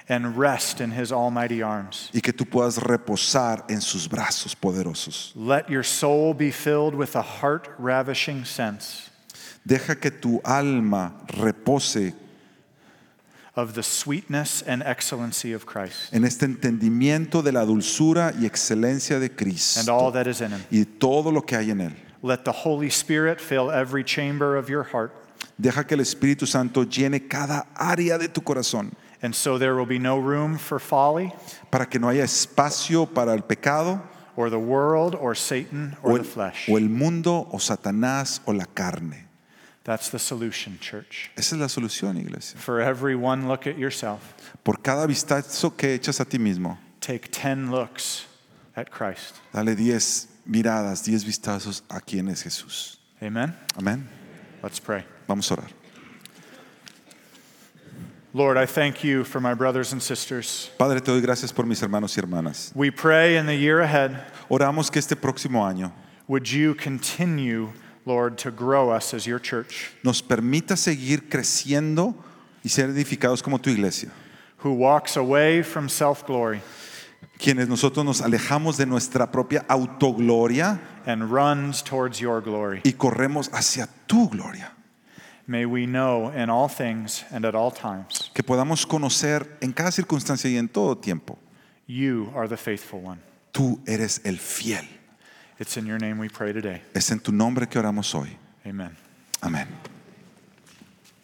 and 0.09 0.37
rest 0.37 0.81
in 0.81 0.91
his 0.91 1.13
almighty 1.13 1.63
arms. 1.63 2.11
y 2.13 2.21
que 2.21 2.33
tú 2.33 2.45
puedas 2.45 2.79
reposar 2.79 3.65
en 3.69 3.81
sus 3.81 4.09
brazos 4.09 4.55
poderosos. 4.57 5.33
Let 5.37 5.69
your 5.71 5.85
soul 5.85 6.35
be 6.35 6.51
filled 6.51 6.95
with 6.95 7.15
a 7.15 7.23
heart 7.23 7.69
ravishing 7.79 8.45
sense 8.45 9.11
Deja 9.65 9.95
que 9.95 10.11
tu 10.11 10.41
alma 10.45 11.13
repose 11.39 12.13
of 13.55 13.75
the 13.75 13.83
sweetness 13.83 14.63
and 14.63 14.83
excellency 14.83 15.53
of 15.53 15.67
Christ 15.67 16.13
en 16.13 16.25
este 16.25 16.47
entendimiento 16.47 17.43
de 17.43 17.53
la 17.53 17.65
dulzura 17.65 18.33
y 18.41 18.47
excelencia 18.47 19.21
de 19.21 19.29
Cristo. 19.29 19.81
and 19.81 19.89
all 19.89 20.11
that 20.13 20.27
is 20.27 20.41
in 20.41 20.51
him. 20.53 20.61
y 20.71 20.85
todo 20.85 21.31
lo 21.31 21.43
que 21.43 21.57
hay 21.57 21.71
en 21.71 21.81
él. 21.83 21.95
Let 22.23 22.45
the 22.45 22.53
Holy 22.53 22.89
Spirit 22.89 23.41
fill 23.41 23.71
every 23.71 24.05
chamber 24.05 24.57
of 24.57 24.69
your 24.69 24.85
heart, 24.85 25.13
Deja 25.61 25.85
que 25.85 25.97
el 25.97 26.01
Espíritu 26.03 26.47
Santo 26.47 26.85
llene 26.85 27.29
cada 27.29 27.67
área 27.75 28.19
de 28.19 28.29
tu 28.29 28.41
corazón 28.43 28.93
and 29.23 29.35
so 29.35 29.59
there 29.59 29.75
will 29.75 29.87
be 29.87 29.99
no 29.99 30.19
room 30.19 30.57
for 30.57 30.79
folly 30.79 31.33
para 31.71 31.87
que 31.87 31.99
no 32.01 32.09
haya 32.09 32.25
espacio 32.25 33.07
para 33.13 33.33
el 33.33 33.43
pecado 33.43 34.01
or 34.37 34.51
the 34.51 34.59
world 34.59 35.15
or 35.15 35.35
Satan 35.35 35.97
o 36.03 36.11
or 36.11 36.13
el, 36.13 36.19
the 36.19 36.25
flesh. 36.25 36.69
o 36.69 36.77
el 36.77 36.89
mundo 36.89 37.49
o 37.53 37.59
Satanás 37.59 38.41
o 38.47 38.53
la 38.53 38.65
carne. 38.75 39.29
That's 39.85 40.11
the 40.11 40.19
solution, 40.21 40.79
church. 40.81 41.31
Esa 41.37 41.57
es 41.57 41.61
la 41.61 41.67
solución, 41.67 42.17
iglesia. 42.17 42.57
For 42.59 42.81
every 42.81 43.17
one 43.17 43.49
look 43.49 43.67
at 43.67 43.77
yourself, 43.79 44.23
Por 44.63 44.77
cada 44.77 45.07
vistazo 45.09 45.77
que 45.77 45.99
echas 45.99 46.21
a 46.21 46.25
ti 46.25 46.39
mismo, 46.39 46.79
take 47.01 47.31
10 47.33 47.71
looks 47.73 48.27
at 48.77 48.91
Christ. 48.93 49.35
dale 49.53 49.75
10 49.75 50.29
miradas, 50.47 51.05
10 51.05 51.25
vistazos 51.25 51.83
a 51.89 52.01
quién 52.01 52.29
es 52.29 52.43
Jesús. 52.43 52.99
Amen? 53.21 53.55
Amén. 53.77 54.07
Let's 54.63 54.81
pray. 54.81 55.05
Vamos 55.29 55.51
a 55.51 55.55
orar. 55.55 55.69
Lord, 58.35 58.57
I 58.57 58.65
thank 58.65 59.05
you 59.05 59.25
for 59.25 59.41
my 59.41 59.53
brothers 59.53 59.93
and 59.93 60.03
sisters. 60.03 60.71
Padre, 60.79 61.01
te 61.01 61.13
doy 61.13 61.21
gracias 61.21 61.53
por 61.53 61.67
mis 61.67 61.81
hermanos 61.83 62.17
y 62.17 62.23
hermanas. 62.23 62.73
We 62.75 62.91
pray 62.91 63.37
in 63.37 63.47
the 63.47 63.55
year 63.55 63.81
ahead, 63.81 64.17
Oramos 64.51 64.91
que 64.91 64.99
este 65.01 65.17
próximo 65.17 65.63
año 65.63 65.93
would 66.29 66.51
you 66.51 66.75
continue, 66.75 67.69
Lord, 68.07 68.39
to 68.39 68.51
grow 68.51 68.91
us 68.91 69.13
as 69.13 69.27
your 69.27 69.39
church, 69.39 69.91
nos 70.03 70.23
permita 70.23 70.77
seguir 70.79 71.29
creciendo 71.29 72.15
y 72.65 72.71
ser 72.71 72.89
edificados 72.89 73.43
como 73.43 73.59
tu 73.59 73.71
iglesia. 73.71 74.11
who 74.59 74.73
walks 74.73 75.17
away 75.17 75.61
from 75.61 75.89
self 75.89 76.25
glory 76.25 76.63
Quienes 77.39 77.69
nosotros 77.69 78.05
nos 78.05 78.21
alejamos 78.21 78.77
de 78.77 78.87
nuestra 78.87 79.31
propia 79.33 79.65
autogloria 79.69 80.79
and 81.07 81.31
runs 81.31 81.83
towards 81.83 82.19
your 82.21 82.41
glory. 82.41 82.81
y 82.85 82.93
corremos 82.93 83.49
hacia 83.53 83.89
tu 84.07 84.29
gloria. 84.29 84.73
May 85.47 85.65
we 85.67 85.87
know 85.87 86.31
in 86.31 86.49
all 86.51 86.69
things 86.69 87.25
and 87.33 87.45
at 87.45 87.55
all 87.57 87.73
times 87.73 88.31
Que 88.33 88.45
podamos 88.45 88.87
conocer 88.87 89.59
en 89.61 89.73
cada 89.73 89.91
circunstancia 89.91 90.49
y 90.49 90.57
en 90.57 90.69
todo 90.69 90.97
tiempo. 90.97 91.37
you 91.87 92.31
are 92.37 92.47
the 92.49 92.57
faithful 92.57 93.01
one. 93.01 93.19
Tú 93.53 93.81
eres 93.87 94.21
el 94.25 94.39
fiel. 94.39 94.85
It's 95.59 95.77
in 95.77 95.85
your 95.87 95.99
name 95.99 96.19
we 96.19 96.29
pray 96.29 96.53
today. 96.53 96.81
Es 96.95 97.11
en 97.11 97.19
tu 97.21 97.33
nombre 97.33 97.67
que 97.69 97.79
oramos 97.79 98.15
hoy. 98.15 98.37
Amen. 98.65 98.97
Amén. 99.43 99.67